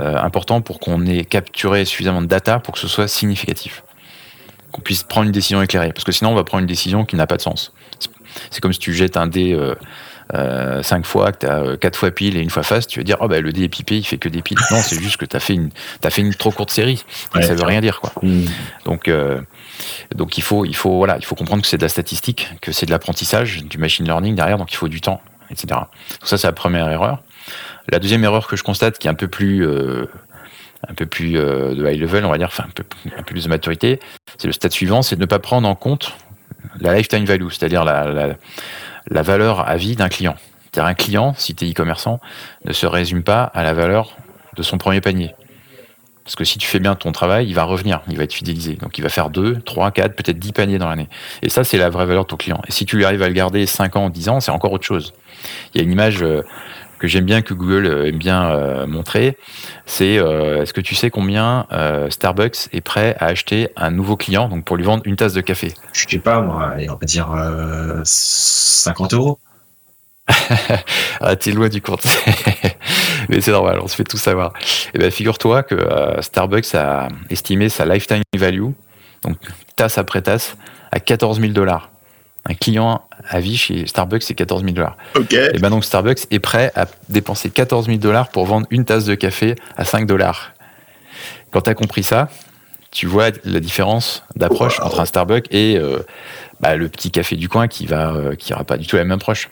euh, 0.01 0.17
important 0.17 0.61
pour 0.61 0.81
qu'on 0.81 1.07
ait 1.07 1.25
capturé 1.25 1.85
suffisamment 1.85 2.23
de 2.23 2.27
data 2.27 2.59
pour 2.59 2.75
que 2.75 2.81
ce 2.81 2.89
soit 2.89 3.09
significatif. 3.09 3.85
Qu'on 4.73 4.81
puisse 4.81 5.05
prendre 5.05 5.27
une 5.27 5.33
décision 5.33 5.63
éclairée. 5.63 5.93
Parce 5.93 6.05
que 6.05 6.13
sinon, 6.13 6.31
on 6.31 6.35
va 6.35 6.45
prendre 6.45 6.63
une 6.63 6.69
décision 6.69 7.05
qui 7.05 7.17
n'a 7.17 7.27
pas 7.27 7.37
de 7.37 7.43
sens. 7.43 7.73
C'est 8.51 8.61
comme 8.61 8.73
si 8.73 8.81
tu 8.81 8.93
jettes 8.93 9.17
un 9.17 9.29
dé 9.29 9.53
euh, 9.53 9.75
euh, 10.33 10.83
cinq 10.83 11.05
fois, 11.05 11.33
que 11.33 11.41
tu 11.41 11.47
as 11.47 11.59
euh, 11.59 11.77
quatre 11.77 11.99
fois 11.99 12.11
pile 12.11 12.37
et 12.37 12.41
une 12.41 12.51
fois 12.51 12.63
face, 12.63 12.87
tu 12.87 12.99
vas 12.99 13.05
dire 13.05 13.19
oh 13.21 13.29
bah 13.29 13.41
le 13.41 13.53
dé 13.53 13.65
est 13.65 13.69
pipé, 13.69 13.99
il 13.99 14.05
fait 14.05 14.17
que 14.17 14.29
des 14.29 14.41
piles. 14.41 14.59
Non, 14.71 14.79
c'est 14.79 14.99
juste 14.99 15.19
que 15.19 15.27
tu 15.27 15.37
as 15.37 15.41
fait 15.41 15.55
une 15.55 15.71
as 16.03 16.11
fait 16.11 16.23
une 16.23 16.35
trop 16.35 16.51
courte 16.51 16.71
série. 16.71 17.05
Ouais, 17.35 17.43
ça 17.43 17.55
veut 17.55 17.65
rien 17.65 17.81
dire 17.81 18.01
quoi. 18.01 18.13
Mmh. 18.23 18.45
Donc 18.87 19.09
euh, 19.09 19.41
Donc 20.15 20.39
il 20.39 20.43
faut, 20.43 20.65
il 20.65 20.75
faut, 20.75 20.97
voilà, 20.97 21.17
il 21.19 21.25
faut 21.25 21.35
comprendre 21.35 21.63
que 21.63 21.69
c'est 21.69 21.77
de 21.77 21.83
la 21.83 21.89
statistique, 21.89 22.49
que 22.63 22.73
c'est 22.73 22.87
de 22.87 22.91
l'apprentissage, 22.91 23.65
du 23.65 23.77
machine 23.77 24.07
learning 24.07 24.35
derrière, 24.35 24.57
donc 24.57 24.73
il 24.73 24.77
faut 24.77 24.89
du 24.89 25.01
temps, 25.01 25.21
etc. 25.51 25.67
Donc 25.71 25.89
ça, 26.23 26.39
c'est 26.39 26.47
la 26.47 26.53
première 26.53 26.89
erreur. 26.89 27.23
La 27.89 27.99
deuxième 27.99 28.25
erreur 28.25 28.47
que 28.47 28.57
je 28.57 28.63
constate, 28.63 28.99
qui 28.99 29.09
est 29.09 29.11
un 29.11 29.15
peu 29.15 29.29
plus, 29.29 29.67
euh, 29.67 30.07
euh, 30.91 31.75
de 31.75 31.91
high 31.91 32.01
level, 32.01 32.25
on 32.25 32.31
va 32.31 32.39
dire, 32.39 32.49
enfin 32.49 32.65
un 32.67 32.73
peu, 32.73 32.85
plus 33.25 33.45
de 33.45 33.49
maturité, 33.49 34.01
c'est 34.39 34.47
le 34.47 34.53
stade 34.53 34.73
suivant, 34.73 35.03
c'est 35.03 35.17
de 35.17 35.21
ne 35.21 35.27
pas 35.27 35.39
prendre 35.39 35.69
en 35.69 35.75
compte 35.75 36.17
la 36.81 36.95
lifetime 36.95 37.25
value, 37.25 37.49
c'est-à-dire 37.51 37.85
la 37.85 39.23
valeur 39.23 39.69
à 39.69 39.77
vie 39.77 39.97
d'un 39.97 40.09
client. 40.09 40.37
C'est-à-dire 40.75 40.91
un 40.91 40.95
client, 40.95 41.35
si 41.37 41.55
tu 41.55 41.67
es 41.67 41.71
e-commerçant, 41.71 42.19
ne 42.65 42.73
se 42.73 42.87
résume 42.87 43.23
pas 43.23 43.45
à 43.45 43.63
la 43.63 43.75
valeur 43.75 44.17
de 44.57 44.63
son 44.63 44.77
premier 44.77 45.01
panier. 45.01 45.35
Parce 46.25 46.35
que 46.35 46.45
si 46.45 46.59
tu 46.59 46.67
fais 46.67 46.81
bien 46.81 46.97
ton 46.97 47.13
travail, 47.13 47.47
il 47.47 47.55
va 47.55 47.65
revenir, 47.65 48.01
il 48.09 48.17
va 48.17 48.25
être 48.25 48.33
fidélisé. 48.33 48.75
Donc 48.75 48.99
il 48.99 49.03
va 49.03 49.11
faire 49.11 49.31
2, 49.31 49.61
3, 49.61 49.91
4, 49.93 50.17
peut-être 50.17 50.39
10 50.39 50.53
paniers 50.53 50.79
dans 50.79 50.89
l'année. 50.89 51.09
Et 51.43 51.51
ça, 51.51 51.63
c'est 51.63 51.77
la 51.77 51.91
vraie 51.91 52.07
valeur 52.07 52.25
de 52.25 52.29
ton 52.29 52.37
client. 52.37 52.61
Et 52.67 52.73
si 52.73 52.87
tu 52.87 52.97
lui 52.97 53.05
arrives 53.05 53.23
à 53.23 53.29
le 53.29 53.35
garder 53.35 53.67
5 53.67 53.95
ans, 53.97 54.11
10 54.11 54.29
ans, 54.31 54.41
c'est 54.41 54.51
encore 54.51 54.73
autre 54.73 54.85
chose. 54.85 55.13
Il 55.75 55.79
y 55.79 55.81
a 55.81 55.85
une 55.85 55.93
image 55.93 56.23
euh, 56.23 56.43
que 57.05 57.11
j'aime 57.11 57.25
bien, 57.25 57.43
que 57.43 57.55
Google 57.55 57.87
euh, 57.87 58.09
aime 58.09 58.19
bien 58.19 58.51
euh, 58.51 58.87
montrer, 58.87 59.37
c'est 59.87 60.14
est-ce 60.14 60.73
que 60.73 60.81
tu 60.81 60.95
sais 60.95 61.11
combien 61.11 61.67
Starbucks 62.09 62.69
est 62.73 62.81
prêt 62.81 63.17
à 63.21 63.27
acheter 63.27 63.69
un 63.77 63.90
nouveau 63.90 64.17
client 64.17 64.49
donc 64.49 64.64
pour 64.64 64.77
lui 64.77 64.85
vendre 64.85 65.03
une 65.05 65.17
tasse 65.17 65.35
de 65.35 65.40
café? 65.40 65.75
Je 65.93 66.07
sais 66.09 66.19
pas, 66.19 66.40
moi, 66.40 66.75
on 66.88 66.95
va 66.95 67.07
dire 67.07 67.29
50 68.05 69.14
euros. 69.14 69.38
ah, 71.21 71.37
t'es 71.37 71.53
loin 71.53 71.69
du 71.69 71.83
compte. 71.83 72.07
Mais 73.29 73.40
c'est 73.40 73.51
normal, 73.51 73.79
on 73.83 73.88
se 73.88 73.97
fait 73.97 74.05
tout 74.05 74.17
savoir. 74.17 74.53
Et 74.59 74.90
eh 74.95 74.99
ben, 74.99 75.11
figure-toi 75.11 75.62
que 75.62 75.75
euh, 75.75 76.23
Starbucks 76.23 76.75
a 76.75 77.09
estimé 77.31 77.69
sa 77.69 77.85
lifetime 77.85 78.23
value, 78.37 78.71
donc 79.23 79.37
tasse 79.77 79.99
après 79.99 80.23
tasse, 80.23 80.57
à 80.93 81.01
14 81.01 81.40
000 81.40 81.53
dollars. 81.53 81.90
Un 82.47 82.55
client 82.55 83.03
à 83.29 83.41
vie 83.41 83.57
chez 83.57 83.87
Starbucks, 83.87 84.23
c'est 84.23 84.35
14 84.35 84.63
000 84.63 84.75
dollars. 84.75 84.97
Et 85.55 85.59
ben 85.59 85.71
donc 85.71 85.85
Starbucks 85.85 86.27
est 86.31 86.41
prêt 86.41 86.73
à 86.75 86.87
dépenser 87.09 87.51
14 87.51 87.87
000 87.87 87.99
dollars 87.99 88.29
pour 88.29 88.45
vendre 88.45 88.67
une 88.71 88.85
tasse 88.85 89.07
de 89.07 89.15
café 89.15 89.55
à 89.77 89.85
5 89.85 90.07
dollars. 90.07 90.53
Quand 91.51 91.63
tu 91.63 91.71
as 91.71 91.75
compris 91.75 92.03
ça, 92.03 92.29
tu 92.91 93.07
vois 93.07 93.31
la 93.45 93.61
différence 93.61 94.23
d'approche 94.37 94.79
entre 94.81 95.01
un 95.01 95.05
Starbucks 95.05 95.47
et 95.51 95.79
euh, 95.79 96.01
bah, 96.61 96.77
le 96.77 96.89
petit 96.89 97.11
café 97.11 97.37
du 97.37 97.49
coin 97.49 97.67
qui 97.67 97.87
va 97.87 98.13
euh, 98.13 98.35
qui 98.35 98.53
aura 98.53 98.65
pas 98.65 98.77
du 98.77 98.87
tout 98.87 98.97
la 98.97 99.05
même 99.05 99.13
approche. 99.13 99.49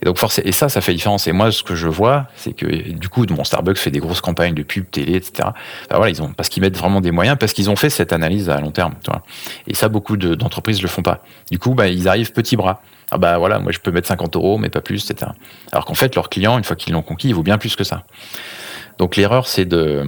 Et 0.00 0.04
donc 0.04 0.18
et 0.44 0.52
ça, 0.52 0.68
ça 0.68 0.80
fait 0.80 0.92
différence. 0.92 1.26
Et 1.26 1.32
moi, 1.32 1.50
ce 1.50 1.62
que 1.62 1.74
je 1.74 1.88
vois, 1.88 2.26
c'est 2.36 2.52
que 2.52 2.66
du 2.66 3.08
coup, 3.08 3.24
mon 3.30 3.44
Starbucks 3.44 3.78
fait 3.78 3.90
des 3.90 4.00
grosses 4.00 4.20
campagnes 4.20 4.54
de 4.54 4.62
pub, 4.62 4.90
télé, 4.90 5.16
etc. 5.16 5.50
voilà, 5.90 6.10
ils 6.10 6.22
ont 6.22 6.32
parce 6.32 6.48
qu'ils 6.48 6.62
mettent 6.62 6.76
vraiment 6.76 7.00
des 7.00 7.10
moyens, 7.10 7.36
parce 7.38 7.52
qu'ils 7.52 7.70
ont 7.70 7.76
fait 7.76 7.90
cette 7.90 8.12
analyse 8.12 8.50
à 8.50 8.60
long 8.60 8.70
terme. 8.70 8.94
Et 9.66 9.74
ça, 9.74 9.88
beaucoup 9.88 10.16
d'entreprises 10.16 10.78
ne 10.78 10.82
le 10.82 10.88
font 10.88 11.02
pas. 11.02 11.22
Du 11.50 11.58
coup, 11.58 11.74
bah, 11.74 11.88
ils 11.88 12.08
arrivent 12.08 12.32
petits 12.32 12.56
bras. 12.56 12.82
Ah 13.10 13.16
bah 13.16 13.38
voilà, 13.38 13.58
moi 13.58 13.72
je 13.72 13.78
peux 13.78 13.90
mettre 13.90 14.06
50 14.06 14.36
euros, 14.36 14.58
mais 14.58 14.68
pas 14.68 14.82
plus, 14.82 15.10
etc. 15.10 15.30
Alors 15.72 15.86
qu'en 15.86 15.94
fait, 15.94 16.14
leurs 16.14 16.28
clients, 16.28 16.58
une 16.58 16.64
fois 16.64 16.76
qu'ils 16.76 16.92
l'ont 16.92 17.02
conquis, 17.02 17.28
il 17.28 17.34
vaut 17.34 17.42
bien 17.42 17.56
plus 17.56 17.74
que 17.74 17.84
ça. 17.84 18.04
Donc 18.98 19.16
l'erreur, 19.16 19.46
c'est 19.46 19.64
de 19.64 20.04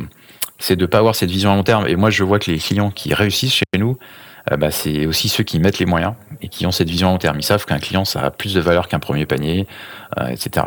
c'est 0.58 0.76
de 0.76 0.86
pas 0.86 0.98
avoir 0.98 1.14
cette 1.14 1.30
vision 1.30 1.50
à 1.50 1.56
long 1.56 1.62
terme. 1.62 1.86
Et 1.88 1.96
moi, 1.96 2.10
je 2.10 2.22
vois 2.22 2.38
que 2.38 2.50
les 2.50 2.58
clients 2.58 2.90
qui 2.90 3.14
réussissent 3.14 3.54
chez 3.54 3.78
nous, 3.78 3.96
bah, 4.56 4.70
c'est 4.70 5.06
aussi 5.06 5.28
ceux 5.28 5.44
qui 5.44 5.58
mettent 5.60 5.78
les 5.78 5.86
moyens 5.86 6.14
et 6.42 6.48
qui 6.48 6.66
ont 6.66 6.72
cette 6.72 6.88
vision 6.88 7.10
long 7.10 7.18
terme. 7.18 7.38
Ils 7.38 7.44
savent 7.44 7.64
qu'un 7.64 7.78
client, 7.78 8.04
ça 8.04 8.20
a 8.22 8.30
plus 8.30 8.54
de 8.54 8.60
valeur 8.60 8.88
qu'un 8.88 8.98
premier 8.98 9.26
panier, 9.26 9.66
euh, 10.18 10.28
etc. 10.28 10.66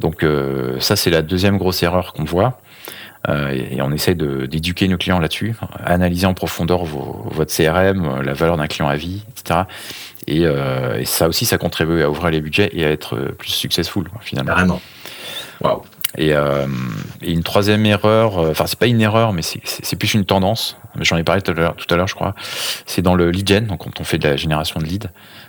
Donc 0.00 0.22
euh, 0.22 0.78
ça, 0.80 0.96
c'est 0.96 1.10
la 1.10 1.22
deuxième 1.22 1.58
grosse 1.58 1.82
erreur 1.82 2.12
qu'on 2.12 2.24
voit. 2.24 2.58
et, 3.28 3.80
on 3.80 3.90
essaie 3.92 4.14
d'éduquer 4.14 4.86
nos 4.88 4.98
clients 4.98 5.18
là-dessus, 5.18 5.54
analyser 5.84 6.26
en 6.26 6.34
profondeur 6.34 6.84
votre 6.84 7.54
CRM, 7.54 8.20
la 8.20 8.34
valeur 8.34 8.58
d'un 8.58 8.66
client 8.66 8.88
à 8.88 8.96
vie, 8.96 9.24
etc. 9.30 9.60
Et, 10.26 10.44
ça 11.06 11.28
aussi, 11.28 11.46
ça 11.46 11.56
contribue 11.56 12.02
à 12.02 12.10
ouvrir 12.10 12.30
les 12.30 12.42
budgets 12.42 12.68
et 12.74 12.84
à 12.84 12.90
être 12.90 13.16
plus 13.38 13.50
successful, 13.50 14.10
finalement. 14.20 14.78
Waouh. 15.62 15.82
Euh, 16.18 16.66
et, 17.22 17.32
une 17.32 17.42
troisième 17.42 17.84
erreur, 17.86 18.38
euh, 18.38 18.50
enfin 18.50 18.66
c'est 18.66 18.78
pas 18.78 18.86
une 18.86 19.00
erreur, 19.00 19.32
mais 19.32 19.42
c'est 19.42 19.96
plus 19.96 20.14
une 20.14 20.24
tendance. 20.24 20.76
J'en 21.00 21.16
ai 21.16 21.24
parlé 21.24 21.42
tout 21.42 21.52
à 21.52 21.96
l'heure, 21.96 22.08
je 22.08 22.14
crois. 22.14 22.34
C'est 22.86 23.02
dans 23.02 23.14
le 23.14 23.30
lead 23.30 23.48
gen, 23.48 23.66
donc 23.66 23.84
quand 23.84 24.00
on 24.00 24.04
fait 24.04 24.18
de 24.18 24.28
la 24.28 24.36
génération 24.36 24.80
de 24.80 24.84
leads, 24.84 25.08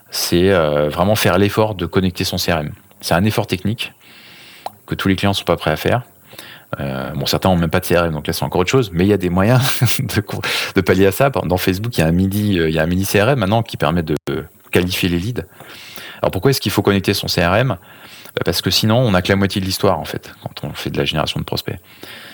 c'est 0.09 0.51
euh, 0.51 0.89
vraiment 0.89 1.15
faire 1.15 1.37
l'effort 1.37 1.75
de 1.75 1.85
connecter 1.85 2.23
son 2.23 2.37
CRM. 2.37 2.71
C'est 3.01 3.13
un 3.13 3.23
effort 3.25 3.47
technique 3.47 3.93
que 4.87 4.95
tous 4.95 5.07
les 5.07 5.15
clients 5.15 5.33
sont 5.33 5.45
pas 5.45 5.57
prêts 5.57 5.71
à 5.71 5.77
faire. 5.77 6.03
bon, 6.79 7.25
certains 7.25 7.49
ont 7.49 7.55
même 7.55 7.69
pas 7.69 7.79
de 7.79 7.85
CRM, 7.85 8.11
donc 8.11 8.27
là 8.27 8.33
c'est 8.33 8.43
encore 8.43 8.61
autre 8.61 8.71
chose. 8.71 8.89
Mais 8.93 9.05
il 9.05 9.09
y 9.09 9.13
a 9.13 9.17
des 9.17 9.29
moyens 9.29 9.61
de, 10.75 10.81
pallier 10.81 11.07
à 11.07 11.11
ça. 11.11 11.29
Dans 11.29 11.57
Facebook, 11.57 11.97
il 11.97 12.01
y 12.01 12.03
a 12.03 12.07
un 12.07 12.11
midi, 12.11 12.55
il 12.55 12.71
y 12.71 12.79
a 12.79 12.83
un 12.83 12.87
mini 12.87 13.05
CRM 13.05 13.39
maintenant 13.39 13.61
qui 13.61 13.77
permet 13.77 14.03
de 14.03 14.15
qualifier 14.71 15.09
les 15.09 15.19
leads. 15.19 15.43
Alors 16.21 16.31
pourquoi 16.31 16.51
est-ce 16.51 16.61
qu'il 16.61 16.71
faut 16.71 16.81
connecter 16.81 17.13
son 17.13 17.27
CRM 17.27 17.77
parce 18.43 18.61
que 18.61 18.69
sinon, 18.69 18.97
on 18.97 19.11
n'a 19.11 19.21
que 19.21 19.29
la 19.29 19.35
moitié 19.35 19.61
de 19.61 19.65
l'histoire, 19.65 19.99
en 19.99 20.05
fait, 20.05 20.33
quand 20.43 20.67
on 20.67 20.73
fait 20.73 20.89
de 20.89 20.97
la 20.97 21.05
génération 21.05 21.39
de 21.39 21.45
prospects. 21.45 21.79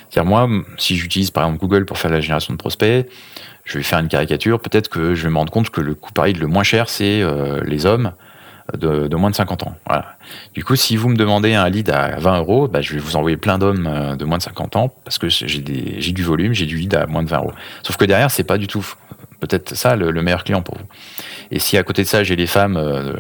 C'est-à-dire, 0.10 0.30
moi, 0.30 0.50
si 0.78 0.96
j'utilise 0.96 1.32
par 1.32 1.44
exemple 1.44 1.60
Google 1.62 1.86
pour 1.86 1.98
faire 1.98 2.10
de 2.10 2.16
la 2.16 2.22
génération 2.22 2.54
de 2.54 2.58
prospects, 2.58 3.08
je 3.64 3.78
vais 3.78 3.84
faire 3.84 4.00
une 4.00 4.08
caricature, 4.08 4.60
peut-être 4.60 4.90
que 4.90 5.16
je 5.16 5.24
vais 5.24 5.30
me 5.30 5.38
rendre 5.38 5.52
compte 5.52 5.70
que 5.70 5.82
le 5.82 5.96
coût 5.96 6.12
par 6.12 6.26
lead 6.26 6.38
le 6.38 6.48
moins 6.48 6.64
cher, 6.64 6.90
c'est 6.90 7.22
euh, 7.22 7.62
les 7.64 7.86
hommes 7.86 8.12
de, 8.78 9.16
moins 9.16 9.30
de 9.30 9.36
50 9.36 9.64
ans. 9.64 9.76
Du 10.54 10.64
coup, 10.64 10.76
si 10.76 10.96
vous 10.96 11.10
me 11.10 11.16
demandez 11.16 11.54
un 11.54 11.70
lead 11.70 11.90
à 11.90 12.20
20 12.20 12.40
euros, 12.40 12.68
bah, 12.68 12.82
je 12.82 12.94
vais 12.94 13.00
vous 13.00 13.16
envoyer 13.16 13.38
plein 13.38 13.58
d'hommes 13.58 13.88
euh, 13.88 14.16
de 14.16 14.26
moins 14.26 14.38
de 14.38 14.44
50 14.44 14.76
ans 14.76 14.94
parce 15.04 15.18
que 15.18 15.30
j'ai 15.30 15.60
du 15.60 16.24
volume, 16.24 16.54
j'ai 16.54 16.66
du 16.66 16.78
lead 16.78 16.96
à 16.96 17.06
moins 17.06 17.24
de 17.24 17.30
20 17.30 17.38
euros. 17.38 17.52
Sauf 17.84 17.98
que 17.98 18.06
derrière, 18.06 18.32
c'est 18.32 18.44
pas 18.44 18.58
du 18.58 18.68
tout 18.68 18.86
peut-être 19.42 19.76
ça 19.76 19.98
le, 19.98 20.14
meilleur 20.22 20.46
client 20.46 20.62
pour 20.62 20.78
vous. 20.78 20.86
Et 21.52 21.60
si 21.60 21.78
à 21.78 21.84
côté 21.84 22.04
de 22.04 22.08
ça, 22.08 22.24
j'ai 22.24 22.38
les 22.38 22.48
femmes, 22.48 22.78
euh, 22.78 23.14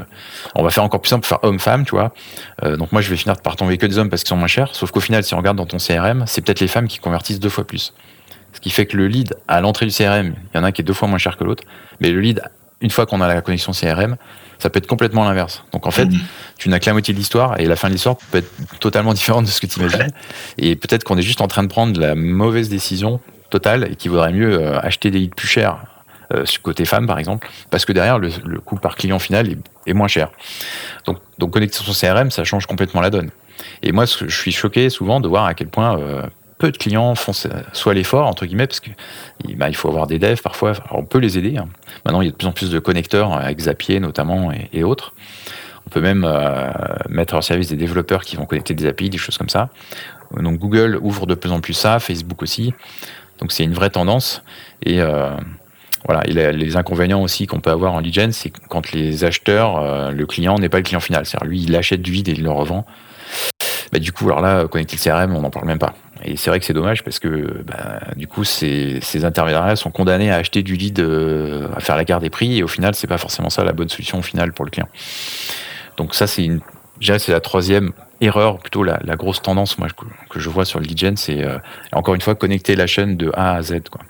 on 0.55 0.63
va 0.63 0.69
faire 0.69 0.83
encore 0.83 1.01
plus 1.01 1.09
simple, 1.09 1.27
faire 1.27 1.39
homme-femme, 1.43 1.83
tu 1.83 1.91
vois. 1.91 2.13
Euh, 2.63 2.77
donc 2.77 2.93
moi, 2.93 3.01
je 3.01 3.09
vais 3.09 3.17
finir 3.17 3.35
par 3.37 3.57
tomber 3.57 3.77
que 3.77 3.85
des 3.85 3.97
hommes 3.97 4.09
parce 4.09 4.23
qu'ils 4.23 4.29
sont 4.29 4.37
moins 4.37 4.47
chers. 4.47 4.73
Sauf 4.73 4.91
qu'au 4.91 5.01
final, 5.01 5.23
si 5.23 5.33
on 5.33 5.37
regarde 5.37 5.57
dans 5.57 5.65
ton 5.65 5.77
CRM, 5.77 6.23
c'est 6.27 6.41
peut-être 6.41 6.61
les 6.61 6.69
femmes 6.69 6.87
qui 6.87 6.99
convertissent 6.99 7.41
deux 7.41 7.49
fois 7.49 7.65
plus. 7.65 7.93
Ce 8.53 8.61
qui 8.61 8.69
fait 8.69 8.85
que 8.85 8.95
le 8.95 9.07
lead 9.07 9.35
à 9.47 9.59
l'entrée 9.59 9.85
du 9.85 9.91
CRM, 9.91 10.35
il 10.53 10.57
y 10.57 10.59
en 10.59 10.63
a 10.63 10.67
un 10.67 10.71
qui 10.71 10.81
est 10.81 10.85
deux 10.85 10.93
fois 10.93 11.07
moins 11.07 11.17
cher 11.17 11.35
que 11.35 11.43
l'autre. 11.43 11.63
Mais 11.99 12.11
le 12.11 12.21
lead, 12.21 12.41
une 12.81 12.89
fois 12.89 13.05
qu'on 13.05 13.19
a 13.21 13.27
la 13.27 13.41
connexion 13.41 13.71
CRM, 13.71 14.15
ça 14.59 14.69
peut 14.69 14.77
être 14.77 14.87
complètement 14.87 15.23
l'inverse. 15.23 15.63
Donc 15.73 15.87
en 15.87 15.91
fait, 15.91 16.05
mmh. 16.05 16.19
tu 16.57 16.69
n'as 16.69 16.79
que 16.79 16.85
la 16.85 16.93
moitié 16.93 17.13
de 17.13 17.19
l'histoire 17.19 17.59
et 17.59 17.65
la 17.65 17.75
fin 17.75 17.87
de 17.87 17.93
l'histoire 17.93 18.17
peut 18.31 18.39
être 18.39 18.79
totalement 18.79 19.13
différente 19.13 19.45
de 19.45 19.49
ce 19.49 19.59
que 19.59 19.67
tu 19.67 19.79
imagines. 19.79 20.11
Et 20.57 20.75
peut-être 20.75 21.03
qu'on 21.03 21.17
est 21.17 21.23
juste 21.23 21.41
en 21.41 21.47
train 21.47 21.63
de 21.63 21.67
prendre 21.67 21.99
la 21.99 22.13
mauvaise 22.13 22.69
décision 22.69 23.19
totale 23.49 23.87
et 23.91 23.95
qu'il 23.95 24.11
vaudrait 24.11 24.33
mieux 24.33 24.59
euh, 24.59 24.79
acheter 24.79 25.11
des 25.11 25.19
leads 25.19 25.35
plus 25.35 25.47
chers 25.47 25.77
euh, 26.33 26.45
côté 26.61 26.85
femme 26.85 27.07
par 27.07 27.19
exemple, 27.19 27.49
parce 27.69 27.85
que 27.85 27.93
derrière 27.93 28.19
le, 28.19 28.29
coût 28.59 28.77
par 28.77 28.95
client 28.95 29.19
final 29.19 29.55
est, 29.85 29.93
moins 29.93 30.07
cher. 30.07 30.29
Donc, 31.05 31.17
donc 31.37 31.51
connecter 31.51 31.79
son 31.83 31.93
CRM, 31.93 32.31
ça 32.31 32.43
change 32.43 32.65
complètement 32.65 33.01
la 33.01 33.09
donne. 33.09 33.29
Et 33.83 33.91
moi, 33.91 34.05
je 34.05 34.27
suis 34.27 34.51
choqué 34.51 34.89
souvent 34.89 35.19
de 35.19 35.27
voir 35.27 35.45
à 35.45 35.53
quel 35.53 35.67
point 35.67 35.97
euh, 35.99 36.23
peu 36.57 36.71
de 36.71 36.77
clients 36.77 37.15
font 37.15 37.33
soit 37.73 37.93
l'effort 37.93 38.27
entre 38.27 38.45
guillemets 38.45 38.67
parce 38.67 38.79
que 38.79 38.91
bah, 39.55 39.71
faut 39.73 39.89
avoir 39.89 40.07
des 40.07 40.19
devs 40.19 40.41
parfois. 40.41 40.73
on 40.91 41.03
peut 41.03 41.17
les 41.17 41.37
aider. 41.37 41.57
Hein. 41.57 41.67
Maintenant, 42.05 42.21
il 42.21 42.25
y 42.25 42.27
a 42.27 42.31
de 42.31 42.37
plus 42.37 42.47
en 42.47 42.51
plus 42.51 42.69
de 42.69 42.79
connecteurs 42.79 43.33
avec 43.33 43.59
Zapier 43.59 43.99
notamment 43.99 44.51
et, 44.71 44.83
autres. 44.83 45.13
On 45.87 45.89
peut 45.89 46.01
même 46.01 46.23
euh, 46.23 46.69
mettre 47.09 47.35
au 47.35 47.41
service 47.41 47.69
des 47.69 47.75
développeurs 47.75 48.21
qui 48.21 48.35
vont 48.35 48.45
connecter 48.45 48.75
des 48.75 48.85
API, 48.85 49.09
des 49.09 49.17
choses 49.17 49.37
comme 49.37 49.49
ça. 49.49 49.69
Donc 50.37 50.59
Google 50.59 50.99
ouvre 51.01 51.25
de 51.25 51.33
plus 51.33 51.51
en 51.51 51.59
plus 51.59 51.73
ça, 51.73 51.99
Facebook 51.99 52.43
aussi. 52.43 52.73
Donc 53.39 53.51
c'est 53.51 53.63
une 53.63 53.73
vraie 53.73 53.89
tendance 53.89 54.43
et 54.83 55.01
voilà, 56.05 56.21
et 56.27 56.51
les, 56.53 56.75
inconvénients 56.77 57.21
aussi 57.21 57.47
qu'on 57.47 57.59
peut 57.59 57.69
avoir 57.69 57.93
en 57.93 57.99
lead 57.99 58.13
gen, 58.13 58.31
c'est 58.31 58.51
quand 58.69 58.91
les 58.91 59.23
acheteurs, 59.23 59.77
euh, 59.77 60.11
le 60.11 60.25
client 60.25 60.57
n'est 60.57 60.69
pas 60.69 60.77
le 60.77 60.83
client 60.83 60.99
final. 60.99 61.25
C'est-à-dire 61.25 61.47
lui, 61.47 61.61
il 61.63 61.75
achète 61.75 62.01
du 62.01 62.11
vide 62.11 62.29
et 62.29 62.31
il 62.31 62.43
le 62.43 62.51
revend. 62.51 62.85
Bah, 63.91 63.99
du 63.99 64.11
coup, 64.11 64.25
alors 64.25 64.41
là, 64.41 64.67
connecter 64.67 64.97
le 64.97 65.01
CRM, 65.01 65.35
on 65.35 65.41
n'en 65.41 65.49
parle 65.49 65.67
même 65.67 65.79
pas. 65.79 65.93
Et 66.23 66.37
c'est 66.37 66.49
vrai 66.49 66.59
que 66.59 66.65
c'est 66.65 66.73
dommage 66.73 67.03
parce 67.03 67.19
que 67.19 67.63
bah, 67.65 67.99
du 68.15 68.27
coup, 68.27 68.43
ces, 68.43 68.99
intermédiaires 69.23 69.77
sont 69.77 69.91
condamnés 69.91 70.31
à 70.31 70.35
acheter 70.35 70.63
du 70.63 70.75
lead, 70.75 70.99
euh, 70.99 71.67
à 71.75 71.79
faire 71.79 71.97
la 71.97 72.05
carte 72.05 72.21
des 72.21 72.29
prix, 72.29 72.57
et 72.57 72.63
au 72.63 72.67
final, 72.67 72.95
c'est 72.95 73.07
pas 73.07 73.17
forcément 73.17 73.49
ça 73.49 73.63
la 73.63 73.73
bonne 73.73 73.89
solution 73.89 74.19
au 74.19 74.21
final 74.21 74.53
pour 74.53 74.65
le 74.65 74.71
client. 74.71 74.89
Donc 75.97 76.15
ça, 76.15 76.27
c'est 76.27 76.45
une, 76.45 76.61
c'est 77.01 77.29
la 77.29 77.41
troisième 77.41 77.91
erreur, 78.21 78.59
plutôt 78.59 78.83
la, 78.83 78.99
grosse 79.15 79.41
tendance 79.41 79.77
moi 79.77 79.87
que, 80.29 80.39
je 80.39 80.49
vois 80.49 80.65
sur 80.65 80.79
le 80.79 80.85
lead 80.85 80.97
gen, 80.97 81.17
c'est 81.17 81.43
euh, 81.43 81.57
encore 81.91 82.13
une 82.13 82.21
fois 82.21 82.35
connecter 82.35 82.75
la 82.75 82.87
chaîne 82.87 83.17
de 83.17 83.31
A 83.33 83.55
à 83.55 83.61
Z. 83.61 83.89
Quoi 83.89 84.01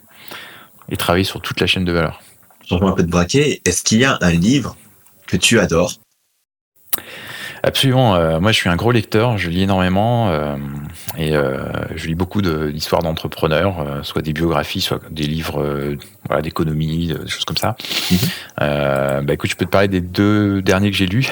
et 0.91 0.97
travailler 0.97 1.23
sur 1.23 1.41
toute 1.41 1.59
la 1.59 1.67
chaîne 1.67 1.85
de 1.85 1.91
valeur. 1.91 2.21
Changeons 2.67 2.87
un 2.87 2.93
peu 2.93 3.03
de 3.03 3.09
braquet. 3.09 3.61
Est-ce 3.65 3.83
qu'il 3.83 3.99
y 3.99 4.05
a 4.05 4.17
un 4.21 4.31
livre 4.31 4.77
que 5.27 5.37
tu 5.37 5.59
adores? 5.59 5.93
Absolument. 7.63 8.15
Euh, 8.15 8.39
moi, 8.39 8.51
je 8.51 8.57
suis 8.57 8.69
un 8.69 8.75
gros 8.75 8.91
lecteur. 8.91 9.37
Je 9.37 9.49
lis 9.49 9.63
énormément 9.63 10.29
euh, 10.29 10.55
et 11.17 11.35
euh, 11.35 11.59
je 11.95 12.07
lis 12.07 12.15
beaucoup 12.15 12.41
d'histoires 12.41 13.03
d'entrepreneurs, 13.03 13.99
soit 14.03 14.21
des 14.21 14.33
biographies, 14.33 14.81
soit 14.81 14.99
des 15.11 15.27
livres 15.27 15.95
voilà, 16.27 16.41
d'économie, 16.41 17.07
des 17.07 17.27
choses 17.27 17.45
comme 17.45 17.57
ça. 17.57 17.75
Mhm. 18.11 19.25
bah, 19.25 19.33
écoute, 19.33 19.49
je 19.49 19.55
peux 19.55 19.65
te 19.65 19.69
parler 19.69 19.87
des 19.87 20.01
deux 20.01 20.61
derniers 20.61 20.89
que 20.89 20.97
j'ai 20.97 21.05
lus, 21.05 21.29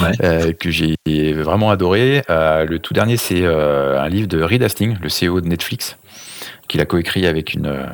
que 0.00 0.70
j'ai 0.70 0.96
vraiment 1.32 1.70
adoré. 1.70 2.22
le 2.28 2.76
tout 2.78 2.92
dernier, 2.92 3.16
c'est 3.16 3.46
un 3.46 4.08
livre 4.08 4.28
de 4.28 4.42
Reed 4.42 4.62
Hastings, 4.62 4.96
le 5.00 5.08
CEO 5.08 5.40
de 5.40 5.48
Netflix, 5.48 5.96
qu'il 6.68 6.80
a 6.80 6.84
coécrit 6.84 7.26
avec 7.26 7.54
une, 7.54 7.86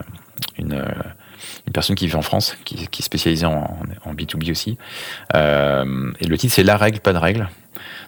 une, 0.58 0.84
une 1.66 1.72
personne 1.72 1.96
qui 1.96 2.06
vit 2.06 2.14
en 2.14 2.22
France, 2.22 2.56
qui, 2.64 2.76
est 2.76 3.02
spécialisée 3.02 3.46
en, 3.46 3.78
B2B 4.06 4.50
aussi. 4.50 4.78
Euh, 5.34 6.12
et 6.20 6.26
le 6.26 6.38
titre, 6.38 6.54
c'est 6.54 6.62
La 6.62 6.76
règle, 6.76 7.00
pas 7.00 7.12
de 7.12 7.18
règle. 7.18 7.48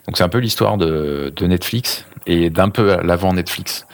Donc 0.05 0.17
c'est 0.17 0.23
un 0.23 0.29
peu 0.29 0.39
l'histoire 0.39 0.77
de, 0.77 1.33
Netflix 1.41 2.05
et 2.25 2.49
d'un 2.49 2.69
peu 2.69 3.01
l'avant 3.03 3.33
Netflix. 3.33 3.85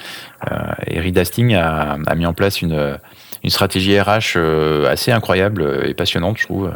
Euh, 0.51 0.73
et 0.88 0.99
Reed 0.99 1.17
Hastings 1.17 1.55
a, 1.55 1.97
mis 2.15 2.25
en 2.25 2.33
place 2.33 2.61
une, 2.61 2.97
une 3.46 3.52
stratégie 3.52 3.98
RH 3.98 4.38
assez 4.89 5.12
incroyable 5.12 5.84
et 5.86 5.93
passionnante, 5.93 6.38
je 6.38 6.43
trouve. 6.46 6.72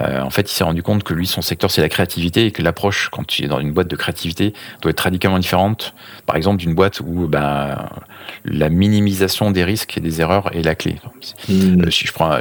Euh, 0.00 0.20
en 0.20 0.30
fait, 0.30 0.50
il 0.50 0.54
s'est 0.54 0.64
rendu 0.64 0.82
compte 0.82 1.04
que 1.04 1.14
lui, 1.14 1.26
son 1.26 1.42
secteur, 1.42 1.70
c'est 1.70 1.80
la 1.80 1.88
créativité 1.88 2.46
et 2.46 2.50
que 2.50 2.62
l'approche, 2.62 3.08
quand 3.10 3.24
tu 3.26 3.44
es 3.44 3.48
dans 3.48 3.60
une 3.60 3.72
boîte 3.72 3.88
de 3.88 3.96
créativité, 3.96 4.52
doit 4.82 4.90
être 4.90 5.00
radicalement 5.00 5.38
différente. 5.38 5.94
Par 6.26 6.36
exemple, 6.36 6.58
d'une 6.58 6.74
boîte 6.74 7.00
où 7.00 7.28
ben, 7.28 7.88
la 8.44 8.68
minimisation 8.70 9.50
des 9.50 9.62
risques 9.62 9.96
et 9.96 10.00
des 10.00 10.20
erreurs 10.20 10.54
est 10.54 10.62
la 10.62 10.74
clé. 10.74 10.96
Euh, 11.50 11.90
si, 11.90 12.06
je 12.06 12.12
prends, 12.12 12.38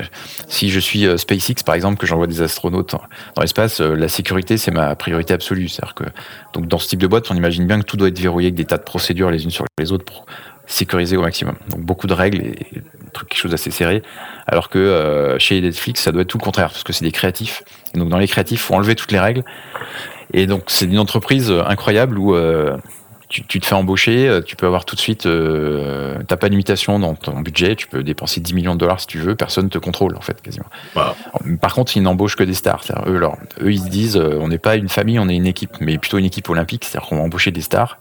si 0.48 0.70
je 0.70 0.80
suis 0.80 1.06
euh, 1.06 1.18
SpaceX, 1.18 1.64
par 1.64 1.76
exemple, 1.76 1.98
que 1.98 2.08
j'envoie 2.08 2.28
des 2.28 2.42
astronautes 2.42 2.96
dans 3.36 3.42
l'espace, 3.42 3.82
la 3.82 4.08
sécurité, 4.08 4.58
c'est 4.58 4.72
ma 4.72 4.96
priorité 4.96 5.34
absolue. 5.34 5.68
C'est-à-dire 5.68 5.96
que 5.96 6.06
donc, 6.54 6.68
dans 6.68 6.80
ce 6.80 6.88
type 6.88 7.00
de 7.00 7.08
boîte, 7.08 7.30
on 7.30 7.36
imagine 7.36 7.68
bien 7.68 7.80
que 7.80 7.86
tout 7.86 7.98
doit 7.98 8.08
être 8.08 8.20
verrouillé 8.20 8.48
avec 8.48 8.56
des 8.56 8.66
tas 8.66 8.78
de 8.78 8.84
procédures 8.84 9.30
les 9.30 9.44
unes 9.44 9.52
sur 9.52 9.66
les 9.78 9.92
autres 9.92 10.06
pour 10.06 10.26
sécuriser 10.66 11.18
au 11.18 11.22
maximum. 11.22 11.56
Donc 11.70 11.82
beaucoup 11.82 12.08
de 12.08 12.14
règles 12.14 12.42
et, 12.46 12.56
quelque 13.14 13.36
chose 13.36 13.52
d'assez 13.52 13.72
serré. 13.72 14.02
Alors 14.48 14.70
que 14.70 14.80
euh, 14.80 15.38
chez 15.38 15.62
Netflix, 15.62 16.02
ça 16.02 16.12
doit 16.12 16.24
être 16.24 16.28
tout 16.28 16.40
le 16.40 16.44
contraire, 16.44 16.70
parce 16.70 16.84
que 16.84 16.94
c'est 16.94 17.06
des 17.06 17.12
créatifs. 17.12 17.64
Et 17.94 18.00
donc 18.00 18.10
dans 18.10 18.18
les 18.18 18.28
créatifs, 18.28 18.60
il 18.60 18.64
faut 18.64 18.74
enlever 18.74 18.96
toutes 18.96 19.12
les 19.12 19.20
règles. 19.20 19.44
Et 20.34 20.48
donc 20.48 20.64
c'est 20.68 20.86
une 20.86 21.00
entreprise 21.00 21.52
incroyable 21.52 22.18
où 22.18 22.36
euh, 22.36 22.78
tu, 23.30 23.60
te 23.60 23.66
fais 23.66 23.76
embaucher, 23.76 24.28
euh, 24.28 24.42
tu 24.42 24.56
peux 24.56 24.66
avoir 24.66 24.86
tout 24.86 24.96
de 24.96 25.00
suite, 25.00 25.26
euh, 25.26 26.18
t'as 26.28 26.38
pas 26.38 26.48
de 26.48 26.52
limitation 26.52 27.00
dans 27.00 27.16
ton 27.16 27.40
budget, 27.40 27.76
tu 27.76 27.88
peux 27.88 28.04
dépenser 28.04 28.42
10 28.42 28.54
millions 28.54 28.74
de 28.76 28.80
dollars 28.80 29.00
si 29.00 29.08
tu 29.08 29.20
veux, 29.20 29.36
personne 29.36 29.70
te 29.70 29.78
contrôle 29.78 30.16
en 30.16 30.22
fait 30.22 30.42
quasiment. 30.42 30.66
Par 31.62 31.74
contre, 31.74 31.98
ils 31.98 32.04
n'embauchent 32.04 32.36
que 32.36 32.44
des 32.44 32.54
stars. 32.54 32.84
Eux, 33.08 33.22
eux, 33.62 33.72
ils 33.72 33.80
se 33.80 33.90
disent, 33.90 34.18
on 34.18 34.48
n'est 34.48 34.60
pas 34.60 34.76
une 34.76 34.90
famille, 34.90 35.20
on 35.20 35.30
est 35.30 35.36
une 35.36 35.48
équipe, 35.48 35.78
mais 35.80 35.98
plutôt 35.98 36.18
une 36.18 36.26
équipe 36.26 36.50
olympique, 36.50 36.86
c'est-à-dire 36.86 37.10
qu'on 37.10 37.18
va 37.18 37.24
embaucher 37.24 37.52
des 37.52 37.62
stars. 37.62 37.98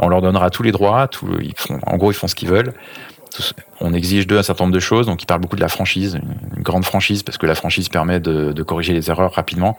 On 0.00 0.08
leur 0.08 0.22
donnera 0.22 0.50
tous 0.50 0.62
les 0.62 0.72
droits, 0.72 1.08
en 1.86 1.96
gros, 1.96 2.10
ils 2.10 2.14
font 2.14 2.28
ce 2.28 2.34
qu'ils 2.34 2.48
veulent. 2.48 2.72
On 3.80 3.94
exige 3.94 4.26
d'eux 4.26 4.38
un 4.38 4.42
certain 4.42 4.64
nombre 4.64 4.74
de 4.74 4.80
choses, 4.80 5.06
donc 5.06 5.22
ils 5.22 5.26
parlent 5.26 5.40
beaucoup 5.40 5.56
de 5.56 5.60
la 5.60 5.68
franchise, 5.68 6.20
une 6.56 6.62
grande 6.62 6.84
franchise, 6.84 7.22
parce 7.22 7.38
que 7.38 7.46
la 7.46 7.54
franchise 7.54 7.88
permet 7.88 8.20
de, 8.20 8.62
corriger 8.62 8.92
les 8.92 9.10
erreurs 9.10 9.32
rapidement. 9.32 9.78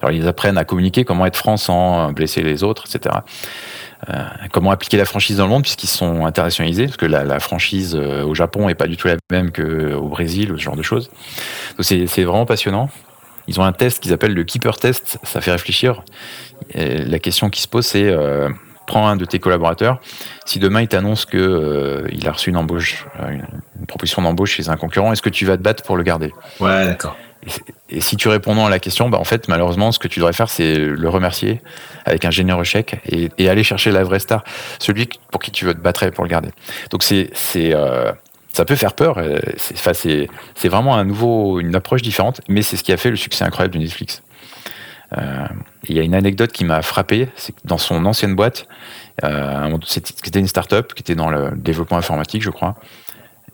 Alors 0.00 0.12
ils 0.12 0.26
apprennent 0.28 0.58
à 0.58 0.64
communiquer, 0.64 1.04
comment 1.04 1.26
être 1.26 1.36
franc 1.36 1.56
sans 1.56 2.12
blesser 2.12 2.42
les 2.42 2.62
autres, 2.62 2.84
etc. 2.86 3.16
Euh, 4.10 4.22
comment 4.52 4.70
appliquer 4.70 4.96
la 4.96 5.04
franchise 5.04 5.38
dans 5.38 5.44
le 5.44 5.50
monde, 5.50 5.62
puisqu'ils 5.62 5.88
sont 5.88 6.26
internationalisés, 6.26 6.86
parce 6.86 6.96
que 6.96 7.06
la, 7.06 7.40
franchise 7.40 7.96
euh, 7.98 8.24
au 8.24 8.34
Japon 8.34 8.68
est 8.68 8.74
pas 8.74 8.86
du 8.86 8.96
tout 8.96 9.08
la 9.08 9.16
même 9.30 9.50
qu'au 9.50 10.08
Brésil, 10.08 10.52
ce 10.56 10.62
genre 10.62 10.76
de 10.76 10.82
choses. 10.82 11.10
Donc 11.76 11.84
c'est 11.84 12.24
vraiment 12.24 12.46
passionnant. 12.46 12.90
Ils 13.46 13.60
ont 13.60 13.64
un 13.64 13.72
test 13.72 14.02
qu'ils 14.02 14.12
appellent 14.12 14.34
le 14.34 14.44
Keeper 14.44 14.76
Test, 14.76 15.18
ça 15.22 15.40
fait 15.40 15.52
réfléchir. 15.52 16.02
la 16.74 17.18
question 17.18 17.50
qui 17.50 17.60
se 17.60 17.68
pose, 17.68 17.86
c'est 17.86 18.08
euh, 18.08 18.48
prends 18.86 19.08
un 19.08 19.16
de 19.16 19.24
tes 19.24 19.38
collaborateurs. 19.38 20.00
Si 20.46 20.58
demain 20.58 20.82
il 20.82 20.88
t'annonce 20.88 21.24
que 21.24 21.36
euh, 21.36 22.08
il 22.12 22.26
a 22.28 22.32
reçu 22.32 22.50
une 22.50 22.56
embauche, 22.56 23.06
euh, 23.20 23.30
une, 23.30 23.86
proposition 23.86 24.22
d'embauche 24.22 24.52
chez 24.52 24.68
un 24.68 24.76
concurrent, 24.76 25.12
est-ce 25.12 25.22
que 25.22 25.28
tu 25.28 25.44
vas 25.46 25.56
te 25.56 25.62
battre 25.62 25.82
pour 25.82 25.96
le 25.96 26.02
garder? 26.02 26.32
Ouais, 26.60 26.86
d'accord. 26.86 27.16
Et, 27.90 28.00
si 28.00 28.16
tu 28.16 28.28
réponds 28.28 28.54
non 28.54 28.66
à 28.66 28.70
la 28.70 28.78
question, 28.78 29.10
bah 29.10 29.18
en 29.18 29.24
fait, 29.24 29.48
malheureusement, 29.48 29.92
ce 29.92 29.98
que 29.98 30.08
tu 30.08 30.20
devrais 30.20 30.32
faire, 30.32 30.48
c'est 30.48 30.78
le 30.78 31.08
remercier 31.08 31.60
avec 32.06 32.24
un 32.24 32.30
généreux 32.30 32.64
chèque 32.64 33.00
et, 33.06 33.48
aller 33.48 33.62
chercher 33.62 33.90
la 33.90 34.02
vraie 34.02 34.18
star, 34.18 34.42
celui 34.78 35.08
pour 35.30 35.42
qui 35.42 35.50
tu 35.50 35.66
veux 35.66 35.74
te 35.74 35.80
battre 35.80 36.08
pour 36.10 36.24
le 36.24 36.30
garder. 36.30 36.48
Donc 36.90 37.02
c'est 37.02 37.30
c'est 37.34 37.74
euh, 37.74 38.10
ça 38.52 38.64
peut 38.64 38.76
faire 38.76 38.94
peur. 38.94 39.20
C'est 39.56 40.68
vraiment 40.68 40.96
un 40.96 41.04
nouveau, 41.04 41.60
une 41.60 41.74
approche 41.74 42.02
différente, 42.02 42.40
mais 42.48 42.62
c'est 42.62 42.76
ce 42.76 42.84
qui 42.84 42.92
a 42.92 42.96
fait 42.96 43.10
le 43.10 43.16
succès 43.16 43.44
incroyable 43.44 43.74
de 43.74 43.80
Netflix. 43.80 44.22
Euh, 45.18 45.46
il 45.88 45.96
y 45.96 46.00
a 46.00 46.02
une 46.02 46.14
anecdote 46.14 46.52
qui 46.52 46.64
m'a 46.64 46.82
frappé, 46.82 47.28
c'est 47.36 47.52
que 47.52 47.60
dans 47.64 47.78
son 47.78 48.04
ancienne 48.06 48.34
boîte, 48.34 48.66
euh, 49.22 49.76
c'était 49.86 50.40
une 50.40 50.46
start-up 50.46 50.94
qui 50.94 51.02
était 51.02 51.14
dans 51.14 51.30
le 51.30 51.52
développement 51.56 51.98
informatique, 51.98 52.42
je 52.42 52.50
crois. 52.50 52.74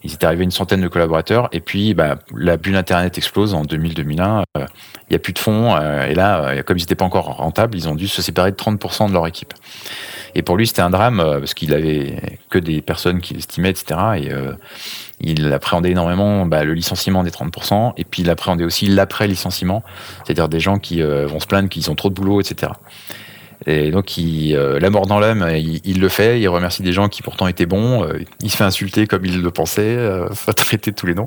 Ils 0.03 0.14
étaient 0.14 0.24
arrivés 0.24 0.45
une 0.45 0.51
centaine 0.51 0.81
de 0.81 0.89
collaborateurs, 0.89 1.49
et 1.53 1.61
puis 1.61 1.93
bah, 1.93 2.18
la 2.35 2.57
bulle 2.57 2.76
Internet 2.76 3.18
explose 3.18 3.53
en 3.53 3.64
2000-2001. 3.64 4.45
Euh, 4.57 4.66
il 5.09 5.11
n'y 5.11 5.16
a 5.16 5.18
plus 5.18 5.35
de 5.35 5.39
fonds, 5.39 5.76
et 5.76 6.14
là, 6.14 6.62
comme 6.62 6.78
ils 6.78 6.83
n'étaient 6.83 6.95
pas 6.95 7.05
encore 7.05 7.26
rentables, 7.26 7.76
ils 7.76 7.89
ont 7.89 7.97
dû 7.97 8.09
se 8.09 8.22
séparer 8.22 8.53
de 8.53 8.57
30% 8.57 9.09
de 9.09 9.12
leur 9.12 9.26
équipe. 9.26 9.53
Et 10.35 10.43
pour 10.43 10.57
lui, 10.57 10.66
c'était 10.66 10.83
un 10.83 10.91
drame, 10.91 11.18
parce 11.18 11.53
qu'il 11.53 11.74
avait 11.74 12.39
que 12.49 12.59
des 12.59 12.81
personnes 12.81 13.20
qu'il 13.20 13.37
estimait, 13.37 13.70
etc. 13.70 14.01
Et 14.16 14.31
il 15.20 15.52
appréhendait 15.52 15.90
énormément 15.90 16.46
bah, 16.46 16.64
le 16.64 16.74
licenciement 16.74 17.22
des 17.22 17.30
30%, 17.30 17.92
et 17.96 18.04
puis 18.04 18.22
il 18.22 18.30
appréhendait 18.30 18.64
aussi 18.64 18.86
l'après-licenciement, 18.86 19.82
c'est-à-dire 20.24 20.48
des 20.48 20.60
gens 20.60 20.78
qui 20.78 21.02
euh, 21.02 21.26
vont 21.26 21.40
se 21.40 21.46
plaindre 21.46 21.68
qu'ils 21.68 21.90
ont 21.90 21.94
trop 21.94 22.08
de 22.08 22.14
boulot, 22.14 22.40
etc. 22.40 22.72
Et 23.66 23.90
donc, 23.90 24.16
il, 24.16 24.56
euh, 24.56 24.80
la 24.80 24.88
mort 24.88 25.06
dans 25.06 25.18
l'âme, 25.18 25.46
il, 25.54 26.00
le 26.00 26.08
fait, 26.08 26.40
il 26.40 26.48
remercie 26.48 26.82
des 26.82 26.94
gens 26.94 27.10
qui 27.10 27.20
pourtant 27.20 27.46
étaient 27.46 27.66
bons, 27.66 28.04
euh, 28.04 28.18
il 28.40 28.50
se 28.50 28.56
fait 28.56 28.64
insulter 28.64 29.06
comme 29.06 29.26
il 29.26 29.42
le 29.42 29.50
pensait, 29.50 29.96
va 30.46 30.52
traiter 30.54 30.92
tous 30.94 31.06
les 31.06 31.14
noms. 31.14 31.26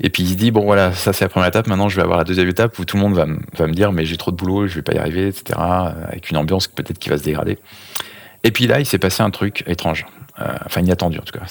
Et 0.00 0.08
puis 0.08 0.22
il 0.22 0.30
se 0.30 0.34
dit, 0.34 0.50
bon 0.50 0.64
voilà, 0.64 0.92
ça 0.92 1.12
c'est 1.12 1.26
la 1.26 1.28
première 1.28 1.48
étape, 1.48 1.66
maintenant 1.66 1.90
je 1.90 1.96
vais 1.96 2.02
avoir 2.02 2.16
la 2.16 2.24
deuxième 2.24 2.48
étape 2.48 2.78
où 2.78 2.86
tout 2.86 2.96
le 2.96 3.02
monde 3.02 3.14
va, 3.14 3.26
me 3.26 3.72
dire, 3.74 3.92
mais 3.92 4.06
j'ai 4.06 4.16
trop 4.16 4.30
de 4.30 4.36
boulot, 4.36 4.66
je 4.66 4.76
vais 4.76 4.82
pas 4.82 4.94
y 4.94 4.98
arriver, 4.98 5.28
etc. 5.28 5.58
Avec 6.08 6.30
une 6.30 6.38
ambiance 6.38 6.68
peut-être 6.68 6.98
qui 6.98 7.10
va 7.10 7.18
se 7.18 7.24
dégrader. 7.24 7.58
Et 8.44 8.50
puis 8.50 8.66
là, 8.66 8.80
il 8.80 8.86
s'est 8.86 8.98
passé 8.98 9.22
un 9.22 9.30
truc 9.30 9.64
étrange, 9.66 10.06
enfin 10.38 10.80
inattendu 10.80 11.18
en 11.18 11.22
tout 11.22 11.38
cas. 11.38 11.44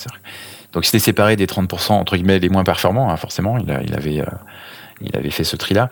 Donc 0.77 0.85
il 0.85 0.89
s'était 0.89 1.05
séparé 1.05 1.35
des 1.35 1.47
30% 1.47 1.93
entre 1.93 2.17
guillemets 2.17 2.37
les 2.37 2.49
moins 2.49 2.63
performants, 2.63 3.09
hein, 3.09 3.17
forcément. 3.17 3.57
Il, 3.57 3.71
avait, 3.71 4.21
euh, 4.21 4.25
il 5.01 5.17
avait 5.17 5.31
fait 5.31 5.43
ce 5.43 5.55
tri-là. 5.55 5.89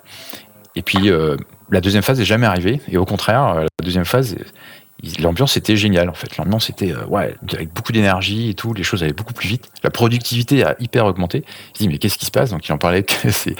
Et 0.75 0.83
puis 0.83 1.09
euh, 1.09 1.37
la 1.71 1.81
deuxième 1.81 2.03
phase 2.03 2.19
n'est 2.19 2.25
jamais 2.25 2.45
arrivée. 2.45 2.79
Et 2.87 2.97
au 2.97 3.05
contraire, 3.05 3.47
euh, 3.47 3.61
la 3.61 3.83
deuxième 3.83 4.05
phase, 4.05 4.35
l'ambiance 5.17 5.57
était 5.57 5.75
géniale 5.75 6.07
en 6.07 6.13
fait. 6.13 6.37
L'ambiance 6.37 6.69
était 6.69 6.93
ouais, 7.07 7.35
avec 7.51 7.73
beaucoup 7.73 7.93
d'énergie 7.93 8.51
et 8.51 8.53
tout. 8.53 8.75
Les 8.75 8.83
choses 8.83 9.01
allaient 9.01 9.13
beaucoup 9.13 9.33
plus 9.33 9.47
vite. 9.47 9.71
La 9.81 9.89
productivité 9.89 10.63
a 10.63 10.75
hyper 10.79 11.07
augmenté. 11.07 11.43
Il 11.73 11.77
dit 11.79 11.87
mais 11.87 11.97
qu'est-ce 11.97 12.19
qui 12.19 12.27
se 12.27 12.31
passe? 12.31 12.51
Donc 12.51 12.67
il 12.67 12.71
en 12.71 12.77
parlait 12.77 13.03
avec 13.23 13.33
ses, 13.33 13.55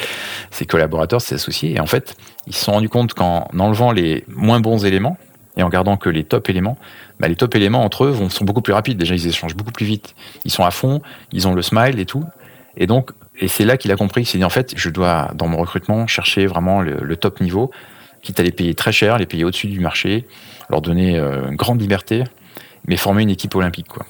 ses 0.51 0.67
collaborateurs, 0.67 1.21
ses 1.21 1.33
associés. 1.33 1.71
Et 1.71 1.79
en 1.79 1.87
fait, 1.87 2.15
ils 2.45 2.53
se 2.53 2.65
sont 2.65 2.73
rendus 2.73 2.89
compte 2.89 3.15
qu'en 3.15 3.47
enlevant 3.57 3.91
les 3.91 4.25
moins 4.27 4.59
bons 4.59 4.85
éléments, 4.85 5.17
et 5.57 5.63
en 5.63 5.69
gardant 5.69 5.97
que 5.97 6.09
les 6.09 6.23
top 6.23 6.49
éléments, 6.49 6.77
bah, 7.19 7.27
les 7.27 7.35
top 7.35 7.55
éléments 7.55 7.83
entre 7.83 8.05
eux 8.05 8.09
vont, 8.09 8.29
sont 8.29 8.45
beaucoup 8.45 8.61
plus 8.61 8.73
rapides. 8.73 8.97
Déjà, 8.97 9.15
ils 9.15 9.27
échangent 9.27 9.55
beaucoup 9.55 9.71
plus 9.71 9.85
vite. 9.85 10.15
Ils 10.43 10.51
sont 10.51 10.65
à 10.65 10.71
fond, 10.71 11.01
ils 11.31 11.47
ont 11.47 11.53
le 11.53 11.61
smile 11.61 11.99
et 11.99 12.05
tout. 12.05 12.23
Et 12.77 12.87
donc, 12.87 13.11
et 13.39 13.47
c'est 13.47 13.65
là 13.65 13.77
qu'il 13.77 13.91
a 13.91 13.95
compris, 13.95 14.21
il 14.21 14.25
s'est 14.25 14.37
dit 14.37 14.43
en 14.43 14.49
fait, 14.49 14.73
je 14.75 14.89
dois 14.89 15.31
dans 15.35 15.47
mon 15.47 15.57
recrutement 15.57 16.07
chercher 16.07 16.45
vraiment 16.45 16.81
le, 16.81 17.15
top 17.15 17.41
niveau, 17.41 17.71
quitte 18.21 18.39
à 18.39 18.43
les 18.43 18.51
payer 18.51 18.75
très 18.75 18.91
cher, 18.91 19.17
les 19.17 19.25
payer 19.25 19.43
au-dessus 19.43 19.67
du 19.67 19.79
marché, 19.79 20.25
leur 20.69 20.81
donner 20.81 21.17
euh, 21.17 21.49
une 21.49 21.55
grande 21.55 21.81
liberté, 21.81 22.23
mais 22.85 22.97
former 22.97 23.23
une 23.23 23.29
équipe 23.29 23.55
olympique. 23.55 23.87
Quoi. 23.87 24.05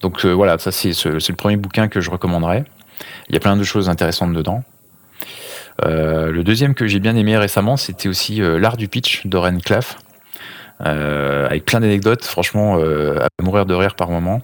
Donc 0.00 0.24
euh, 0.24 0.32
voilà, 0.32 0.58
ça 0.58 0.72
c'est, 0.72 0.92
le 1.04 1.34
premier 1.34 1.56
bouquin 1.56 1.88
que 1.88 2.00
je 2.00 2.10
recommanderais. 2.10 2.64
Il 3.28 3.34
y 3.34 3.36
a 3.36 3.40
plein 3.40 3.56
de 3.56 3.64
choses 3.64 3.88
intéressantes 3.88 4.32
dedans. 4.32 4.62
Euh, 5.84 6.30
le 6.30 6.44
deuxième 6.44 6.74
que 6.74 6.86
j'ai 6.86 7.00
bien 7.00 7.16
aimé 7.16 7.36
récemment, 7.36 7.76
c'était 7.76 8.08
aussi 8.08 8.40
L'art 8.40 8.76
du 8.76 8.88
pitch 8.88 9.26
d'Oren 9.26 9.60
Claff. 9.60 9.96
Euh, 10.80 11.46
avec 11.46 11.64
plein 11.64 11.80
d'anecdotes, 11.80 12.24
franchement, 12.24 12.78
euh, 12.78 13.18
à 13.20 13.42
mourir 13.42 13.66
de 13.66 13.74
rire 13.74 13.94
par 13.94 14.10
moment. 14.10 14.42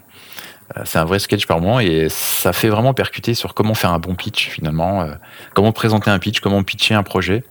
Euh, 0.76 0.82
c'est 0.84 0.98
un 0.98 1.04
vrai 1.04 1.18
sketch 1.18 1.46
par 1.46 1.60
moment 1.60 1.80
et 1.80 2.08
ça 2.08 2.52
fait 2.52 2.68
vraiment 2.68 2.94
percuter 2.94 3.34
sur 3.34 3.54
comment 3.54 3.74
faire 3.74 3.90
un 3.90 3.98
bon 3.98 4.14
pitch 4.14 4.48
finalement, 4.48 5.08
comment 5.54 5.72
présenter 5.72 6.10
un 6.10 6.18
pitch, 6.18 6.40
comment 6.40 6.62
pitcher 6.62 6.94
un 6.94 7.02
projet. 7.02 7.44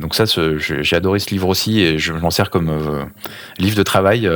donc 0.00 0.16
ça, 0.16 0.24
j'ai 0.58 0.96
adoré 0.96 1.20
ce 1.20 1.30
livre 1.30 1.48
aussi 1.48 1.80
et 1.80 1.98
je 1.98 2.12
m'en 2.12 2.30
sers 2.30 2.50
comme 2.50 3.08
livre 3.58 3.76
de 3.76 3.82
travail 3.84 4.28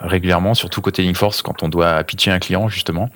régulièrement, 0.00 0.54
surtout 0.54 0.80
côté 0.80 1.02
Linkforce 1.02 1.42
quand 1.42 1.62
on 1.62 1.68
doit 1.68 2.02
pitcher 2.04 2.30
un 2.30 2.38
client 2.38 2.68
justement. 2.68 3.10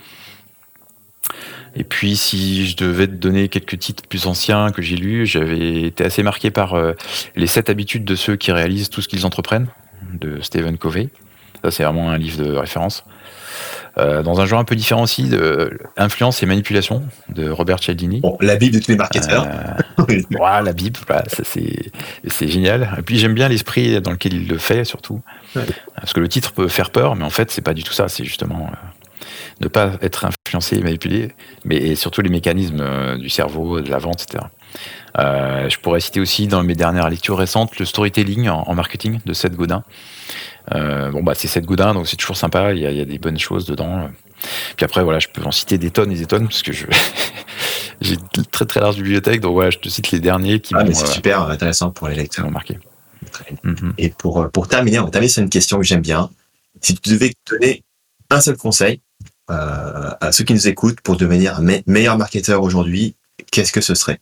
Et 1.76 1.84
puis, 1.84 2.16
si 2.16 2.66
je 2.66 2.76
devais 2.76 3.06
te 3.06 3.12
donner 3.12 3.48
quelques 3.48 3.78
titres 3.78 4.02
plus 4.08 4.26
anciens 4.26 4.70
que 4.70 4.82
j'ai 4.82 4.96
lus, 4.96 5.26
j'avais 5.26 5.82
été 5.82 6.04
assez 6.04 6.22
marqué 6.22 6.50
par 6.50 6.74
euh, 6.74 6.92
Les 7.36 7.46
sept 7.46 7.70
habitudes 7.70 8.04
de 8.04 8.16
ceux 8.16 8.36
qui 8.36 8.52
réalisent 8.52 8.90
tout 8.90 9.02
ce 9.02 9.08
qu'ils 9.08 9.26
entreprennent, 9.26 9.68
de 10.12 10.40
Stephen 10.40 10.78
Covey. 10.78 11.08
Ça, 11.62 11.70
c'est 11.70 11.84
vraiment 11.84 12.10
un 12.10 12.18
livre 12.18 12.42
de 12.42 12.52
référence. 12.52 13.04
Euh, 13.98 14.22
dans 14.22 14.40
un 14.40 14.46
genre 14.46 14.60
un 14.60 14.64
peu 14.64 14.76
différent 14.76 15.02
aussi, 15.02 15.24
de 15.28 15.78
Influence 15.96 16.42
et 16.42 16.46
manipulation 16.46 17.02
de 17.28 17.50
Robert 17.50 17.80
Cialdini. 17.80 18.20
Bon, 18.20 18.36
la 18.40 18.56
Bible 18.56 18.76
de 18.76 18.80
tous 18.80 18.90
les 18.90 18.96
marketeurs. 18.96 19.46
Euh, 19.98 20.60
la 20.62 20.72
Bible, 20.72 20.98
voilà, 21.06 21.24
c'est 21.28 22.48
génial. 22.48 22.96
Et 22.98 23.02
puis 23.02 23.18
j'aime 23.18 23.34
bien 23.34 23.48
l'esprit 23.48 24.00
dans 24.00 24.12
lequel 24.12 24.34
il 24.34 24.48
le 24.48 24.58
fait, 24.58 24.84
surtout. 24.84 25.20
Parce 25.96 26.12
que 26.12 26.20
le 26.20 26.28
titre 26.28 26.52
peut 26.52 26.68
faire 26.68 26.90
peur, 26.90 27.16
mais 27.16 27.24
en 27.24 27.30
fait, 27.30 27.50
c'est 27.50 27.62
pas 27.62 27.74
du 27.74 27.82
tout 27.82 27.92
ça. 27.92 28.08
C'est 28.08 28.24
justement 28.24 28.70
ne 29.60 29.68
pas 29.68 29.92
être 30.02 30.24
influencé 30.50 30.76
et 30.76 30.82
manipulé, 30.82 31.28
mais 31.64 31.94
surtout 31.94 32.22
les 32.22 32.28
mécanismes 32.28 32.80
euh, 32.80 33.16
du 33.16 33.30
cerveau, 33.30 33.80
de 33.80 33.88
la 33.88 33.98
vente, 33.98 34.22
etc. 34.22 34.44
Euh, 35.18 35.68
je 35.68 35.78
pourrais 35.78 36.00
citer 36.00 36.20
aussi 36.20 36.46
dans 36.46 36.62
mes 36.62 36.74
dernières 36.74 37.08
lectures 37.08 37.38
récentes 37.38 37.78
le 37.78 37.84
storytelling 37.84 38.48
en, 38.48 38.74
marketing 38.74 39.20
de 39.24 39.32
Seth 39.32 39.54
Godin. 39.54 39.82
Euh, 40.72 41.10
bon 41.10 41.22
bah 41.22 41.32
c'est 41.34 41.48
Seth 41.48 41.64
Godin 41.64 41.94
donc 41.94 42.06
c'est 42.06 42.16
toujours 42.16 42.36
sympa, 42.36 42.72
il 42.72 42.80
y, 42.80 43.00
a, 43.00 43.04
des 43.04 43.18
bonnes 43.18 43.38
choses 43.38 43.64
dedans. 43.64 44.08
Puis 44.76 44.84
après 44.84 45.02
voilà, 45.02 45.18
je 45.18 45.28
peux 45.28 45.42
en 45.42 45.50
citer 45.50 45.78
des 45.78 45.90
tonnes 45.90 46.12
et 46.12 46.16
des 46.16 46.26
tonnes 46.26 46.46
parce 46.46 46.62
que 46.62 46.72
je 46.72 46.86
j'ai 48.00 48.16
une 48.36 48.44
très 48.46 48.66
très 48.66 48.80
large 48.80 48.96
bibliothèque, 48.96 49.40
donc 49.40 49.54
voilà, 49.54 49.70
je 49.70 49.78
te 49.78 49.88
cite 49.88 50.10
les 50.10 50.20
derniers 50.20 50.60
qui 50.60 50.74
Ah, 50.76 50.84
mais 50.84 50.94
c'est 50.94 51.04
euh, 51.04 51.12
super 51.12 51.42
intéressant 51.42 51.90
pour 51.90 52.08
les 52.08 52.14
lecteurs. 52.14 52.50
marqué. 52.50 52.78
Mhm. 53.62 53.94
Et 53.98 54.08
pour, 54.10 54.48
pour 54.50 54.66
terminer, 54.68 54.98
on 54.98 55.04
va 55.04 55.10
terminer 55.10 55.30
sur 55.30 55.42
une 55.42 55.50
question 55.50 55.78
que 55.78 55.84
j'aime 55.84 56.00
bien. 56.00 56.30
Si 56.80 56.94
tu 56.94 57.10
devais 57.10 57.32
donner 57.50 57.84
un 58.30 58.40
seul 58.40 58.56
conseil 58.56 59.00
à 59.50 60.32
ceux 60.32 60.44
qui 60.44 60.54
nous 60.54 60.68
écoutent 60.68 61.00
pour 61.00 61.16
devenir 61.16 61.58
un 61.58 61.62
me- 61.62 61.82
meilleur 61.86 62.16
marketeur 62.18 62.62
aujourd'hui, 62.62 63.14
qu'est-ce 63.50 63.72
que 63.72 63.80
ce 63.80 63.94
serait? 63.94 64.20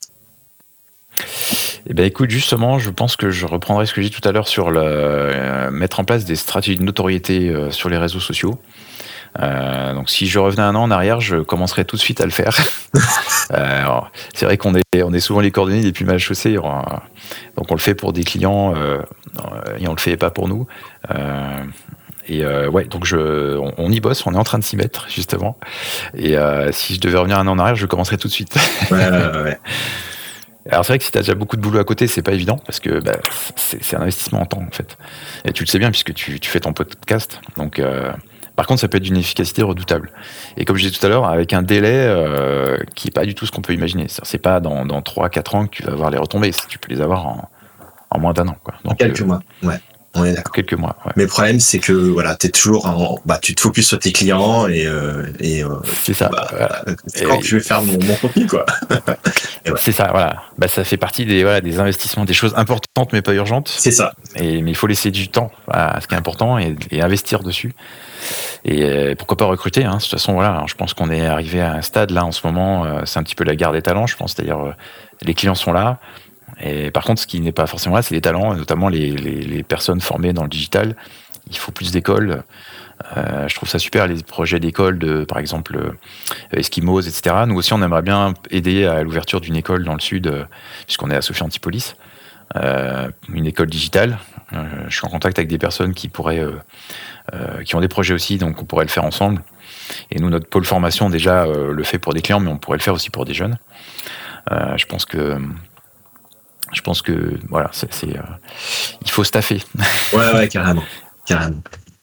Eh 1.91 1.95
ben 1.95 2.05
écoute, 2.05 2.31
justement, 2.31 2.79
je 2.79 2.91
pense 2.91 3.17
que 3.17 3.31
je 3.31 3.47
reprendrai 3.47 3.87
ce 3.87 3.95
que 3.95 4.03
j'ai 4.03 4.09
dit 4.11 4.21
tout 4.21 4.29
à 4.29 4.33
l'heure 4.33 4.47
sur 4.49 4.71
le 4.71 4.81
euh, 4.83 5.71
mettre 5.71 6.01
en 6.01 6.05
place 6.05 6.25
des 6.25 6.37
stratégies 6.37 6.77
de 6.79 6.83
notoriété 6.83 7.49
euh, 7.49 7.71
sur 7.71 7.89
les 7.89 7.97
réseaux 7.99 8.21
sociaux. 8.21 8.59
Euh, 9.41 9.93
donc 9.95 10.11
si 10.11 10.27
je 10.27 10.39
revenais 10.39 10.63
un 10.63 10.75
an 10.75 10.83
en 10.83 10.91
arrière, 10.91 11.21
je 11.21 11.37
commencerais 11.37 11.85
tout 11.85 11.97
de 11.97 12.01
suite 12.01 12.21
à 12.21 12.25
le 12.25 12.31
faire. 12.31 12.57
Euh, 13.53 13.85
c'est 14.35 14.45
vrai 14.45 14.59
qu'on 14.59 14.75
est 14.75 14.83
on 15.03 15.13
est 15.15 15.21
souvent 15.21 15.41
les 15.41 15.51
coordonnées 15.51 15.81
des 15.81 15.93
plus 15.93 16.05
mal 16.05 16.19
chaussés, 16.19 16.55
donc 16.55 17.67
on 17.71 17.75
le 17.75 17.79
fait 17.79 17.95
pour 17.95 18.13
des 18.13 18.23
clients 18.23 18.75
euh, 18.77 18.99
et 19.79 19.89
on 19.89 19.93
le 19.93 19.99
fait 20.01 20.19
pas 20.19 20.29
pour 20.31 20.49
nous. 20.49 20.67
Et 22.29 22.45
euh, 22.45 22.69
ouais, 22.69 22.85
donc 22.85 23.05
je, 23.05 23.57
on, 23.57 23.73
on 23.79 23.91
y 23.91 24.01
bosse, 24.01 24.27
on 24.27 24.35
est 24.35 24.39
en 24.39 24.45
train 24.45 24.59
de 24.59 24.65
s'y 24.65 24.77
mettre 24.77 25.07
justement. 25.09 25.57
Et 26.15 26.37
euh, 26.37 26.71
si 26.73 26.95
je 26.95 27.01
devais 27.01 27.17
revenir 27.17 27.39
un 27.39 27.47
an 27.47 27.53
en 27.53 27.59
arrière, 27.59 27.77
je 27.77 27.87
commencerais 27.87 28.17
tout 28.19 28.29
de 28.29 28.33
suite. 28.33 28.55
Ouais, 28.91 29.09
ouais, 29.09 29.43
ouais. 29.43 29.59
Alors 30.71 30.85
c'est 30.85 30.93
vrai 30.93 30.99
que 30.99 31.05
si 31.05 31.11
tu 31.11 31.19
as 31.19 31.23
déjà 31.23 31.35
beaucoup 31.35 31.57
de 31.57 31.63
boulot 31.63 31.79
à 31.79 31.85
côté, 31.85 32.07
c'est 32.07 32.23
pas 32.23 32.33
évident 32.33 32.59
parce 32.67 32.79
que 32.79 33.01
bah, 33.01 33.17
c'est 33.57 33.97
un 33.97 34.03
investissement 34.03 34.43
en 34.43 34.47
temps 34.47 34.61
en 34.61 34.71
fait. 34.71 34.99
Et 35.47 35.53
tu 35.53 35.65
le 35.65 35.69
sais 35.69 35.79
bien 35.79 35.91
puisque 35.91 36.13
tu, 36.13 36.41
tu 36.41 36.51
fais 36.51 36.61
ton 36.61 36.75
podcast. 36.75 37.41
Donc 37.57 37.79
euh, 37.79 38.13
par 38.55 38.67
contre, 38.67 38.81
ça 38.81 38.89
peut 38.89 38.99
être 38.99 39.05
d'une 39.05 39.17
efficacité 39.17 39.63
redoutable. 39.63 40.11
Et 40.57 40.65
comme 40.65 40.77
je 40.77 40.83
disais 40.83 40.99
tout 40.99 41.07
à 41.07 41.09
l'heure, 41.09 41.27
avec 41.27 41.53
un 41.53 41.63
délai 41.63 41.95
euh, 41.95 42.77
qui 42.97 43.09
est 43.09 43.13
pas 43.13 43.25
du 43.25 43.35
tout 43.35 43.47
ce 43.47 43.53
qu'on 43.53 43.63
peut 43.63 43.73
imaginer. 43.73 44.07
C'est 44.09 44.39
pas 44.39 44.59
dans, 44.59 44.85
dans 44.85 45.01
3-4 45.01 45.57
ans 45.57 45.67
que 45.67 45.77
tu 45.77 45.85
vas 45.85 45.93
avoir 45.93 46.11
les 46.11 46.19
retombées. 46.19 46.51
Tu 46.69 46.79
peux 46.79 46.93
les 46.93 47.01
avoir 47.01 47.27
en, 47.27 47.49
en 48.11 48.19
moins 48.19 48.33
d'un 48.33 48.49
an. 48.49 48.57
Quoi. 48.63 48.75
En 48.85 48.89
Donc, 48.91 48.99
quelques 48.99 49.23
euh, 49.23 49.27
mois. 49.27 49.41
Ouais, 49.63 49.81
on 50.15 50.25
est 50.25 50.33
d'accord. 50.33 50.53
quelques 50.53 50.75
mois. 50.75 50.97
ouais. 51.05 51.13
Mais 51.17 51.23
le 51.25 51.29
problème, 51.29 51.61
c'est 51.61 51.79
que 51.79 51.93
voilà, 51.93 52.35
t'es 52.35 52.49
toujours 52.49 52.87
en, 52.87 53.21
bah, 53.27 53.39
tu 53.41 53.55
te 53.55 53.61
focuses 53.61 53.87
sur 53.87 53.99
tes 53.99 54.11
clients 54.13 54.67
et, 54.67 54.87
euh, 54.87 55.27
et 55.39 55.63
euh, 55.63 55.69
C'est 56.03 56.15
ça. 56.15 56.29
bah, 56.31 56.47
voilà. 56.51 56.85
c'est 57.07 57.25
quand 57.25 57.39
Et- 57.41 57.43
je 57.43 57.57
vais 57.57 57.63
faire 57.63 57.83
mon, 57.83 57.99
mon 58.03 58.15
contenu, 58.15 58.47
quoi. 58.47 58.65
ouais. 58.91 59.75
C'est 59.77 59.93
ça, 59.93 60.09
voilà. 60.11 60.43
Bah, 60.57 60.67
ça 60.67 60.83
fait 60.85 60.97
partie 60.97 61.27
des, 61.27 61.43
voilà, 61.43 61.61
des 61.61 61.79
investissements, 61.79 62.25
des 62.25 62.33
choses 62.33 62.55
importantes 62.57 63.13
mais 63.13 63.23
pas 63.23 63.35
urgentes. 63.35 63.69
C'est 63.69 63.91
ça. 63.93 64.15
Et, 64.37 64.63
mais 64.63 64.71
il 64.71 64.77
faut 64.77 64.87
laisser 64.87 65.11
du 65.11 65.29
temps 65.29 65.51
à 65.71 66.01
ce 66.01 66.09
qui 66.09 66.15
est 66.15 66.19
important 66.19 66.59
et, 66.59 66.75
et 66.91 67.03
investir 67.03 67.43
dessus. 67.43 67.75
Et 68.65 68.83
euh, 68.85 69.15
pourquoi 69.17 69.37
pas 69.37 69.45
recruter 69.45 69.85
hein. 69.85 69.97
De 69.97 70.01
toute 70.03 70.11
façon, 70.11 70.33
voilà, 70.33 70.65
je 70.67 70.75
pense 70.75 70.95
qu'on 70.95 71.11
est 71.11 71.25
arrivé 71.27 71.61
à 71.61 71.75
un 71.75 71.83
stade 71.83 72.11
là 72.11 72.25
en 72.25 72.33
ce 72.33 72.47
moment. 72.47 72.85
euh, 72.85 73.03
c'est 73.05 73.19
un 73.19 73.23
petit 73.23 73.35
peu 73.37 73.45
la 73.45 73.55
guerre 73.57 73.73
des 73.73 73.83
talents, 73.83 74.07
je 74.07 74.17
pense. 74.17 74.33
C'est-à-dire, 74.35 74.59
les 75.23 75.35
clients 75.35 75.55
sont 75.55 75.73
là. 75.73 75.99
Et 76.61 76.91
par 76.91 77.05
contre, 77.05 77.21
ce 77.21 77.27
qui 77.27 77.41
n'est 77.41 77.53
pas 77.53 77.67
forcément 77.67 77.97
là, 77.97 78.03
c'est 78.03 78.15
les 78.15 78.21
talents, 78.21 78.55
notamment 78.55 78.89
les, 78.89 79.11
les, 79.11 79.63
personnes 79.63 80.01
formées 80.01 80.33
dans 80.33 80.43
le 80.43 80.49
digital. 80.49 80.97
Il 81.51 81.57
faut 81.57 81.73
plus 81.73 81.93
d'écoles. 81.93 82.43
Euh, 83.17 83.47
je 83.49 83.55
trouve 83.55 83.69
ça 83.69 83.79
super, 83.79 84.07
les 84.07 84.23
projets 84.23 84.59
d'école 84.61 84.99
de, 84.99 85.25
par 85.25 85.39
exemple, 85.39 85.77
euh, 85.77 86.59
Eskimos, 86.59 87.03
etc. 87.03 87.37
Nous 87.47 87.57
aussi, 87.57 87.73
on 87.73 87.83
aimerait 87.83 88.03
bien 88.03 88.35
aider 88.51 88.87
à 88.87 89.03
l'ouverture 89.03 89.41
d'une 89.41 89.57
école 89.57 89.85
dans 89.85 89.95
le 89.95 90.01
sud, 90.01 90.27
euh, 90.27 90.45
puisqu'on 90.87 91.11
est 91.11 91.17
à 91.17 91.23
Sophie 91.23 91.43
Antipolis. 91.43 91.97
Une 92.55 93.47
école 93.47 93.69
digitale. 93.69 94.19
Je 94.89 94.97
suis 94.97 95.07
en 95.07 95.11
contact 95.11 95.39
avec 95.39 95.51
des 95.51 95.59
personnes 95.59 95.93
qui 95.93 96.09
pourraient, 96.09 96.43
qui 97.67 97.75
ont 97.77 97.81
des 97.83 97.89
projets 97.89 98.15
aussi, 98.15 98.39
donc 98.39 98.63
on 98.63 98.65
pourrait 98.65 98.87
le 98.87 98.91
faire 98.91 99.05
ensemble. 99.05 99.43
Et 100.11 100.19
nous, 100.19 100.31
notre 100.31 100.49
pôle 100.49 100.65
formation 100.65 101.11
déjà 101.11 101.45
le 101.47 101.83
fait 101.83 101.99
pour 101.99 102.15
des 102.15 102.23
clients, 102.23 102.41
mais 102.41 102.51
on 102.51 102.57
pourrait 102.57 102.79
le 102.79 102.83
faire 102.83 102.95
aussi 102.95 103.11
pour 103.11 103.27
des 103.27 103.35
jeunes. 103.35 103.59
Je 104.51 104.87
pense 104.87 105.05
que, 105.05 105.39
je 106.73 106.81
pense 106.81 107.03
que 107.03 107.39
voilà, 107.49 107.71
c'est, 107.73 107.89
euh, 108.05 108.21
il 109.03 109.11
faut 109.11 109.25
staffer. 109.25 109.63
Ouais, 110.13 110.33
ouais, 110.35 110.49
carrément. 110.49 110.85
Carrément. 111.27 111.63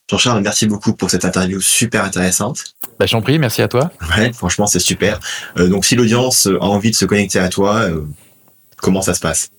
Jean-Charles, 0.10 0.42
merci 0.42 0.68
beaucoup 0.68 0.94
pour 0.94 1.10
cette 1.10 1.26
interview 1.26 1.60
super 1.60 2.04
intéressante. 2.04 2.64
Bah, 3.00 3.08
j'en 3.08 3.22
prie, 3.22 3.40
merci 3.40 3.62
à 3.64 3.68
toi. 3.68 3.92
Ouais, 4.16 4.32
franchement, 4.34 4.68
c'est 4.68 4.80
super. 4.80 5.20
Euh, 5.58 5.68
donc, 5.68 5.84
si 5.86 5.96
l'audience 5.96 6.46
a 6.48 6.64
envie 6.64 6.92
de 6.92 6.96
se 6.96 7.06
connecter 7.06 7.40
à 7.40 7.50
toi, 7.50 7.78
euh, 7.82 8.06
comment 8.78 9.02
ça 9.02 9.14
se 9.16 9.20
passe? 9.20 9.50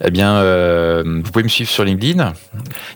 Eh 0.00 0.10
bien, 0.10 0.36
euh, 0.38 1.20
vous 1.22 1.30
pouvez 1.30 1.44
me 1.44 1.48
suivre 1.48 1.70
sur 1.70 1.84
LinkedIn. 1.84 2.32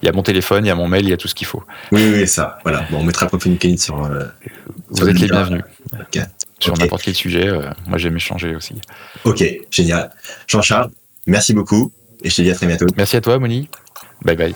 Il 0.02 0.06
y 0.06 0.08
a 0.08 0.12
mon 0.12 0.22
téléphone, 0.22 0.64
il 0.64 0.68
y 0.68 0.70
a 0.70 0.74
mon 0.74 0.88
mail, 0.88 1.04
il 1.04 1.10
y 1.10 1.12
a 1.12 1.16
tout 1.16 1.28
ce 1.28 1.34
qu'il 1.34 1.46
faut. 1.46 1.62
Oui, 1.92 2.10
oui, 2.12 2.26
ça. 2.26 2.58
Voilà. 2.64 2.86
Bon, 2.90 2.98
on 3.00 3.04
mettra 3.04 3.26
profil 3.26 3.52
LinkedIn 3.52 3.76
sur. 3.76 4.02
euh, 4.04 4.24
Vous 4.88 4.96
sur 4.96 5.08
êtes 5.08 5.18
les 5.18 5.28
bienvenus 5.28 5.62
sur 6.58 6.76
n'importe 6.76 7.02
quel 7.02 7.14
sujet. 7.14 7.46
euh, 7.46 7.70
moi, 7.86 7.98
j'aime 7.98 8.16
échanger 8.16 8.56
aussi. 8.56 8.74
Ok, 9.24 9.44
génial. 9.70 10.10
Jean-Charles, 10.48 10.90
merci 11.26 11.54
beaucoup 11.54 11.92
et 12.22 12.30
je 12.30 12.36
te 12.36 12.42
dis 12.42 12.50
à 12.50 12.54
très 12.54 12.66
bientôt. 12.66 12.86
Merci 12.96 13.16
à 13.16 13.20
toi, 13.20 13.38
Moni. 13.38 13.68
Bye 14.24 14.36
bye. 14.36 14.54